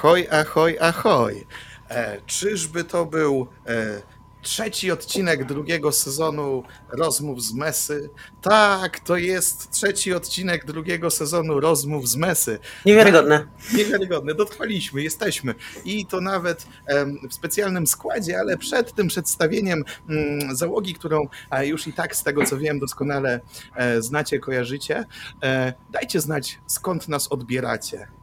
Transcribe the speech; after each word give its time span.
Ahoj, 0.00 0.26
ahoj, 0.30 0.76
ahoj. 0.80 1.46
E, 1.90 2.20
czyżby 2.26 2.84
to 2.84 3.06
był 3.06 3.46
e, 3.66 4.02
trzeci 4.42 4.90
odcinek 4.90 5.44
drugiego 5.44 5.92
sezonu 5.92 6.62
Rozmów 6.88 7.42
z 7.42 7.54
Mesy? 7.54 8.10
Tak, 8.42 9.00
to 9.00 9.16
jest 9.16 9.70
trzeci 9.70 10.14
odcinek 10.14 10.64
drugiego 10.64 11.10
sezonu 11.10 11.60
Rozmów 11.60 12.08
z 12.08 12.16
Mesy. 12.16 12.58
Niewiarygodne. 12.86 13.46
Niewiarygodne, 13.74 14.34
dotrwaliśmy, 14.34 15.02
jesteśmy. 15.02 15.54
I 15.84 16.06
to 16.06 16.20
nawet 16.20 16.66
em, 16.86 17.18
w 17.30 17.34
specjalnym 17.34 17.86
składzie, 17.86 18.38
ale 18.38 18.56
przed 18.56 18.94
tym 18.94 19.08
przedstawieniem 19.08 19.84
mm, 20.08 20.56
załogi, 20.56 20.94
którą 20.94 21.28
e, 21.50 21.66
już 21.66 21.86
i 21.86 21.92
tak 21.92 22.16
z 22.16 22.22
tego 22.22 22.44
co 22.44 22.58
wiem 22.58 22.78
doskonale 22.78 23.40
e, 23.76 24.02
znacie, 24.02 24.38
kojarzycie, 24.38 25.04
e, 25.42 25.72
dajcie 25.90 26.20
znać 26.20 26.58
skąd 26.66 27.08
nas 27.08 27.28
odbieracie. 27.28 28.19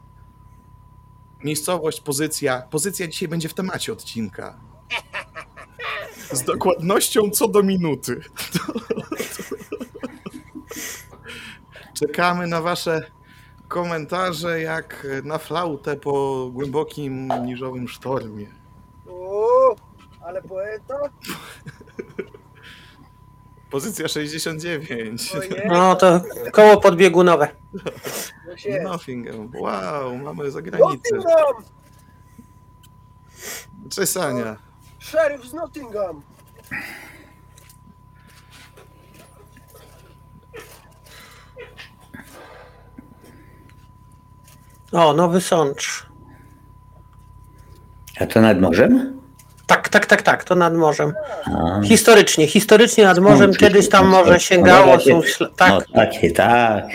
Miejscowość, 1.44 2.02
pozycja. 2.02 2.62
Pozycja 2.62 3.08
dzisiaj 3.08 3.28
będzie 3.28 3.50
w 3.50 3.54
temacie 3.54 3.94
odcinka. 3.94 4.60
Z 6.32 6.44
dokładnością 6.44 7.30
co 7.30 7.48
do 7.48 7.64
minuty. 7.64 8.22
Czekamy 11.94 12.48
na 12.48 12.62
wasze 12.62 13.12
komentarze 13.68 14.62
jak 14.62 15.08
na 15.24 15.38
flautę 15.38 15.96
po 15.96 16.48
głębokim 16.54 17.28
niżowym 17.46 17.88
sztormie. 17.88 18.48
O, 19.10 19.76
ale 20.22 20.42
poeta? 20.42 21.00
Pozycja 23.78 24.08
69. 24.08 25.36
Ojej, 25.36 25.52
No 25.68 25.96
to 25.96 26.22
koło 26.52 26.78
podbiegunowe. 26.82 27.48
jest. 28.66 28.84
Nottingham. 28.84 29.52
Wow, 29.60 30.18
mamy 30.18 30.52
zagranicę. 30.52 31.16
Nottingham! 31.16 31.64
Cześć 33.90 34.12
Sania. 34.12 34.58
Szeryf 35.00 35.46
z 35.46 35.54
Nottingham! 35.54 36.22
O, 44.92 45.14
Nowy 45.14 45.42
Sącz. 45.42 46.06
A 48.20 48.26
to 48.26 48.42
nad 48.42 48.60
morzem? 48.62 49.17
Tak, 49.68 49.90
tak, 49.90 50.06
tak, 50.06 50.22
tak, 50.22 50.44
to 50.44 50.56
nad 50.56 50.74
morzem. 50.74 51.14
A, 51.46 51.82
Historycznie, 51.82 52.48
historycznie 52.48 53.04
nad 53.04 53.20
morzem 53.20 53.50
Oczywiście, 53.50 53.68
kiedyś 53.68 53.90
tam 53.90 54.06
no, 54.06 54.18
morze 54.18 54.34
no, 54.34 54.40
sięgało, 54.40 55.00
są 55.00 55.22
tak. 55.56 55.70
No 55.70 55.82
takie, 55.94 56.32
tak. 56.32 56.86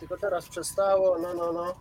Tylko 0.00 0.16
teraz 0.16 0.48
przestało, 0.48 1.18
no, 1.22 1.34
no, 1.34 1.52
no. 1.52 1.74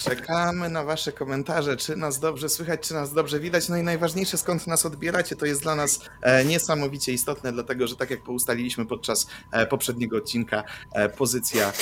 Czekamy 0.00 0.68
na 0.68 0.84
wasze 0.84 1.12
komentarze, 1.12 1.76
czy 1.76 1.96
nas 1.96 2.20
dobrze 2.20 2.48
słychać, 2.48 2.80
czy 2.80 2.94
nas 2.94 3.12
dobrze 3.12 3.40
widać. 3.40 3.68
No 3.68 3.76
i 3.76 3.82
najważniejsze, 3.82 4.38
skąd 4.38 4.66
nas 4.66 4.86
odbieracie, 4.86 5.36
to 5.36 5.46
jest 5.46 5.62
dla 5.62 5.74
nas 5.74 6.00
e, 6.22 6.44
niesamowicie 6.44 7.12
istotne, 7.12 7.52
dlatego 7.52 7.86
że 7.86 7.96
tak 7.96 8.10
jak 8.10 8.28
ustaliliśmy 8.28 8.86
podczas 8.86 9.26
e, 9.52 9.66
poprzedniego 9.66 10.16
odcinka, 10.16 10.64
e, 10.92 11.08
pozycja 11.08 11.72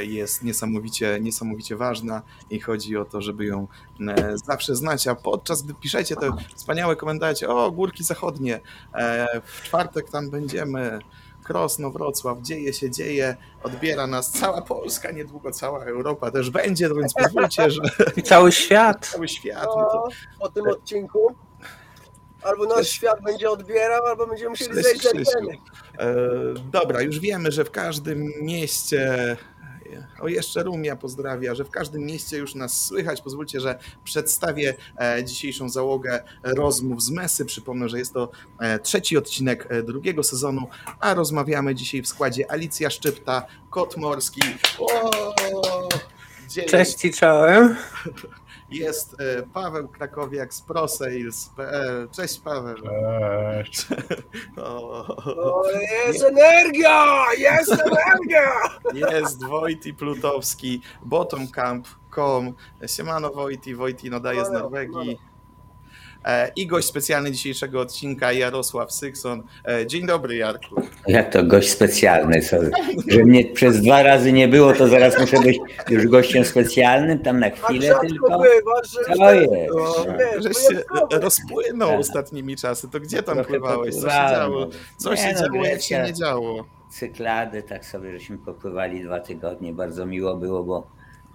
jest 0.00 0.42
niesamowicie, 0.42 1.18
niesamowicie 1.20 1.76
ważna 1.76 2.22
i 2.50 2.60
chodzi 2.60 2.96
o 2.96 3.04
to, 3.04 3.22
żeby 3.22 3.44
ją 3.44 3.66
zawsze 4.46 4.76
znać, 4.76 5.06
a 5.08 5.14
podczas 5.14 5.62
gdy 5.62 5.74
piszecie 5.74 6.16
te 6.16 6.30
wspaniałe 6.54 6.96
komentarze, 6.96 7.48
o 7.48 7.70
górki 7.70 8.04
zachodnie, 8.04 8.60
w 9.44 9.62
czwartek 9.62 10.10
tam 10.10 10.30
będziemy, 10.30 10.98
Krosno, 11.50 11.90
Wrocław, 11.90 12.38
dzieje 12.42 12.72
się, 12.72 12.90
dzieje, 12.90 13.36
odbiera 13.62 14.06
nas 14.06 14.30
cała 14.30 14.62
Polska, 14.62 15.10
niedługo 15.10 15.50
cała 15.50 15.84
Europa 15.84 16.30
też 16.30 16.50
będzie, 16.50 16.88
no 16.88 16.94
więc 16.94 17.14
pozwólcie, 17.14 17.70
że 17.70 17.82
I 18.16 18.22
cały 18.22 18.52
świat. 18.52 19.06
cały 19.06 19.28
świat. 19.28 19.64
No 19.64 19.72
to 19.72 20.08
no 20.08 20.38
po 20.40 20.48
tym 20.48 20.68
odcinku 20.68 21.34
albo 22.42 22.66
nasz 22.66 22.88
świat 22.88 23.22
będzie 23.22 23.50
odbierał, 23.50 24.06
albo 24.06 24.26
będziemy 24.26 24.50
musieli 24.50 24.70
Cześć, 24.70 24.84
zejść 24.84 25.08
Krzysiu. 25.08 25.48
E, 25.98 26.14
dobra, 26.72 27.02
już 27.02 27.20
wiemy, 27.20 27.52
że 27.52 27.64
w 27.64 27.70
każdym 27.70 28.32
mieście. 28.42 29.36
O, 30.20 30.28
jeszcze 30.28 30.62
Rumia 30.62 30.96
pozdrawia, 30.96 31.54
że 31.54 31.64
w 31.64 31.70
każdym 31.70 32.02
mieście 32.02 32.36
już 32.36 32.54
nas 32.54 32.86
słychać. 32.86 33.22
Pozwólcie, 33.22 33.60
że 33.60 33.78
przedstawię 34.04 34.74
e, 35.00 35.24
dzisiejszą 35.24 35.68
załogę 35.68 36.22
rozmów 36.42 37.02
z 37.02 37.10
Mesy. 37.10 37.44
Przypomnę, 37.44 37.88
że 37.88 37.98
jest 37.98 38.14
to 38.14 38.30
e, 38.60 38.78
trzeci 38.78 39.16
odcinek 39.16 39.66
e, 39.70 39.82
drugiego 39.82 40.22
sezonu, 40.22 40.66
a 41.00 41.14
rozmawiamy 41.14 41.74
dzisiaj 41.74 42.02
w 42.02 42.08
składzie 42.08 42.52
Alicja 42.52 42.90
Szczypta, 42.90 43.46
Kot 43.70 43.96
Morski. 43.96 44.40
O, 44.78 45.10
Cześć 46.68 47.04
i 47.04 47.12
czołem. 47.12 47.76
Jest 48.70 49.20
e, 49.20 49.42
Paweł 49.42 49.88
Krakowiak 49.88 50.54
z 50.54 50.62
ProSales.pl. 50.62 52.08
Cześć 52.10 52.40
Paweł. 52.40 52.76
Cześć. 52.76 53.86
O, 54.56 55.06
O, 55.26 55.62
jest 56.06 56.24
energia! 56.24 57.24
Jest 57.38 57.72
energia! 57.82 58.50
jest 58.94 59.44
Wojti 59.44 59.94
Plutowski, 59.94 60.82
bottomcamp.com. 61.02 62.54
Siemano 62.86 63.30
Wojti, 63.30 63.74
Wojti 63.74 64.10
nadaje 64.10 64.44
z 64.44 64.48
Siemano, 64.48 64.58
Norwegii. 64.60 65.18
E, 66.24 66.52
I 66.56 66.66
gość 66.66 66.88
specjalny 66.88 67.32
dzisiejszego 67.32 67.80
odcinka, 67.80 68.32
Jarosław 68.32 68.92
Sykson. 68.92 69.42
E, 69.68 69.86
Dzień 69.86 70.06
dobry 70.06 70.36
Jarku. 70.36 70.82
Jak 71.06 71.32
to 71.32 71.44
gość 71.44 71.70
specjalny, 71.70 72.40
co, 72.40 72.56
że 73.08 73.24
mnie 73.24 73.44
przez 73.44 73.80
dwa 73.82 74.02
razy 74.02 74.32
nie 74.32 74.48
było, 74.48 74.72
to 74.72 74.88
zaraz 74.88 75.18
muszę 75.20 75.40
być 75.40 75.58
już 75.88 76.06
gościem 76.06 76.44
specjalnym, 76.44 77.18
tam 77.18 77.40
na 77.40 77.46
A 77.46 77.50
chwilę 77.50 77.94
tylko. 78.00 78.42
że 78.84 79.14
Co 79.16 79.32
jest? 79.34 79.72
O, 79.74 80.04
wiesz, 80.18 80.44
żeś 80.44 80.56
się 80.56 80.82
rozpłynął 81.20 81.90
Tak. 81.90 82.00
ostatnimi 82.00 82.56
czasy, 82.56 82.88
to 82.88 83.00
gdzie 83.00 83.22
tam 83.22 83.34
Trochę 83.34 83.50
pływałeś? 83.50 83.94
Co 83.94 84.00
się 84.10 84.16
działo? 84.30 84.60
no. 84.60 84.68
Co 84.96 85.10
Nie 85.10 85.16
się 85.16 85.32
no, 85.34 85.40
działo, 85.48 85.64
jak 85.64 85.82
się 85.82 86.02
nie 86.02 86.12
działo? 86.14 86.64
Cyklady, 86.90 87.62
tak 87.62 87.86
sobie 87.86 88.12
żeśmy 88.12 88.38
popływali 88.38 89.04
dwa 89.04 89.20
tygodnie, 89.20 89.72
bardzo 89.72 90.06
miło 90.06 90.36
było, 90.36 90.64
bo 90.64 90.86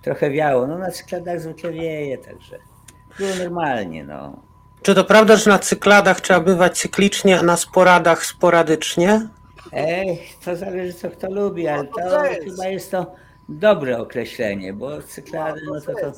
trochę 0.02 0.32
wiało. 0.32 0.68
No 0.68 0.78
na 0.78 0.92
cykladach 0.92 1.42
zwykle 1.42 1.72
wieje, 1.72 2.18
także 2.18 2.58
było 3.20 3.30
normalnie, 3.44 4.04
no. 4.04 4.44
Czy 4.86 4.96
to 4.96 5.04
prawda, 5.04 5.36
że 5.36 5.50
na 5.50 5.60
cykladach 5.60 6.22
trzeba 6.22 6.40
bywać 6.40 6.78
cyklicznie, 6.78 7.40
a 7.40 7.44
na 7.44 7.58
sporadach 7.58 8.26
sporadycznie? 8.26 9.28
Ej, 9.72 10.22
to 10.46 10.56
zależy 10.56 10.94
co 10.94 11.10
kto 11.10 11.32
lubi, 11.32 11.68
ale 11.68 11.84
No 11.84 11.90
to 12.04 12.10
to 12.10 12.26
jest. 12.26 12.44
chyba 12.44 12.66
jest 12.68 12.92
to 12.92 13.16
dobre 13.50 13.98
określenie, 13.98 14.74
bo 14.74 15.02
cyklady, 15.02 15.62
no 15.66 15.82
to 15.82 15.94
to 15.94 16.12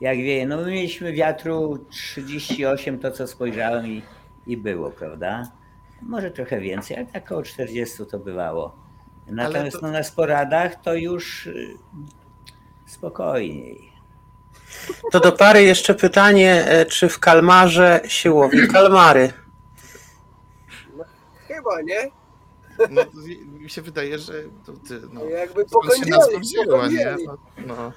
jak 0.00 0.16
wieje. 0.16 0.46
No 0.46 0.56
my 0.56 0.70
mieliśmy 0.70 1.12
wiatru 1.12 1.78
38, 1.90 2.98
to 2.98 3.10
co 3.10 3.26
spojrzałem 3.26 3.86
i, 3.86 4.02
i 4.46 4.56
było, 4.56 4.90
prawda? 4.90 5.50
Może 6.02 6.30
trochę 6.30 6.60
więcej, 6.60 6.96
ale 6.96 7.06
tak 7.06 7.24
około 7.24 7.42
40 7.42 8.06
to 8.10 8.18
bywało. 8.18 8.76
Natomiast 9.26 9.80
to- 9.80 9.86
no, 9.86 9.92
na 9.92 10.02
sporadach 10.02 10.74
to 10.82 10.94
już 10.94 11.46
y, 11.46 11.68
spokojniej. 12.86 13.95
To 15.12 15.20
do 15.20 15.32
pary 15.32 15.62
jeszcze 15.62 15.94
pytanie, 15.94 16.64
e, 16.66 16.86
czy 16.86 17.08
w 17.08 17.18
kalmarze 17.18 18.00
się 18.08 18.32
łowi 18.32 18.68
kalmary? 18.72 19.32
Chyba, 21.48 21.82
nie? 21.82 22.10
No, 22.90 23.02
mi 23.60 23.70
się 23.70 23.82
wydaje, 23.82 24.18
że 24.18 24.32
to 24.66 24.72
ty, 24.72 25.00
no, 25.12 25.24
Jakby 25.24 25.64
pokądzieli, 25.64 26.40
wzięła, 26.40 26.88
nie? 26.88 27.16
No, 27.26 27.36
no. 27.66 27.92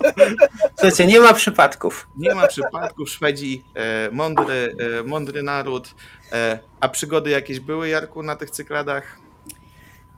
Słuchajcie, 0.74 1.06
nie 1.06 1.20
ma 1.20 1.34
przypadków. 1.34 2.08
Nie 2.16 2.34
ma 2.34 2.46
przypadków, 2.46 3.10
Szwedzi, 3.10 3.64
e, 3.74 4.10
mądry, 4.12 4.76
e, 5.00 5.02
mądry 5.02 5.42
naród. 5.42 5.94
E, 6.32 6.58
a 6.80 6.88
przygody 6.88 7.30
jakieś 7.30 7.60
były, 7.60 7.88
Jarku, 7.88 8.22
na 8.22 8.36
tych 8.36 8.50
cykladach? 8.50 9.18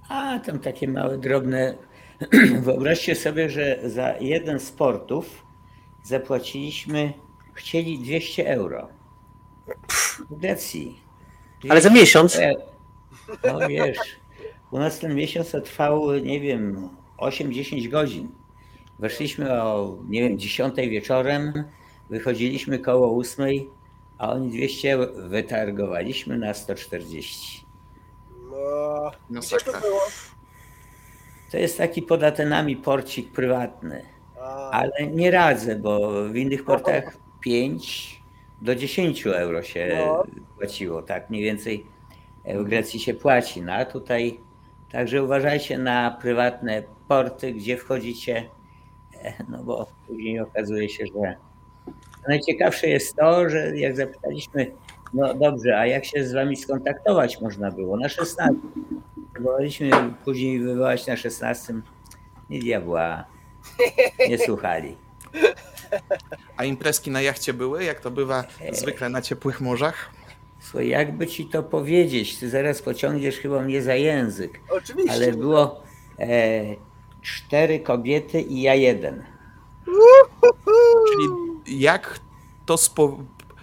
A 0.08 0.38
tam 0.38 0.58
takie 0.58 0.88
małe, 0.88 1.18
drobne. 1.18 1.74
Wyobraźcie 2.64 3.14
sobie, 3.14 3.50
że 3.50 3.78
za 3.84 4.14
jeden 4.20 4.60
z 4.60 4.70
portów 4.70 5.42
zapłaciliśmy, 6.02 7.12
chcieli 7.54 7.98
200 7.98 8.48
euro. 8.48 8.88
W 10.30 10.34
Grecji. 10.38 11.00
Ale 11.68 11.80
za 11.80 11.90
miesiąc. 11.90 12.36
E, 12.36 12.54
No 13.44 13.68
wiesz, 13.68 13.98
u 14.70 14.78
nas 14.78 14.98
ten 14.98 15.14
miesiąc 15.14 15.50
to 15.50 15.60
trwał, 15.60 16.14
nie 16.14 16.40
wiem, 16.40 16.88
8-10 17.18 17.88
godzin. 17.88 18.28
Weszliśmy 18.98 19.62
o, 19.62 19.98
nie 20.08 20.20
wiem, 20.22 20.38
10 20.38 20.76
wieczorem, 20.76 21.64
wychodziliśmy 22.10 22.78
koło 22.78 23.18
8, 23.18 23.46
a 24.18 24.32
oni 24.32 24.50
200 24.50 24.98
wytargowaliśmy 25.28 26.38
na 26.38 26.54
140. 26.54 27.66
No, 28.50 29.10
Masakra. 29.30 29.72
to 29.72 29.80
było? 29.80 30.00
To 31.50 31.58
jest 31.58 31.78
taki 31.78 32.02
pod 32.02 32.22
Atenami 32.22 32.76
porcik 32.76 33.32
prywatny, 33.32 34.02
ale 34.72 34.92
nie 35.10 35.30
radzę, 35.30 35.76
bo 35.76 36.10
w 36.28 36.36
innych 36.36 36.64
portach 36.64 37.16
5 37.40 38.22
do 38.62 38.74
10 38.74 39.26
euro 39.26 39.62
się 39.62 39.88
No. 40.06 40.22
płaciło, 40.58 41.02
tak 41.02 41.30
mniej 41.30 41.42
więcej 41.42 41.86
w 42.44 42.64
Grecji 42.64 43.00
się 43.00 43.14
płaci, 43.14 43.62
no 43.62 43.72
a 43.72 43.84
tutaj 43.84 44.40
także 44.92 45.24
uważajcie 45.24 45.78
na 45.78 46.18
prywatne 46.22 46.82
porty, 47.08 47.52
gdzie 47.52 47.76
wchodzicie, 47.76 48.48
no 49.48 49.64
bo 49.64 49.86
później 50.06 50.40
okazuje 50.40 50.88
się, 50.88 51.04
że 51.06 51.36
Najciekawsze 52.28 52.88
jest 52.88 53.16
to, 53.16 53.48
że 53.48 53.78
jak 53.78 53.96
zapytaliśmy, 53.96 54.72
no 55.14 55.34
dobrze, 55.34 55.78
a 55.78 55.86
jak 55.86 56.04
się 56.04 56.24
z 56.24 56.32
wami 56.32 56.56
skontaktować 56.56 57.40
można 57.40 57.70
było? 57.70 57.96
Na 57.96 58.08
16. 58.08 58.54
Próbowaliśmy 59.34 59.90
później 60.24 60.60
wywołać 60.60 61.06
na 61.06 61.16
16. 61.16 61.74
Nie 62.50 62.58
diabła. 62.58 63.24
Nie 64.28 64.38
słuchali. 64.38 64.96
A 66.56 66.64
imprezki 66.64 67.10
na 67.10 67.22
jachcie 67.22 67.54
były, 67.54 67.84
jak 67.84 68.00
to 68.00 68.10
bywa 68.10 68.44
zwykle 68.72 69.08
na 69.08 69.22
ciepłych 69.22 69.60
morzach? 69.60 70.10
Słuchaj, 70.60 70.88
jakby 70.88 71.26
ci 71.26 71.46
to 71.46 71.62
powiedzieć, 71.62 72.38
ty 72.38 72.50
zaraz 72.50 72.82
pociągniesz 72.82 73.38
chyba 73.38 73.60
mnie 73.62 73.82
za 73.82 73.94
język, 73.94 74.60
Oczywiście. 74.70 75.12
ale 75.12 75.32
było 75.32 75.82
e, 76.18 76.62
cztery 77.22 77.80
kobiety 77.80 78.40
i 78.40 78.62
ja 78.62 78.74
jeden. 78.74 79.24
Czyli 81.12 81.80
jak 81.80 82.20
to 82.66 82.76
z, 82.76 82.88
po, 82.88 83.18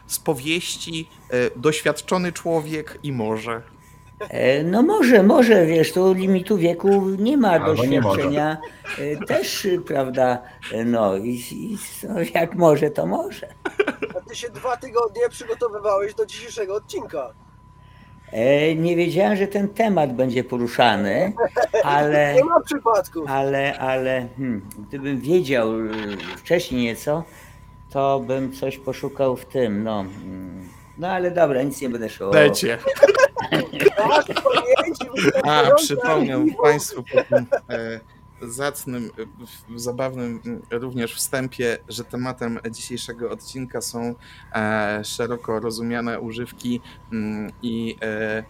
z 0.07 0.19
powieści 0.19 1.09
e, 1.29 1.59
doświadczony 1.59 2.31
człowiek 2.31 2.99
i 3.03 3.11
morze. 3.11 3.61
E, 4.19 4.63
No 4.63 4.81
może, 4.81 5.23
może, 5.23 5.65
wiesz, 5.65 5.93
tu 5.93 6.13
limitu 6.13 6.57
wieku 6.57 7.09
nie 7.19 7.37
ma 7.37 7.49
Albo 7.51 7.85
nie 7.85 8.01
doświadczenia 8.01 8.57
e, 8.99 9.25
też, 9.25 9.67
prawda, 9.87 10.41
e, 10.73 10.85
no 10.85 11.17
i, 11.17 11.29
i 11.51 11.77
no, 12.09 12.15
jak 12.35 12.55
może, 12.55 12.91
to 12.91 13.05
może. 13.05 13.47
A 14.17 14.29
ty 14.29 14.35
się 14.35 14.49
dwa 14.49 14.77
tygodnie 14.77 15.21
przygotowywałeś 15.29 16.13
do 16.13 16.25
dzisiejszego 16.25 16.75
odcinka. 16.75 17.33
E, 18.31 18.75
Nie 18.75 18.95
wiedziałem, 18.95 19.37
że 19.37 19.47
ten 19.47 19.67
temat 19.69 20.13
będzie 20.15 20.43
poruszany, 20.43 21.33
ale, 21.83 22.33
Nie 22.35 22.43
ma 22.43 22.59
przypadków. 22.61 23.29
ale, 23.29 23.79
ale 23.79 24.27
hmm, 24.37 24.69
gdybym 24.87 25.19
wiedział 25.21 25.67
wcześniej 26.37 26.81
nieco, 26.83 27.23
to 27.89 28.19
bym 28.19 28.51
coś 28.53 28.77
poszukał 28.77 29.35
w 29.37 29.45
tym, 29.45 29.83
no. 29.83 29.99
mm, 29.99 30.68
No 30.99 31.07
ale 31.07 31.31
dobra, 31.31 31.63
nic 31.63 31.81
nie 31.81 31.89
będę 31.89 32.09
szło. 32.09 32.31
Pamięci 32.31 32.67
A, 35.43 35.61
przypomnę 35.75 36.45
Państwu 36.63 37.03
po 37.03 37.23
tym 37.35 37.45
e, 37.69 37.99
zacnym, 38.41 39.11
e, 39.19 39.25
w- 39.75 39.79
zabawnym 39.81 40.39
m, 40.45 40.61
również 40.71 41.15
wstępie, 41.15 41.77
że 41.89 42.03
tematem 42.03 42.59
dzisiejszego 42.71 43.29
odcinka 43.31 43.81
są 43.81 44.15
e, 44.55 45.01
szeroko 45.05 45.59
rozumiane 45.59 46.19
używki 46.19 46.81
i 47.61 47.95
e, 48.01 48.43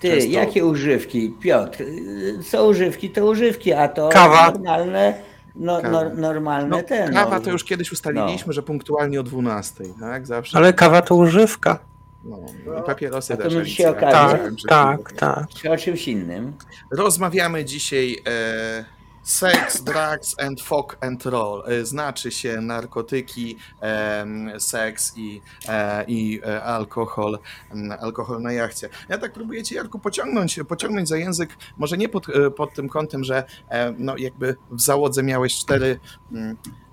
Ty, 0.00 0.08
często- 0.08 0.30
jakie 0.30 0.64
używki? 0.64 1.34
Piotr, 1.40 1.82
y, 1.82 2.38
co 2.50 2.68
używki, 2.68 3.10
to 3.10 3.26
używki, 3.26 3.72
a 3.72 3.88
to 3.88 4.08
Kawa. 4.08 4.50
normalne, 4.50 5.14
no, 5.56 5.82
Kawa. 5.82 6.04
no, 6.04 6.10
normalne 6.14 6.68
No, 6.76 6.82
ten. 6.82 7.12
kawa 7.14 7.38
no. 7.38 7.44
to 7.44 7.50
już 7.50 7.64
kiedyś 7.64 7.92
ustaliliśmy, 7.92 8.52
że 8.52 8.62
punktualnie 8.62 9.20
o 9.20 9.22
12, 9.22 9.84
tak? 10.00 10.26
Zawsze. 10.26 10.58
Ale 10.58 10.72
kawa 10.72 11.02
to 11.02 11.14
używka. 11.14 11.78
No, 12.24 12.38
i 12.80 12.82
papierosy 12.86 13.34
A 13.34 13.36
to 13.36 13.42
też. 13.42 13.52
dzisiaj 13.68 13.86
Alicja. 13.86 14.08
okazję. 14.08 14.50
Tak, 14.68 15.12
tak, 15.12 15.12
tak. 15.12 15.48
Czy 15.48 15.70
o 15.70 15.76
czymś 15.76 16.08
innym? 16.08 16.52
Rozmawiamy 16.90 17.64
dzisiaj 17.64 18.16
e, 18.26 18.84
sex, 19.22 19.82
drugs 19.82 20.40
and 20.40 20.60
fuck 20.62 20.96
and 21.00 21.26
roll. 21.26 21.62
E, 21.66 21.84
znaczy 21.84 22.30
się 22.30 22.60
narkotyki, 22.60 23.56
em, 23.80 24.50
seks 24.60 25.12
i, 25.16 25.42
e, 25.68 26.04
i 26.08 26.40
e, 26.46 26.62
alkohol, 26.62 27.38
m, 27.70 27.92
alkohol 28.00 28.42
na 28.42 28.52
jachcie. 28.52 28.88
Ja 29.08 29.18
tak 29.18 29.32
próbuję 29.32 29.62
cię, 29.62 29.74
Jarku, 29.76 29.98
pociągnąć, 29.98 30.60
pociągnąć 30.68 31.08
za 31.08 31.16
język, 31.16 31.56
może 31.78 31.98
nie 31.98 32.08
pod, 32.08 32.28
e, 32.28 32.50
pod 32.50 32.74
tym 32.74 32.88
kątem, 32.88 33.24
że 33.24 33.44
e, 33.68 33.94
no, 33.98 34.16
jakby 34.16 34.56
w 34.70 34.80
załodze 34.80 35.22
miałeś 35.22 35.54
cztery 35.56 36.00
mm, 36.32 36.48
e, 36.48 36.50
e, 36.52 36.89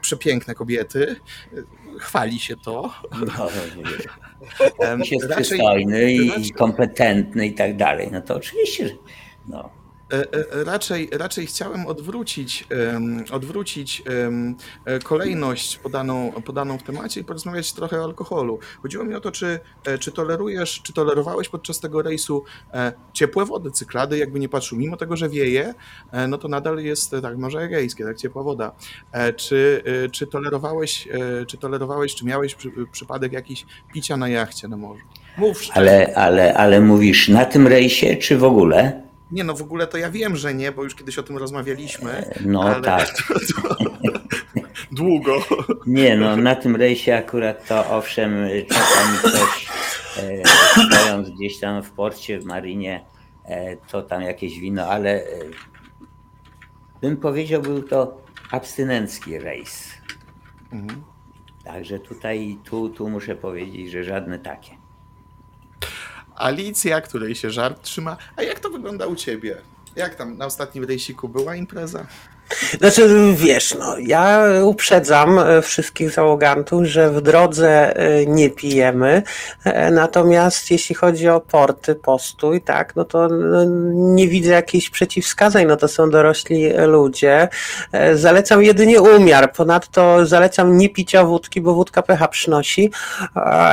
przepiękne 0.00 0.54
kobiety. 0.54 1.16
Chwali 1.98 2.38
się 2.38 2.56
to. 2.56 2.94
No, 3.12 3.48
jest 5.10 5.26
raczej- 5.26 5.44
przystojny 5.44 6.12
i 6.12 6.50
kompetentny 6.52 7.46
i 7.46 7.54
tak 7.54 7.76
dalej. 7.76 8.08
No 8.12 8.20
to 8.20 8.34
oczywiście, 8.36 8.88
że 8.88 8.94
no. 9.48 9.75
E, 10.12 10.32
e, 10.32 10.64
Raczej, 10.64 11.08
raczej 11.12 11.46
chciałem 11.46 11.86
odwrócić, 11.86 12.68
odwrócić 13.32 14.02
e, 14.86 14.98
kolejność 14.98 15.76
podaną, 15.76 16.32
podaną 16.44 16.78
w 16.78 16.82
temacie 16.82 17.20
i 17.20 17.24
porozmawiać 17.24 17.72
trochę 17.72 18.00
o 18.00 18.04
alkoholu. 18.04 18.58
Chodziło 18.82 19.04
mi 19.04 19.14
o 19.14 19.20
to, 19.20 19.32
czy, 19.32 19.60
czy 20.00 20.12
tolerujesz, 20.12 20.80
czy 20.82 20.92
tolerowałeś 20.92 21.48
podczas 21.48 21.80
tego 21.80 22.02
rejsu 22.02 22.44
ciepłe 23.12 23.44
wody, 23.44 23.70
cyklady, 23.70 24.18
jakby 24.18 24.40
nie 24.40 24.48
patrzył. 24.48 24.78
Mimo 24.78 24.96
tego, 24.96 25.16
że 25.16 25.28
wieje, 25.28 25.74
no 26.28 26.38
to 26.38 26.48
nadal 26.48 26.78
jest 26.78 27.14
tak 27.22 27.38
Morze 27.38 27.58
Egejskie, 27.58 28.04
tak 28.04 28.16
ciepła 28.16 28.42
woda. 28.42 28.72
Czy, 29.36 29.82
czy 30.12 30.26
tolerowałeś, 30.26 31.08
czy 31.46 31.58
tolerowałeś, 31.58 32.14
czy 32.14 32.24
miałeś 32.24 32.54
przy, 32.54 32.70
przypadek 32.92 33.32
jakiś 33.32 33.66
picia 33.94 34.16
na 34.16 34.28
jachcie 34.28 34.68
na 34.68 34.76
morzu? 34.76 35.02
Mów 35.38 35.62
szczerze. 35.62 35.80
Ale, 35.80 36.14
ale, 36.14 36.54
ale 36.54 36.80
mówisz 36.80 37.28
na 37.28 37.44
tym 37.44 37.66
rejsie, 37.66 38.16
czy 38.16 38.38
w 38.38 38.44
ogóle? 38.44 39.05
Nie, 39.30 39.44
no 39.44 39.54
w 39.54 39.62
ogóle 39.62 39.86
to 39.86 39.98
ja 39.98 40.10
wiem, 40.10 40.36
że 40.36 40.54
nie, 40.54 40.72
bo 40.72 40.84
już 40.84 40.94
kiedyś 40.94 41.18
o 41.18 41.22
tym 41.22 41.36
rozmawialiśmy. 41.36 42.30
No 42.44 42.62
ale 42.62 42.80
tak. 42.82 43.08
Długo. 44.92 45.38
Nie, 45.86 46.16
no 46.16 46.36
na 46.36 46.54
tym 46.54 46.76
rejsie 46.76 47.14
akurat 47.14 47.68
to 47.68 47.90
owszem, 47.90 48.34
czasami 48.68 49.18
ktoś 49.18 49.68
e, 50.18 50.42
stojąc 50.86 51.30
gdzieś 51.30 51.60
tam 51.60 51.82
w 51.82 51.90
porcie, 51.90 52.40
w 52.40 52.44
marinie, 52.44 53.04
e, 53.44 53.76
to 53.76 54.02
tam 54.02 54.22
jakieś 54.22 54.58
wino, 54.60 54.86
ale 54.86 55.10
e, 55.10 55.24
bym 57.00 57.16
powiedział, 57.16 57.62
był 57.62 57.82
to 57.82 58.22
abstynencki 58.50 59.38
rejs. 59.38 59.94
Mhm. 60.72 61.04
Także 61.64 61.98
tutaj, 61.98 62.58
tu, 62.64 62.88
tu 62.88 63.10
muszę 63.10 63.36
powiedzieć, 63.36 63.90
że 63.90 64.04
żadne 64.04 64.38
takie. 64.38 64.76
Alicja, 66.36 67.00
której 67.00 67.34
się 67.34 67.50
żart 67.50 67.82
trzyma. 67.82 68.16
A 68.36 68.42
jak 68.42 68.60
to 68.60 68.70
wygląda 68.70 69.06
u 69.06 69.16
ciebie? 69.16 69.56
Jak 69.96 70.14
tam 70.14 70.38
na 70.38 70.46
ostatnim 70.46 70.84
rejsiku 70.84 71.28
była 71.28 71.56
impreza? 71.56 72.06
Znaczy, 72.78 73.34
wiesz, 73.34 73.74
no, 73.78 73.98
ja 73.98 74.44
uprzedzam 74.62 75.38
e, 75.38 75.62
wszystkich 75.62 76.10
załogantów, 76.10 76.84
że 76.84 77.10
w 77.10 77.20
drodze 77.20 77.96
e, 77.96 78.26
nie 78.26 78.50
pijemy, 78.50 79.22
e, 79.64 79.90
natomiast 79.90 80.70
jeśli 80.70 80.94
chodzi 80.94 81.28
o 81.28 81.40
porty, 81.40 81.94
postój, 81.94 82.60
tak, 82.60 82.96
no 82.96 83.04
to 83.04 83.28
no, 83.28 83.64
nie 83.94 84.28
widzę 84.28 84.52
jakichś 84.52 84.90
przeciwwskazań, 84.90 85.66
no 85.66 85.76
to 85.76 85.88
są 85.88 86.10
dorośli 86.10 86.72
ludzie. 86.72 87.48
Zalecam 88.14 88.62
jedynie 88.62 89.02
umiar, 89.02 89.52
ponadto 89.52 90.26
zalecam 90.26 90.78
nie 90.78 90.88
picia 90.88 91.24
wódki, 91.24 91.60
bo 91.60 91.74
wódka 91.74 92.02
pH 92.02 92.28
przynosi, 92.28 92.90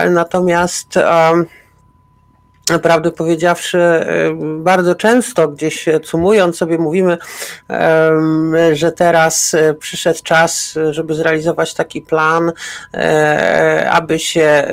natomiast... 0.09 0.97
em, 0.97 1.45
Prawdę 2.79 3.11
powiedziawszy, 3.11 3.79
bardzo 4.57 4.95
często 4.95 5.47
gdzieś 5.47 5.85
cumując 6.03 6.57
sobie 6.57 6.77
mówimy, 6.77 7.17
że 8.73 8.91
teraz 8.91 9.53
e, 9.53 9.73
przyszedł 9.73 10.19
czas, 10.23 10.75
żeby 10.91 11.15
zrealizować 11.15 11.73
taki 11.73 12.01
plan, 12.01 12.51
e, 12.93 13.89
aby 13.91 14.19
się 14.19 14.67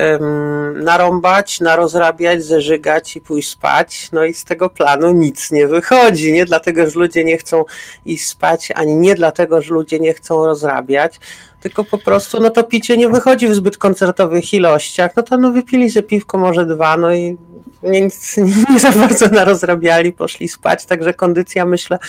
narąbać, 0.75 1.59
narozrabiać, 1.59 2.43
zeżygać 2.43 3.15
i 3.15 3.21
pójść 3.21 3.49
spać. 3.49 4.09
No 4.11 4.25
i 4.25 4.33
z 4.33 4.45
tego 4.45 4.69
planu 4.69 5.11
nic 5.11 5.51
nie 5.51 5.67
wychodzi. 5.67 6.33
Nie 6.33 6.45
dlatego, 6.45 6.89
że 6.89 6.99
ludzie 6.99 7.23
nie 7.23 7.37
chcą 7.37 7.63
iść 8.05 8.27
spać, 8.27 8.71
ani 8.75 8.95
nie 8.95 9.15
dlatego, 9.15 9.61
że 9.61 9.73
ludzie 9.73 9.99
nie 9.99 10.13
chcą 10.13 10.45
rozrabiać, 10.45 11.19
tylko 11.61 11.83
po 11.83 11.97
prostu 11.97 12.39
no 12.39 12.49
to 12.49 12.63
picie 12.63 12.97
nie 12.97 13.09
wychodzi 13.09 13.47
w 13.47 13.55
zbyt 13.55 13.77
koncertowych 13.77 14.53
ilościach. 14.53 15.11
No 15.15 15.23
to 15.23 15.37
no 15.37 15.51
wypili 15.51 15.89
ze 15.89 16.03
piwko, 16.03 16.37
może 16.37 16.65
dwa, 16.65 16.97
no 16.97 17.13
i 17.13 17.37
nic, 17.83 18.37
nie 18.69 18.79
za 18.79 18.91
bardzo 18.91 19.27
narozrabiali, 19.27 20.13
poszli 20.13 20.47
spać, 20.47 20.85
także 20.85 21.13
kondycja 21.13 21.65
myślę, 21.65 21.99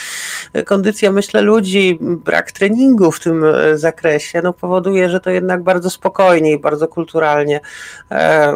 kondycja 0.67 1.13
myślę 1.13 1.41
ludzi, 1.41 1.99
brak 2.01 2.53
treningu 2.53 3.13
w 3.13 3.21
tym 3.21 3.45
e, 3.45 3.79
zakresie, 3.79 4.43
no 4.43 4.53
powoduje, 4.53 5.09
że 5.09 5.21
to 5.21 5.31
jednak 5.31 5.63
bardzo 5.63 5.91
spokojnie 5.91 6.53
i 6.53 6.59
bardzo 6.59 6.89
kulturalnie 6.89 7.61
e, 8.11 8.53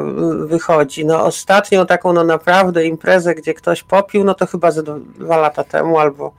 wychodzi. 0.46 1.04
No 1.04 1.24
ostatnią 1.24 1.86
taką 1.86 2.12
no 2.12 2.24
naprawdę 2.24 2.84
imprezę, 2.84 3.34
gdzie 3.34 3.54
ktoś 3.54 3.82
popił, 3.82 4.24
no 4.24 4.34
to 4.34 4.46
chyba 4.46 4.70
ze 4.70 4.82
dwa 5.18 5.36
lata 5.36 5.64
temu 5.64 5.98
albo 5.98 6.32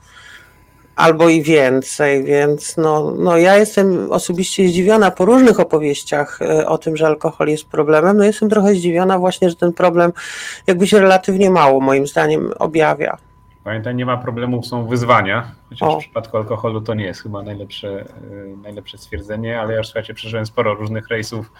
albo 0.97 1.29
i 1.29 1.41
więcej, 1.41 2.23
więc 2.23 2.77
no, 2.77 3.13
no 3.17 3.37
ja 3.37 3.57
jestem 3.57 4.11
osobiście 4.11 4.67
zdziwiona 4.67 5.11
po 5.11 5.25
różnych 5.25 5.59
opowieściach 5.59 6.41
e, 6.41 6.67
o 6.67 6.77
tym, 6.77 6.97
że 6.97 7.07
alkohol 7.07 7.47
jest 7.47 7.65
problemem. 7.65 8.17
No 8.17 8.23
jestem 8.23 8.49
trochę 8.49 8.73
zdziwiona 8.73 9.19
właśnie, 9.19 9.49
że 9.49 9.55
ten 9.55 9.73
problem 9.73 10.13
jakby 10.67 10.87
się 10.87 10.99
relatywnie 10.99 11.49
mało 11.49 11.79
moim 11.79 12.07
zdaniem 12.07 12.51
objawia. 12.59 13.17
Pamiętaj, 13.63 13.95
nie 13.95 14.05
ma 14.05 14.17
problemów, 14.17 14.65
są 14.65 14.87
wyzwania. 14.87 15.51
Chociaż 15.69 15.89
O. 15.89 15.95
w 15.95 15.99
przypadku 15.99 16.37
alkoholu 16.37 16.81
to 16.81 16.93
nie 16.93 17.05
jest 17.05 17.23
chyba 17.23 17.43
najlepsze, 17.43 18.05
y, 18.31 18.55
najlepsze 18.63 18.97
stwierdzenie, 18.97 19.61
ale 19.61 19.71
ja 19.71 19.77
już 19.77 19.87
słuchajcie, 19.87 20.13
przeżyłem 20.13 20.45
sporo 20.45 20.73
różnych 20.73 21.07
rejsów 21.07 21.51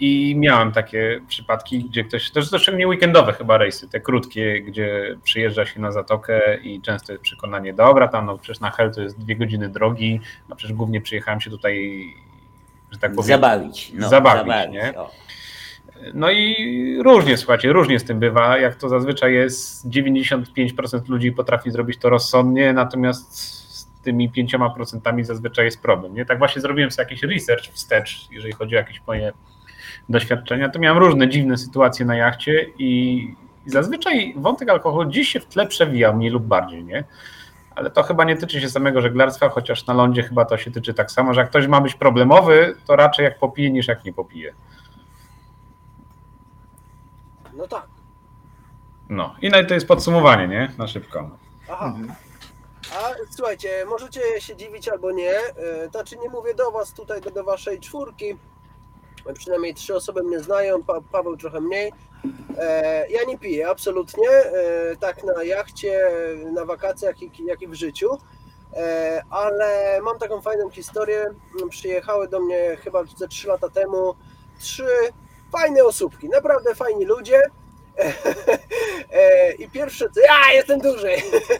i 0.00 0.34
miałem 0.36 0.72
takie 0.72 1.20
przypadki, 1.28 1.84
gdzie 1.84 2.04
ktoś, 2.04 2.30
to 2.30 2.42
są 2.42 2.58
szczególnie 2.58 2.88
weekendowe 2.88 3.32
chyba 3.32 3.58
rejsy, 3.58 3.88
te 3.88 4.00
krótkie, 4.00 4.62
gdzie 4.62 5.16
przyjeżdża 5.24 5.66
się 5.66 5.80
na 5.80 5.92
zatokę 5.92 6.56
i 6.56 6.80
często 6.80 7.12
jest 7.12 7.24
przekonanie, 7.24 7.74
dobra, 7.74 8.08
tam 8.08 8.26
no 8.26 8.38
przecież 8.38 8.60
na 8.60 8.70
Hel 8.70 8.94
to 8.94 9.02
jest 9.02 9.18
dwie 9.18 9.36
godziny 9.36 9.68
drogi, 9.68 10.20
a 10.50 10.54
przecież 10.54 10.76
głównie 10.76 11.00
przyjechałem 11.00 11.40
się 11.40 11.50
tutaj 11.50 12.06
że 12.90 12.98
tak 12.98 13.14
powiem. 13.14 13.28
Zabawić. 13.28 13.92
No, 13.94 14.08
Zabawić, 14.08 14.72
nie? 14.72 14.98
O. 14.98 15.10
No 16.14 16.30
i 16.30 16.98
różnie, 17.02 17.36
słuchajcie, 17.36 17.72
różnie 17.72 17.98
z 17.98 18.04
tym 18.04 18.18
bywa. 18.18 18.58
Jak 18.58 18.74
to 18.74 18.88
zazwyczaj 18.88 19.34
jest, 19.34 19.88
95% 19.88 21.08
ludzi 21.08 21.32
potrafi 21.32 21.70
zrobić 21.70 21.98
to 21.98 22.10
rozsądnie, 22.10 22.72
natomiast 22.72 23.38
z 23.74 23.86
tymi 24.02 24.30
5% 24.30 25.24
zazwyczaj 25.24 25.64
jest 25.64 25.82
problem. 25.82 26.14
Nie? 26.14 26.26
Tak 26.26 26.38
właśnie 26.38 26.62
zrobiłem 26.62 26.90
sobie 26.90 27.04
jakiś 27.04 27.22
research 27.22 27.64
wstecz, 27.64 28.28
jeżeli 28.30 28.52
chodzi 28.52 28.74
o 28.74 28.78
jakieś 28.78 29.02
moje 29.06 29.32
doświadczenia, 30.08 30.68
to 30.68 30.78
miałem 30.78 30.98
różne 30.98 31.28
dziwne 31.28 31.56
sytuacje 31.56 32.06
na 32.06 32.16
jachcie 32.16 32.66
i, 32.78 33.16
i 33.66 33.70
zazwyczaj 33.70 34.34
wątek 34.36 34.68
alkoholu 34.68 35.10
dziś 35.10 35.28
się 35.28 35.40
w 35.40 35.46
tle 35.46 35.66
przewija 35.66 36.12
mniej 36.12 36.30
lub 36.30 36.42
bardziej, 36.42 36.84
nie? 36.84 37.04
Ale 37.74 37.90
to 37.90 38.02
chyba 38.02 38.24
nie 38.24 38.36
tyczy 38.36 38.60
się 38.60 38.68
samego 38.70 39.00
żeglarstwa, 39.00 39.48
chociaż 39.48 39.86
na 39.86 39.94
lądzie 39.94 40.22
chyba 40.22 40.44
to 40.44 40.58
się 40.58 40.70
tyczy 40.70 40.94
tak 40.94 41.10
samo, 41.10 41.34
że 41.34 41.40
jak 41.40 41.50
ktoś 41.50 41.66
ma 41.66 41.80
być 41.80 41.94
problemowy, 41.94 42.76
to 42.86 42.96
raczej 42.96 43.24
jak 43.24 43.38
popije 43.38 43.70
niż 43.70 43.88
jak 43.88 44.04
nie 44.04 44.12
popije. 44.12 44.54
No 47.56 47.68
tak. 47.68 47.86
No 49.08 49.34
i 49.42 49.50
no 49.50 49.64
to 49.68 49.74
jest 49.74 49.88
podsumowanie, 49.88 50.48
nie? 50.48 50.72
Na 50.78 50.86
szybko. 50.86 51.30
Aha. 51.70 51.86
Mhm. 51.86 52.12
A 52.92 53.14
słuchajcie, 53.36 53.68
możecie 53.88 54.20
się 54.40 54.56
dziwić 54.56 54.88
albo 54.88 55.12
nie. 55.12 55.30
e, 55.30 55.88
Znaczy 55.90 56.16
nie 56.22 56.28
mówię 56.30 56.54
do 56.54 56.70
was 56.70 56.92
tutaj, 56.92 57.20
do 57.34 57.44
waszej 57.44 57.80
czwórki. 57.80 58.36
Przynajmniej 59.34 59.74
trzy 59.74 59.94
osoby 59.94 60.22
mnie 60.22 60.40
znają, 60.40 60.82
pa, 60.82 61.00
Paweł 61.12 61.36
trochę 61.36 61.60
mniej. 61.60 61.92
E, 62.58 63.04
ja 63.10 63.24
nie 63.24 63.38
piję, 63.38 63.68
absolutnie. 63.68 64.28
E, 64.30 64.52
tak 65.00 65.24
na 65.24 65.42
jachcie, 65.44 66.10
na 66.52 66.64
wakacjach, 66.64 67.22
jak, 67.22 67.40
i- 67.40 67.46
jak 67.46 67.62
i 67.62 67.68
w 67.68 67.74
życiu. 67.74 68.18
E, 68.76 69.22
ale 69.30 70.00
mam 70.02 70.18
taką 70.18 70.40
fajną 70.40 70.70
historię. 70.70 71.26
Przyjechały 71.70 72.28
do 72.28 72.40
mnie 72.40 72.76
chyba 72.84 73.04
ze 73.16 73.28
trzy 73.28 73.48
lata 73.48 73.68
temu 73.68 74.14
trzy 74.60 74.86
fajne 75.52 75.84
osóbki, 75.84 76.28
naprawdę 76.28 76.74
fajni 76.74 77.04
ludzie. 77.04 77.40
E, 79.12 79.52
I 79.52 79.70
pierwsze 79.70 80.10
co, 80.10 80.20
ja 80.20 80.52
jestem 80.52 80.80
duży. 80.80 81.10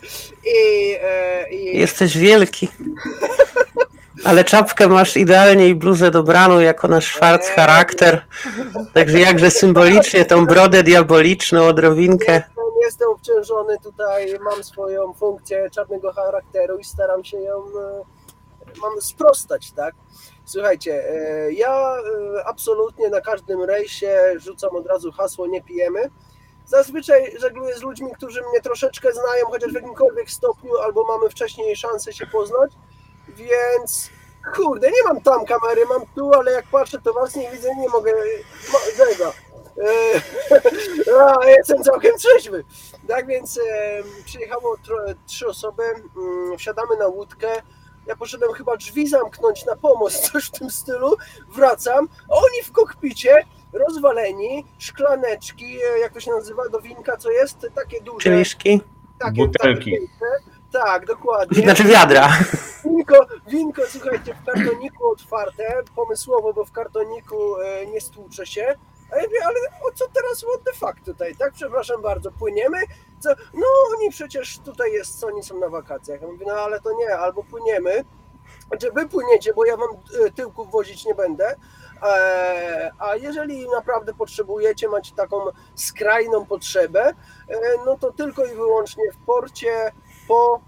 I, 0.56 0.96
e, 1.02 1.50
i 1.50 1.78
Jesteś 1.78 2.18
wielki. 2.18 2.68
Ale 4.24 4.44
czapkę 4.44 4.88
masz 4.88 5.16
idealnie 5.16 5.68
i 5.68 5.74
bluzę 5.74 6.10
dobraną 6.10 6.58
jako 6.58 6.88
nasz 6.88 7.06
Schwarz 7.06 7.46
charakter. 7.46 8.26
Także 8.94 9.20
jakże 9.20 9.50
symbolicznie 9.50 10.24
tą 10.24 10.46
brodę 10.46 10.82
diaboliczną, 10.82 11.64
odrobinkę. 11.64 12.32
jestem, 12.32 12.64
jestem 12.82 13.08
obciążony 13.08 13.76
tutaj, 13.82 14.38
mam 14.40 14.64
swoją 14.64 15.12
funkcję 15.12 15.70
czarnego 15.70 16.12
charakteru 16.12 16.78
i 16.78 16.84
staram 16.84 17.24
się 17.24 17.40
ją 17.40 17.58
e, 17.58 18.02
mam 18.82 19.00
sprostać, 19.00 19.72
tak? 19.72 19.94
Słuchajcie, 20.44 21.10
e, 21.10 21.52
ja 21.52 21.96
e, 21.96 22.46
absolutnie 22.46 23.08
na 23.08 23.20
każdym 23.20 23.62
rejsie 23.62 24.18
rzucam 24.36 24.76
od 24.76 24.86
razu 24.86 25.12
hasło 25.12 25.46
nie 25.46 25.62
pijemy. 25.62 26.10
Zazwyczaj 26.66 27.36
żegluję 27.40 27.76
z 27.76 27.82
ludźmi, 27.82 28.12
którzy 28.16 28.40
mnie 28.40 28.60
troszeczkę 28.60 29.12
znają, 29.12 29.46
chociaż 29.46 29.70
w 29.72 29.74
jakimkolwiek 29.74 30.30
stopniu, 30.30 30.76
albo 30.76 31.04
mamy 31.04 31.30
wcześniej 31.30 31.76
szansę 31.76 32.12
się 32.12 32.26
poznać, 32.26 32.72
więc 33.36 34.10
kurde, 34.54 34.90
nie 34.90 35.02
mam 35.04 35.20
tam 35.20 35.44
kamery, 35.46 35.86
mam 35.86 36.02
tu, 36.14 36.32
ale 36.32 36.52
jak 36.52 36.66
patrzę, 36.66 36.98
to 37.04 37.12
was 37.12 37.36
nie 37.36 37.50
widzę, 37.50 37.74
nie 37.76 37.88
mogę, 37.88 38.12
mo- 38.72 39.04
tego. 39.06 39.32
E, 39.82 40.20
A, 41.42 41.46
jestem 41.48 41.82
całkiem 41.82 42.12
trzeźwy. 42.18 42.64
Tak 43.08 43.26
więc 43.26 43.58
e, 43.58 43.62
przyjechało 44.24 44.76
tro, 44.84 44.98
trzy 45.26 45.46
osoby, 45.48 45.82
mm, 46.16 46.58
wsiadamy 46.58 46.96
na 46.96 47.06
łódkę. 47.06 47.48
Ja 48.06 48.16
poszedłem 48.16 48.52
chyba 48.52 48.76
drzwi 48.76 49.08
zamknąć 49.08 49.64
na 49.64 49.76
pomost, 49.76 50.24
coś 50.32 50.46
w 50.46 50.50
tym 50.50 50.70
stylu. 50.70 51.16
Wracam, 51.48 52.08
a 52.30 52.34
oni 52.34 52.62
w 52.64 52.72
kokpicie, 52.72 53.46
rozwaleni, 53.72 54.66
szklaneczki, 54.78 55.78
e, 55.94 55.98
jak 55.98 56.12
to 56.12 56.20
się 56.20 56.30
nazywa, 56.30 56.68
do 56.68 56.80
winka, 56.80 57.16
co 57.16 57.30
jest, 57.30 57.66
takie 57.74 58.00
duże. 58.00 58.24
Kieliszki. 58.30 58.80
takie, 59.18 59.46
Butelki. 59.46 59.90
Takie. 59.90 60.55
Tak, 60.72 61.06
dokładnie. 61.06 61.62
Znaczy 61.62 61.84
wiadra. 61.84 62.28
Winko, 62.84 63.26
winko, 63.46 63.82
słuchajcie, 63.88 64.34
w 64.34 64.44
kartoniku 64.44 65.06
otwarte, 65.06 65.82
pomysłowo, 65.96 66.52
bo 66.52 66.64
w 66.64 66.72
kartoniku 66.72 67.60
e, 67.60 67.86
nie 67.86 68.00
stłucze 68.00 68.46
się. 68.46 68.74
A 69.12 69.16
ja 69.16 69.22
mówię, 69.22 69.38
ale 69.44 69.54
o 69.88 69.92
co 69.94 70.04
teraz, 70.12 70.38
what 70.38 70.64
the 70.64 70.72
fuck 70.72 71.04
tutaj, 71.04 71.36
tak? 71.36 71.52
Przepraszam 71.52 72.02
bardzo, 72.02 72.30
płyniemy? 72.32 72.78
Co? 73.20 73.30
No 73.54 73.66
oni 73.96 74.10
przecież 74.10 74.58
tutaj 74.58 74.92
jest, 74.92 75.20
co 75.20 75.26
oni 75.26 75.42
są 75.42 75.58
na 75.58 75.68
wakacjach. 75.68 76.22
Ja 76.22 76.28
mówię, 76.28 76.46
no 76.48 76.52
ale 76.52 76.80
to 76.80 76.92
nie, 76.92 77.18
albo 77.18 77.44
płyniemy, 77.44 78.04
znaczy 78.68 78.92
wy 78.92 79.08
płyniecie, 79.08 79.54
bo 79.54 79.64
ja 79.64 79.76
wam 79.76 79.88
e, 80.26 80.30
tyłków 80.30 80.70
wozić 80.70 81.04
nie 81.04 81.14
będę, 81.14 81.56
e, 82.02 82.90
a 82.98 83.16
jeżeli 83.16 83.68
naprawdę 83.68 84.14
potrzebujecie, 84.14 84.88
macie 84.88 85.14
taką 85.14 85.36
skrajną 85.74 86.46
potrzebę, 86.46 87.08
e, 87.08 87.14
no 87.86 87.98
to 87.98 88.12
tylko 88.12 88.44
i 88.44 88.54
wyłącznie 88.54 89.04
w 89.12 89.16
porcie 89.26 89.92
po 90.28 90.60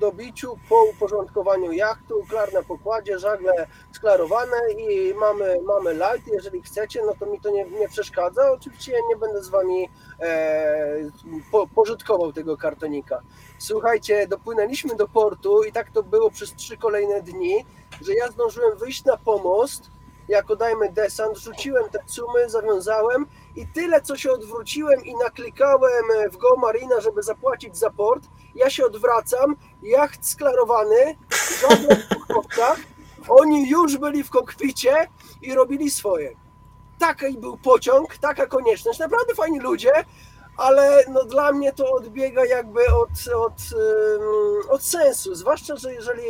dobiciu, 0.00 0.58
po 0.68 0.84
uporządkowaniu 0.84 1.72
jachtu, 1.72 2.24
klar 2.28 2.52
na 2.52 2.62
pokładzie, 2.62 3.18
żagle 3.18 3.66
sklarowane 3.92 4.56
i 4.78 5.14
mamy, 5.14 5.60
mamy 5.64 5.94
light, 5.94 6.28
jeżeli 6.32 6.62
chcecie, 6.62 7.02
no 7.06 7.12
to 7.20 7.26
mi 7.26 7.40
to 7.40 7.50
nie, 7.50 7.64
nie 7.64 7.88
przeszkadza, 7.88 8.52
oczywiście 8.52 8.92
ja 8.92 8.98
nie 9.08 9.16
będę 9.16 9.42
z 9.42 9.48
wami 9.48 9.88
e, 10.20 11.10
po, 11.50 11.66
pożytkował 11.66 12.32
tego 12.32 12.56
kartonika. 12.56 13.22
Słuchajcie, 13.58 14.26
dopłynęliśmy 14.28 14.96
do 14.96 15.08
portu 15.08 15.64
i 15.64 15.72
tak 15.72 15.90
to 15.90 16.02
było 16.02 16.30
przez 16.30 16.54
trzy 16.54 16.76
kolejne 16.76 17.22
dni, 17.22 17.64
że 18.00 18.14
ja 18.14 18.30
zdążyłem 18.30 18.78
wyjść 18.78 19.04
na 19.04 19.16
pomost, 19.16 19.90
jako 20.28 20.56
dajmy 20.56 20.92
desant, 20.92 21.38
rzuciłem 21.38 21.90
te 21.90 21.98
cumy, 22.06 22.50
zawiązałem 22.50 23.26
i 23.56 23.66
tyle, 23.66 24.00
co 24.00 24.16
się 24.16 24.32
odwróciłem 24.32 25.04
i 25.04 25.14
naklikałem 25.14 26.04
w 26.32 26.36
Go 26.36 26.56
Marina, 26.56 27.00
żeby 27.00 27.22
zapłacić 27.22 27.76
za 27.76 27.90
port, 27.90 28.24
ja 28.54 28.70
się 28.70 28.86
odwracam, 28.86 29.56
jacht 29.82 30.28
sklarowany, 30.28 31.16
w 31.30 31.60
kokpitach, 32.34 32.78
oni 33.28 33.70
już 33.70 33.96
byli 33.96 34.24
w 34.24 34.30
kokpicie 34.30 35.08
i 35.42 35.54
robili 35.54 35.90
swoje. 35.90 36.36
Taki 36.98 37.38
był 37.38 37.56
pociąg, 37.56 38.18
taka 38.18 38.46
konieczność. 38.46 38.98
Naprawdę 38.98 39.34
fajni 39.34 39.60
ludzie, 39.60 39.92
ale 40.56 41.04
no 41.08 41.24
dla 41.24 41.52
mnie 41.52 41.72
to 41.72 41.92
odbiega 41.92 42.44
jakby 42.44 42.80
od, 42.86 43.10
od, 43.36 43.52
od 44.68 44.82
sensu. 44.82 45.34
Zwłaszcza, 45.34 45.76
że 45.76 45.94
jeżeli 45.94 46.22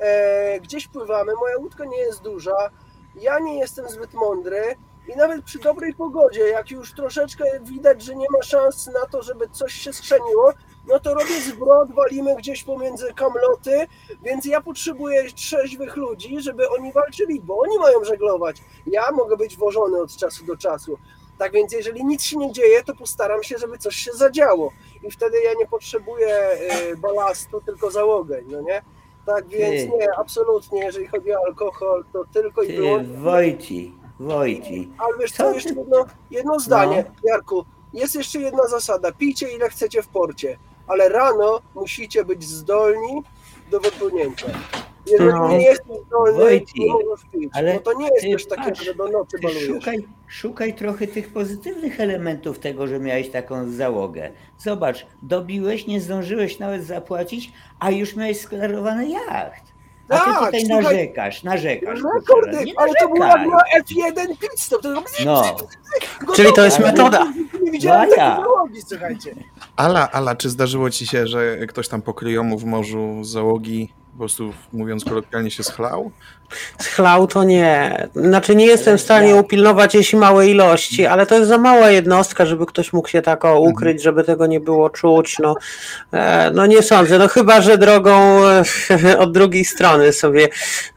e, 0.00 0.60
gdzieś 0.60 0.88
pływamy, 0.88 1.34
moja 1.34 1.58
łódka 1.58 1.84
nie 1.84 1.98
jest 1.98 2.22
duża, 2.22 2.70
ja 3.16 3.38
nie 3.38 3.58
jestem 3.58 3.88
zbyt 3.88 4.14
mądry 4.14 4.76
i 5.08 5.16
nawet 5.16 5.44
przy 5.44 5.58
dobrej 5.58 5.94
pogodzie, 5.94 6.48
jak 6.48 6.70
już 6.70 6.92
troszeczkę 6.92 7.44
widać, 7.62 8.02
że 8.02 8.16
nie 8.16 8.26
ma 8.30 8.42
szans 8.42 8.86
na 8.86 9.06
to, 9.06 9.22
żeby 9.22 9.48
coś 9.48 9.72
się 9.72 9.92
skrzeniło, 9.92 10.52
no 10.86 11.00
to 11.00 11.14
robię 11.14 11.40
zwrot, 11.40 11.92
walimy 11.92 12.36
gdzieś 12.36 12.64
pomiędzy 12.64 13.14
kamloty, 13.14 13.86
więc 14.22 14.44
ja 14.44 14.60
potrzebuję 14.60 15.32
trzeźwych 15.32 15.96
ludzi, 15.96 16.40
żeby 16.40 16.70
oni 16.70 16.92
walczyli, 16.92 17.40
bo 17.40 17.58
oni 17.58 17.78
mają 17.78 18.04
żeglować. 18.04 18.56
Ja 18.86 19.10
mogę 19.12 19.36
być 19.36 19.56
wożony 19.56 20.00
od 20.00 20.16
czasu 20.16 20.44
do 20.44 20.56
czasu. 20.56 20.98
Tak 21.38 21.52
więc 21.52 21.72
jeżeli 21.72 22.04
nic 22.04 22.22
się 22.22 22.36
nie 22.36 22.52
dzieje, 22.52 22.84
to 22.84 22.94
postaram 22.94 23.42
się, 23.42 23.58
żeby 23.58 23.78
coś 23.78 23.96
się 23.96 24.12
zadziało. 24.12 24.72
I 25.02 25.10
wtedy 25.10 25.42
ja 25.42 25.54
nie 25.58 25.66
potrzebuję 25.66 26.48
y, 26.92 26.96
balastu, 26.96 27.60
tylko 27.60 27.90
załogę, 27.90 28.42
no 28.46 28.60
nie? 28.60 28.82
Tak 29.26 29.48
więc 29.48 29.90
Ty. 29.92 29.98
nie, 29.98 30.08
absolutnie, 30.18 30.84
jeżeli 30.84 31.06
chodzi 31.06 31.32
o 31.32 31.38
alkohol, 31.46 32.04
to 32.12 32.24
tylko 32.32 32.62
i 32.62 32.66
Ty, 32.66 32.76
wyłącznie. 32.76 33.14
Wojci, 33.16 33.94
Wojci. 34.20 34.90
Ale 34.98 35.18
wiesz 35.20 35.32
Co 35.32 35.52
jeszcze 35.52 35.74
jedno, 35.74 36.04
jedno 36.30 36.58
zdanie, 36.60 37.04
No. 37.08 37.30
Jarku. 37.30 37.64
Jest 37.92 38.14
jeszcze 38.14 38.38
jedna 38.40 38.66
zasada. 38.66 39.12
Pijcie 39.12 39.48
ile 39.56 39.68
chcecie 39.68 40.02
w 40.02 40.08
porcie, 40.08 40.58
ale 40.86 41.08
rano 41.08 41.60
musicie 41.74 42.24
być 42.24 42.44
zdolni 42.44 43.22
do 43.70 43.80
wypłynięcia. 43.80 44.46
Jeżeli 45.06 45.30
No. 45.30 45.48
nie 45.48 45.62
jesteś 45.62 45.96
zdolny, 46.06 46.38
Wojciech, 46.38 46.74
nie 46.76 46.92
możesz 47.04 47.24
pić. 47.32 47.50
ale 47.52 47.74
bo 47.74 47.80
to 47.80 47.92
nie 47.98 48.08
jest 48.08 48.20
ty 48.22 48.30
też 48.30 48.58
patrz, 48.64 48.84
że 48.84 48.94
do 48.94 49.08
nocy 49.08 49.36
Ty 49.36 49.42
balujesz. 49.42 49.66
szukaj, 49.66 50.08
szukaj 50.28 50.74
trochę 50.74 51.06
tych 51.06 51.32
pozytywnych 51.32 52.00
elementów 52.00 52.58
tego, 52.58 52.86
że 52.86 53.00
miałeś 53.00 53.30
taką 53.30 53.70
załogę. 53.70 54.30
Zobacz, 54.58 55.06
dobiłeś, 55.22 55.86
nie 55.86 56.00
zdążyłeś 56.00 56.58
nawet 56.58 56.84
zapłacić, 56.84 57.52
a 57.80 57.90
już 57.90 58.16
miałeś 58.16 58.40
sklarowany 58.40 59.08
jacht. 59.08 59.74
A 60.08 60.18
ty 60.18 60.24
Tak, 60.24 60.44
tutaj 60.46 60.64
narzekasz, 60.64 61.42
narzekasz. 61.42 61.98
Rekordy, 62.14 62.64
nie 62.64 62.72
ale 62.76 62.92
to 63.00 63.08
jak 63.08 63.46
na 63.48 63.58
F1 63.80 64.26
pit 64.38 64.60
stop. 64.60 64.82
To 64.82 65.02
No. 65.24 65.42
Czyli 66.36 66.52
to 66.52 66.64
jest 66.64 66.78
metoda. 66.78 67.32
Nie 67.62 67.70
widziałem 67.70 68.10
No 68.10 68.16
ja. 68.16 68.30
takiej 68.30 68.44
załogi, 68.44 68.82
słuchajcie. 68.88 69.34
Ala, 69.76 70.10
Ala, 70.12 70.36
czy 70.36 70.50
zdarzyło 70.50 70.90
ci 70.90 71.06
się, 71.06 71.26
że 71.26 71.56
ktoś 71.66 71.88
tam 71.88 72.02
pokryjomu 72.02 72.58
w 72.58 72.64
morzu 72.64 73.24
załogi, 73.24 73.92
po 74.14 74.18
prostu 74.18 74.52
mówiąc 74.72 75.04
kolokwialnie, 75.04 75.50
się 75.50 75.62
schlał? 75.62 76.10
Schlał 76.80 77.26
to 77.26 77.44
nie. 77.44 78.08
Znaczy 78.14 78.56
nie 78.56 78.66
jestem 78.66 78.98
w 78.98 79.00
stanie 79.00 79.34
upilnować 79.36 79.94
jeśli 79.94 80.18
małej 80.18 80.50
ilości, 80.50 81.06
ale 81.06 81.26
to 81.26 81.34
jest 81.34 81.48
za 81.48 81.58
mała 81.58 81.90
jednostka, 81.90 82.46
żeby 82.46 82.66
ktoś 82.66 82.92
mógł 82.92 83.08
się 83.08 83.22
tak 83.22 83.44
ukryć, 83.58 84.02
żeby 84.02 84.24
tego 84.24 84.46
nie 84.46 84.60
było 84.60 84.90
czuć. 84.90 85.38
No, 85.38 85.54
e, 86.12 86.50
no 86.54 86.66
nie 86.66 86.82
sądzę. 86.82 87.18
No 87.18 87.28
chyba, 87.28 87.60
że 87.60 87.78
drogą 87.78 88.44
e, 88.48 89.18
od 89.24 89.32
drugiej 89.32 89.64
strony 89.64 90.12
sobie 90.12 90.48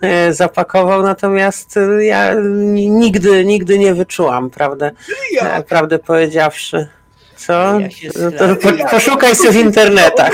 e, 0.02 0.34
zapakował, 0.34 1.04
natomiast 1.04 1.80
ja 2.00 2.34
ni- 2.54 2.90
nigdy, 2.90 3.46
nigdy 3.46 3.80
nie 3.80 3.94
wyczułam, 3.94 4.50
prawdę, 4.50 4.92
prawdę 5.70 6.00
powiedziawszy. 6.00 6.88
Co? 7.36 7.80
Ja 7.80 7.90
się 7.90 8.10
No 8.20 8.32
to 8.32 8.38
schlałem. 8.38 8.58
po, 8.58 8.90
poszukaj 8.90 9.36
sobie 9.36 9.52
w 9.52 9.56
internetach. 9.56 10.32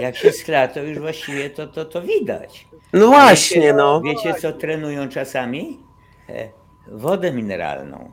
Jak 0.00 0.16
się 0.16 0.32
skla, 0.32 0.68
to 0.68 0.82
już 0.82 0.98
właściwie 0.98 1.50
to, 1.50 1.66
to, 1.66 1.84
to 1.84 2.02
widać. 2.02 2.66
No 2.92 3.06
właśnie, 3.06 3.72
no. 3.72 4.00
Wiecie, 4.00 4.34
co 4.34 4.52
trenują 4.52 5.08
czasami? 5.08 5.78
E, 6.28 6.48
Wodę 6.88 7.32
mineralną. 7.32 8.10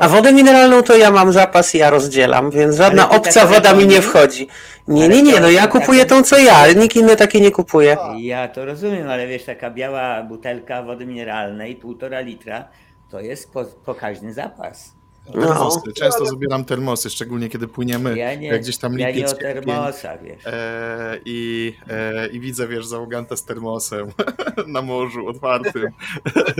A 0.00 0.08
wodę 0.08 0.32
mineralną 0.32 0.82
to 0.82 0.96
ja 0.96 1.10
mam 1.10 1.32
zapas 1.32 1.74
i 1.74 1.78
ja 1.78 1.90
rozdzielam, 1.90 2.50
więc 2.50 2.76
żadna 2.76 3.02
Ale 3.08 3.10
ty 3.10 3.16
obca 3.28 3.46
woda 3.46 3.74
mi 3.74 3.86
nie 3.86 4.02
wchodzi. 4.02 4.48
Nie, 4.88 5.04
Ale 5.04 5.14
nie, 5.14 5.22
nie, 5.22 5.32
to- 5.32 5.40
no 5.40 5.50
ja 5.50 5.66
to 5.66 5.72
kupuję 5.72 6.06
tą 6.06 6.22
co 6.22 6.38
ja, 6.38 6.72
nikt 6.72 6.96
inny 6.96 7.16
takiej 7.16 7.42
nie 7.42 7.50
kupuje. 7.50 7.96
Ja 8.18 8.48
to 8.48 8.64
rozumiem, 8.64 9.10
ale 9.10 9.26
wiesz, 9.26 9.44
taka 9.44 9.70
biała 9.70 10.22
butelka 10.22 10.82
wody 10.82 11.06
mineralnej, 11.06 11.76
półtora 11.76 12.20
litra, 12.20 12.68
to 13.10 13.20
jest 13.20 13.52
po, 13.52 13.64
pokaźny 13.64 14.32
zapas. 14.32 14.95
No. 15.34 15.46
Termosy. 15.46 15.80
Często 15.92 16.26
zabieram 16.26 16.64
termosy, 16.64 17.10
szczególnie 17.10 17.48
kiedy 17.48 17.68
płyniemy 17.68 18.18
Ja 18.18 18.34
nie, 18.34 18.48
jak 18.48 18.60
gdzieś 18.60 18.78
tam 18.78 18.98
ja 18.98 19.06
nie 19.10 19.12
o 19.12 19.16
lipiec, 19.16 19.38
termosach, 19.38 20.22
wiesz. 20.22 20.46
E, 20.46 21.18
i, 21.24 21.74
e, 21.88 22.26
I 22.26 22.40
widzę, 22.40 22.68
wiesz, 22.68 22.86
załoganta 22.86 23.36
z 23.36 23.44
termosem 23.44 24.06
na 24.66 24.82
morzu 24.82 25.26
otwartym. 25.28 25.86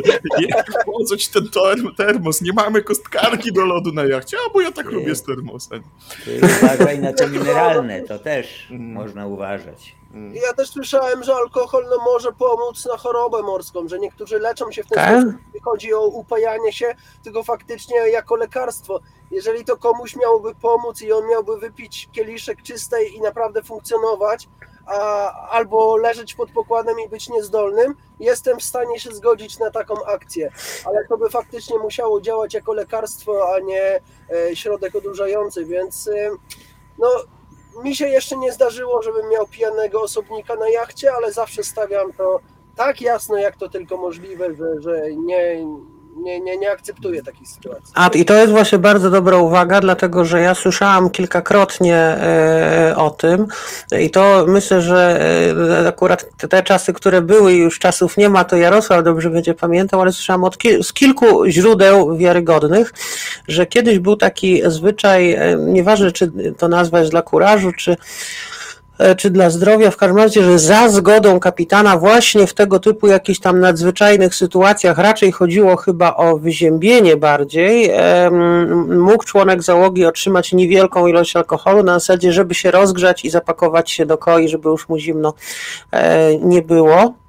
Po 0.87 1.05
co 1.05 1.17
ci 1.17 1.31
ten 1.33 1.43
term- 1.45 1.95
termos? 1.97 2.43
Nie 2.43 2.53
mamy 2.53 2.83
kostkarki 2.83 3.53
do 3.53 3.65
lodu 3.65 3.93
na 3.93 4.05
jachcie, 4.05 4.37
a 4.47 4.53
bo 4.53 4.61
ja 4.61 4.73
tak 4.73 4.87
Nie. 4.87 4.93
lubię 4.93 5.15
z 5.15 5.23
termosem. 5.23 5.83
Ty 6.25 6.41
uważaj 6.63 6.99
na 6.99 7.13
te 7.13 7.29
mineralne, 7.39 8.01
to 8.01 8.19
też 8.19 8.67
Mm. 8.71 8.93
można 8.93 9.27
uważać. 9.27 9.97
Mm. 10.15 10.35
Ja 10.35 10.53
też 10.53 10.69
słyszałem, 10.71 11.25
że 11.25 11.35
alkohol 11.35 11.87
no, 11.91 12.05
może 12.05 12.33
pomóc 12.33 12.87
na 12.87 12.97
chorobę 12.97 13.43
morską, 13.43 13.89
że 13.89 13.99
niektórzy 13.99 14.39
leczą 14.39 14.73
się 14.73 14.83
w 14.85 14.89
ten 14.89 14.97
Tak? 14.97 15.21
sposób, 15.23 15.41
nie 15.55 15.61
chodzi 15.61 15.95
o 15.95 16.07
upajanie 16.07 16.73
się, 16.73 16.95
tylko 17.25 17.43
faktycznie 17.43 17.97
jako 17.97 18.37
lekarstwo. 18.37 19.01
Jeżeli 19.31 19.65
to 19.65 19.77
komuś 19.77 20.17
miałoby 20.17 20.55
pomóc 20.55 21.03
i 21.03 21.13
on 21.13 21.29
miałby 21.29 21.59
wypić 21.59 22.09
kieliszek 22.13 22.63
czystej 22.63 23.15
i 23.17 23.21
naprawdę 23.21 23.63
funkcjonować, 23.63 24.49
a, 24.87 25.49
albo 25.51 25.97
leżeć 25.97 26.35
pod 26.35 26.51
pokładem 26.51 27.01
i 27.01 27.09
być 27.09 27.29
niezdolnym, 27.29 27.95
jestem 28.21 28.59
w 28.59 28.63
stanie 28.63 29.01
się 29.01 29.13
zgodzić 29.13 29.59
na 29.59 29.71
taką 29.71 30.05
akcję. 30.05 30.51
Ale 30.85 31.07
to 31.09 31.19
by 31.19 31.31
faktycznie 31.31 31.79
musiało 31.79 32.21
działać 32.21 32.55
jako 32.55 32.73
lekarstwo, 32.73 33.55
a 33.55 33.61
nie 33.61 34.01
e, 34.31 34.57
środek 34.57 34.95
odurzający, 34.95 35.65
więc 35.65 36.09
e, 36.09 36.31
no, 36.99 37.09
mi 37.83 37.97
się 37.97 38.09
jeszcze 38.09 38.37
nie 38.37 38.53
zdarzyło, 38.53 39.03
żebym 39.03 39.31
miał 39.31 39.47
pijanego 39.47 40.03
osobnika 40.03 40.57
na 40.57 40.69
jachcie, 40.69 41.13
ale 41.13 41.33
zawsze 41.33 41.63
stawiam 41.63 42.13
to 42.13 42.41
tak 42.77 43.01
jasno, 43.01 43.37
jak 43.37 43.57
to 43.57 43.69
tylko 43.69 43.97
możliwe, 43.97 44.55
że, 44.55 44.81
że 44.81 45.03
nie, 45.17 45.67
nie, 46.17 46.41
nie, 46.41 46.57
nie 46.57 46.71
akceptuję 46.71 47.23
takich 47.23 47.49
sytuacji. 47.49 47.93
A 47.95 48.09
i 48.09 48.25
to 48.25 48.35
jest 48.35 48.53
właśnie 48.53 48.79
bardzo 48.79 49.11
dobra 49.11 49.37
uwaga, 49.37 49.81
dlatego 49.81 50.25
że 50.25 50.41
ja 50.41 50.55
słyszałam 50.55 51.11
kilkakrotnie 51.11 51.97
e, 51.97 52.95
o 52.97 53.11
tym 53.11 53.47
i 54.01 54.11
to 54.11 54.45
myślę, 54.49 54.83
że 54.83 55.21
e, 55.83 55.89
akurat 55.89 56.27
te, 56.49 56.63
czasy, 56.63 56.93
które 56.93 57.23
były 57.23 57.53
i 57.53 57.59
już 57.59 57.79
czasów 57.79 58.17
nie 58.17 58.29
ma, 58.29 58.45
to 58.45 58.57
Jarosław 58.57 59.05
dobrze 59.05 59.31
będzie 59.31 59.55
pamiętał, 59.55 60.01
ale 60.01 60.13
słyszałam 60.13 60.45
od 60.45 60.57
z 60.83 60.93
kilku 60.93 61.47
źródeł 61.47 62.17
wiarygodnych, 62.17 62.93
że 63.49 63.67
kiedyś 63.67 63.99
był 63.99 64.17
taki 64.17 64.63
zwyczaj, 64.67 65.33
e, 65.33 65.57
nieważne 65.57 66.13
czy 66.13 66.33
to 66.59 66.69
nazwa 66.69 66.99
jest 66.99 67.11
dla 67.11 67.23
kurażu, 67.23 67.73
czy 67.73 67.93
e, 67.93 67.97
czy 69.17 69.31
dla 69.31 69.51
zdrowia, 69.51 69.91
w 69.91 69.97
każdym 69.97 70.17
razie, 70.17 70.43
że 70.43 70.59
za 70.59 70.89
zgodą 70.89 71.41
kapitana 71.41 71.97
właśnie 71.97 72.47
w 72.47 72.55
tego 72.55 72.79
typu 72.79 73.07
jakichś 73.07 73.41
tam 73.41 73.61
nadzwyczajnych 73.61 74.35
sytuacjach, 74.35 74.99
raczej 74.99 75.33
chodziło 75.33 75.77
chyba 75.77 76.17
o 76.17 76.39
wyziębienie 76.39 77.17
bardziej, 77.17 77.91
em, 77.91 78.99
mógł 79.01 79.25
członek 79.25 79.63
załogi 79.63 80.05
otrzymać 80.07 80.53
niewielką 80.53 81.07
ilość 81.07 81.37
alkoholu 81.37 81.83
na 81.83 81.95
zasadzie, 81.95 82.33
żeby 82.33 82.55
się 82.55 82.71
rozgrzać 82.71 83.25
i 83.25 83.31
zapakować 83.31 83.91
się 83.91 84.07
do 84.07 84.19
koi, 84.19 84.49
żeby 84.49 84.69
już 84.69 84.89
mu 84.89 84.99
zimno 84.99 85.35
e, 85.93 86.37
nie 86.39 86.63
było. 86.63 87.26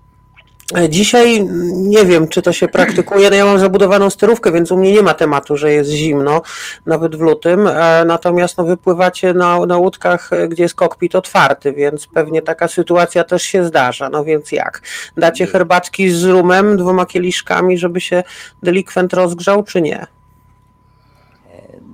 E, 0.75 0.89
Dzisiaj 0.89 1.47
nie 1.73 2.05
wiem, 2.05 2.27
czy 2.27 2.41
to 2.41 2.53
się 2.53 2.67
praktykuje. 2.67 3.29
No 3.29 3.35
ja 3.35 3.45
mam 3.45 3.59
zabudowaną 3.59 4.09
sterówkę, 4.09 4.51
więc 4.51 4.71
u 4.71 4.77
mnie 4.77 4.91
nie 4.91 5.01
ma 5.01 5.13
tematu, 5.13 5.57
że 5.57 5.71
jest 5.71 5.89
zimno, 5.89 6.41
nawet 6.85 7.15
w 7.15 7.19
lutym. 7.21 7.67
E, 7.67 8.05
Natomiast 8.05 8.57
no, 8.57 8.63
wypływacie 8.63 9.33
na, 9.33 9.65
na 9.65 9.77
łódkach, 9.77 10.33
e, 10.33 10.47
gdzie 10.47 10.63
jest 10.63 10.75
kokpit 10.75 11.15
otwarty, 11.15 11.73
więc 11.73 12.07
pewnie 12.07 12.41
taka 12.41 12.67
sytuacja 12.67 13.23
też 13.23 13.43
się 13.43 13.65
zdarza. 13.65 14.09
No 14.09 14.23
więc 14.23 14.51
jak? 14.51 14.81
Dacie 15.17 15.47
herbatki 15.47 16.09
z 16.09 16.23
rumem, 16.23 16.77
dwoma 16.77 17.05
kieliszkami, 17.05 17.77
żeby 17.77 18.01
się 18.01 18.23
delikwent 18.63 19.13
rozgrzał, 19.13 19.63
czy 19.63 19.81
nie? 19.81 20.07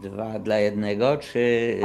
Dwa 0.03 0.39
dla 0.39 0.59
jednego, 0.59 1.17
czy 1.17 1.39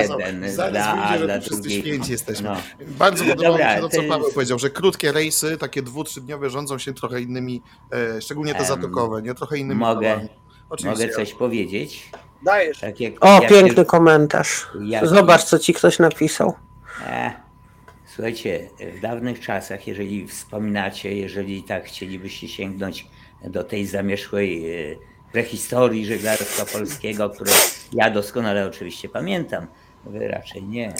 jeden 0.00 0.50
za- 0.50 0.56
Zaraz 0.56 0.72
dla, 0.72 1.18
że 1.18 1.24
dla 1.24 1.40
wszyscy 1.40 1.62
drugiego? 1.62 1.82
święci 1.86 2.12
jesteśmy. 2.12 2.48
No. 2.48 2.56
Bardzo 2.86 3.24
podoba 3.24 3.48
Dobra, 3.48 3.68
mi 3.70 3.74
się 3.76 3.80
to, 3.80 3.88
co 3.88 4.02
Paweł 4.02 4.22
jest- 4.22 4.34
powiedział, 4.34 4.58
że 4.58 4.70
krótkie 4.70 5.12
rejsy, 5.12 5.56
takie 5.58 5.82
dwu, 5.82 6.04
trzydniowe, 6.04 6.50
rządzą 6.50 6.78
się 6.78 6.94
trochę 6.94 7.20
innymi, 7.20 7.62
e, 8.16 8.20
szczególnie 8.22 8.54
te 8.54 8.64
zatokowe, 8.64 9.22
nie? 9.22 9.34
Trochę 9.34 9.58
innymi 9.58 9.80
mogę-. 9.80 10.28
Mogę 10.84 11.08
coś 11.08 11.34
powiedzieć? 11.34 12.10
Dajesz. 12.42 12.78
Tak 12.78 13.00
jak, 13.00 13.24
O, 13.24 13.28
jak 13.42 13.48
piękny 13.50 13.78
już- 13.82 13.88
komentarz. 13.90 14.66
jak- 14.84 15.06
Zobacz, 15.06 15.44
co 15.44 15.58
ci 15.58 15.74
ktoś 15.74 15.98
napisał. 15.98 16.54
E, 17.06 17.32
słuchajcie, 18.14 18.70
w 18.96 19.00
dawnych 19.00 19.40
czasach, 19.40 19.86
jeżeli 19.86 20.26
wspominacie, 20.26 21.16
jeżeli 21.16 21.62
tak 21.62 21.84
chcielibyście 21.84 22.48
sięgnąć 22.48 23.06
do 23.44 23.64
tej 23.64 23.86
zamierzchłej 23.86 24.70
e, 24.92 24.96
prehistorii 25.32 26.06
żeglarstwa 26.06 26.78
polskiego, 26.78 27.30
które 27.30 27.52
ja 27.92 28.10
doskonale 28.10 28.66
oczywiście 28.66 29.08
pamiętam, 29.08 29.66
wy 30.04 30.28
raczej 30.28 30.62
nie. 30.62 30.94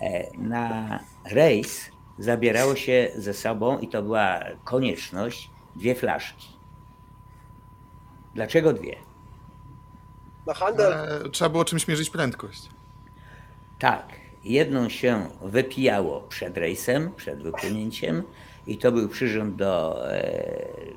E, 0.00 0.38
na 0.38 0.98
rejs 1.30 1.90
zabierało 2.18 2.76
się 2.76 3.10
ze 3.16 3.34
sobą, 3.34 3.78
i 3.78 3.88
to 3.88 4.02
była 4.02 4.40
konieczność, 4.64 5.50
dwie 5.76 5.94
flaszki. 5.94 6.48
Dlaczego 8.34 8.72
dwie? 8.72 8.96
Na 10.46 10.54
handel. 10.54 10.92
E, 10.92 11.28
trzeba 11.30 11.50
było 11.50 11.64
czymś 11.64 11.88
mierzyć 11.88 12.10
prędkość. 12.10 12.68
Tak, 13.78 14.08
jedną 14.44 14.88
się 14.88 15.28
wypijało 15.42 16.20
przed 16.20 16.56
rejsem, 16.56 17.14
przed 17.16 17.42
wypłynięciem 17.42 18.22
i 18.68 18.78
to 18.78 18.92
był 18.92 19.08
przyrząd 19.08 19.56
do 19.56 20.04
e, 20.12 20.42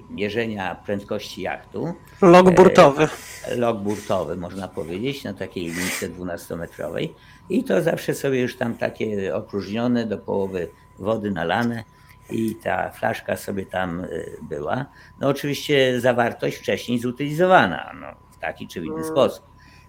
mierzenia 0.10 0.76
prędkości 0.76 1.42
jachtu. 1.42 1.94
Log 2.22 2.56
burtowy. 2.56 3.08
Log 3.56 3.78
burtowy, 3.78 4.36
można 4.36 4.68
powiedzieć, 4.68 5.24
na 5.24 5.34
takiej 5.34 5.64
lince 5.64 6.10
12-metrowej. 6.10 7.10
I 7.50 7.64
to 7.64 7.82
zawsze 7.82 8.14
sobie 8.14 8.42
już 8.42 8.58
tam 8.58 8.74
takie 8.74 9.36
opróżnione, 9.36 10.06
do 10.06 10.18
połowy 10.18 10.68
wody 11.00 11.32
nalane 11.32 11.84
i 12.30 12.56
ta 12.56 12.90
flaszka 12.90 13.38
sobie 13.38 13.66
tam 13.66 14.00
y, 14.00 14.38
była. 14.42 14.86
No 15.20 15.28
oczywiście 15.28 16.02
zawartość 16.02 16.58
wcześniej 16.58 17.00
zutylizowana, 17.00 17.92
no, 18.02 18.08
w 18.32 18.38
taki 18.38 18.68
czy 18.68 18.82
w 18.82 18.86
inny 18.86 18.96
Mm. 18.96 19.08
sposób. 19.10 19.46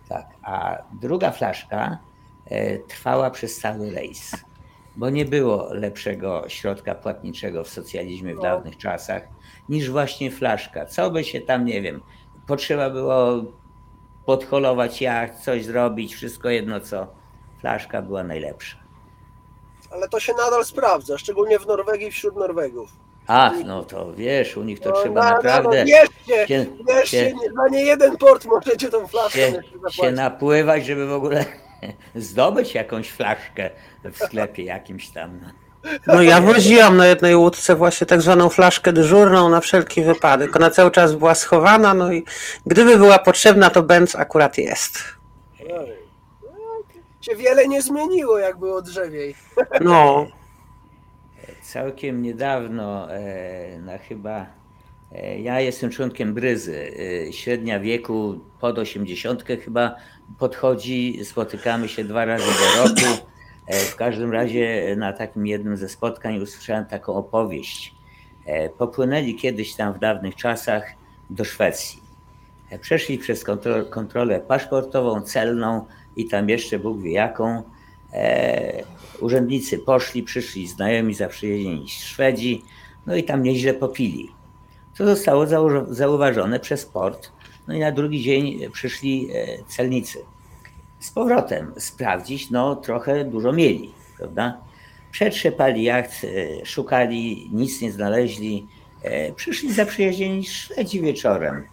Tak, 0.09 0.27
a 0.42 0.79
druga 1.01 1.31
flaszka 1.31 1.99
e, 2.47 2.79
trwała 2.79 3.31
przez 3.31 3.57
cały 3.57 3.90
rejs, 3.90 4.45
bo 4.96 5.11
nie 5.11 5.24
było 5.24 5.68
lepszego 5.74 6.44
środka 6.48 6.94
płatniczego 6.94 7.64
w 7.64 7.68
socjalizmie 7.68 8.33
w 8.33 8.37
No. 8.37 8.42
dawnych 8.42 8.76
czasach 8.76 9.22
niż 9.68 9.90
właśnie 9.90 10.31
flaszka. 10.31 10.87
Co 10.87 11.11
by 11.11 11.24
się 11.24 11.40
tam, 11.40 11.64
nie 11.64 11.83
wiem, 11.83 12.00
potrzeba 12.46 12.90
było 12.90 13.44
podholować 14.26 15.00
jacht, 15.02 15.35
coś 15.38 15.64
zrobić, 15.64 16.14
wszystko 16.14 16.48
jedno 16.50 16.81
co, 16.81 17.07
flaszka 17.61 18.02
była 18.02 18.24
najlepsza. 18.24 18.76
Ale 19.90 20.09
to 20.09 20.20
się 20.20 20.33
nadal 20.44 20.64
sprawdza, 20.64 21.18
szczególnie 21.18 21.59
w 21.59 21.66
Norwegii 21.66 22.11
wśród 22.11 22.37
Norwegów. 22.37 22.90
Ach, 23.26 23.52
no 23.66 23.85
to 23.85 24.12
wiesz, 24.14 24.57
u 24.57 24.62
nich 24.64 24.81
to 24.81 24.90
No, 24.90 24.96
trzeba 24.96 25.20
no, 25.24 25.31
no, 25.31 25.37
naprawdę 25.37 25.78
No, 25.78 25.85
bierzcie, 25.85 26.46
się, 26.46 26.66
bierzcie, 26.88 27.31
się, 27.31 27.33
nie, 27.37 27.50
na 27.52 27.68
nie 27.68 27.83
jeden 27.85 28.16
port 28.16 28.44
możecie 28.44 28.88
tą 28.88 29.07
flaszkę 29.07 29.38
się, 29.38 29.62
się 29.90 30.12
napływać, 30.12 30.87
żeby 30.87 31.07
w 31.07 31.12
ogóle 31.12 31.44
zdobyć 32.14 32.75
jakąś 32.75 33.11
flaszkę 33.11 33.71
w 34.05 34.16
sklepie 34.16 34.64
jakimś 34.64 35.09
tam. 35.09 35.40
No 36.07 36.23
ja 36.23 36.40
woziłam 36.40 36.97
na 36.97 37.07
jednej 37.07 37.37
łódce 37.37 37.77
właśnie 37.77 38.07
tak 38.07 38.23
zwaną 38.23 38.49
flaszkę 38.49 38.92
dyżurną 38.92 39.49
na 39.49 39.61
wszelki 39.61 40.03
wypadek. 40.03 40.57
Ona 40.57 40.71
cały 40.71 40.90
czas 40.90 41.14
była 41.14 41.35
schowana, 41.35 41.95
no 41.95 42.12
i 42.12 42.25
gdyby 42.66 42.97
była 42.97 43.18
potrzebna, 43.18 43.71
to 43.71 43.83
Benz 43.83 44.16
akurat 44.16 44.59
jest. 44.59 44.99
No, 45.68 45.75
się 47.21 47.37
wiele 47.37 47.68
nie 47.68 47.83
zmieniło, 47.83 48.38
jak 48.38 48.59
było 48.59 48.83
drzewiej. 48.83 49.35
No, 49.81 50.27
Całkiem 51.62 52.23
niedawno, 52.23 53.12
e, 53.14 53.79
na 53.79 53.99
chyba, 53.99 54.47
e, 55.12 55.40
ja 55.40 55.61
jestem 55.61 55.90
członkiem 55.90 56.35
Bryzy, 56.35 56.92
e, 57.29 57.33
średnia 57.33 57.81
wieku 57.81 58.40
pod 58.61 58.79
80 58.79 59.45
chyba 59.64 59.97
podchodzi, 60.38 61.21
spotykamy 61.25 61.88
się 61.88 62.05
dwa 62.05 62.25
razy 62.25 62.45
do 62.47 62.83
roku. 62.85 63.23
E, 63.66 63.79
W 63.81 63.97
każdym 63.97 64.33
razie 64.33 64.95
na 64.97 65.12
takim 65.12 65.47
jednym 65.47 65.77
ze 65.77 65.88
spotkań 65.88 66.38
usłyszałem 66.38 66.85
taką 66.87 67.14
opowieść. 67.14 67.95
E, 68.47 68.68
Popłynęli 68.68 69.35
kiedyś 69.35 69.75
tam 69.75 69.95
w 69.95 69.99
dawnych 69.99 70.37
czasach 70.37 70.85
do 71.31 71.45
Szwecji. 71.45 72.03
E, 72.71 72.79
Przeszli 72.79 73.18
przez 73.18 73.45
kontro- 73.45 73.88
kontrolę 73.90 74.40
paszportową, 74.40 75.21
celną 75.21 75.87
i 76.16 76.29
tam 76.29 76.49
jeszcze 76.49 76.79
Bóg 76.79 77.01
wie 77.03 77.12
jaką. 77.12 77.62
Urzędnicy 79.21 79.79
poszli, 79.79 80.23
przyszli 80.23 80.66
znajomi 80.68 81.14
zaprzyjaźnieni 81.14 81.88
Szwedzi, 81.88 82.62
no 83.07 83.16
i 83.16 83.25
tam 83.25 83.42
nieźle 83.42 83.75
popili. 83.75 84.29
To 84.99 85.07
zostało 85.07 85.47
zauważone 85.88 86.61
przez 86.61 86.87
port, 86.87 87.33
no 87.68 87.75
i 87.75 87.79
na 87.79 87.92
drugi 87.92 88.22
dzień 88.22 88.70
przyszli 88.72 89.29
e, 89.35 89.64
celnicy. 89.64 90.18
Z 91.01 91.11
powrotem 91.11 91.72
sprawdzić, 91.79 92.51
no 92.51 92.77
trochę 92.77 93.25
dużo 93.25 93.53
mieli, 93.53 93.94
prawda? 94.16 94.59
Przetrzepali 95.11 95.83
jacht, 95.83 96.25
e, 96.25 96.66
szukali, 96.66 97.51
nic 97.53 97.81
nie 97.81 97.92
znaleźli. 97.92 98.66
E, 99.03 99.33
Przyszli 99.33 99.72
zaprzyjaźnieni 99.72 100.44
Szwedzi 100.44 101.01
wieczorem. 101.01 101.64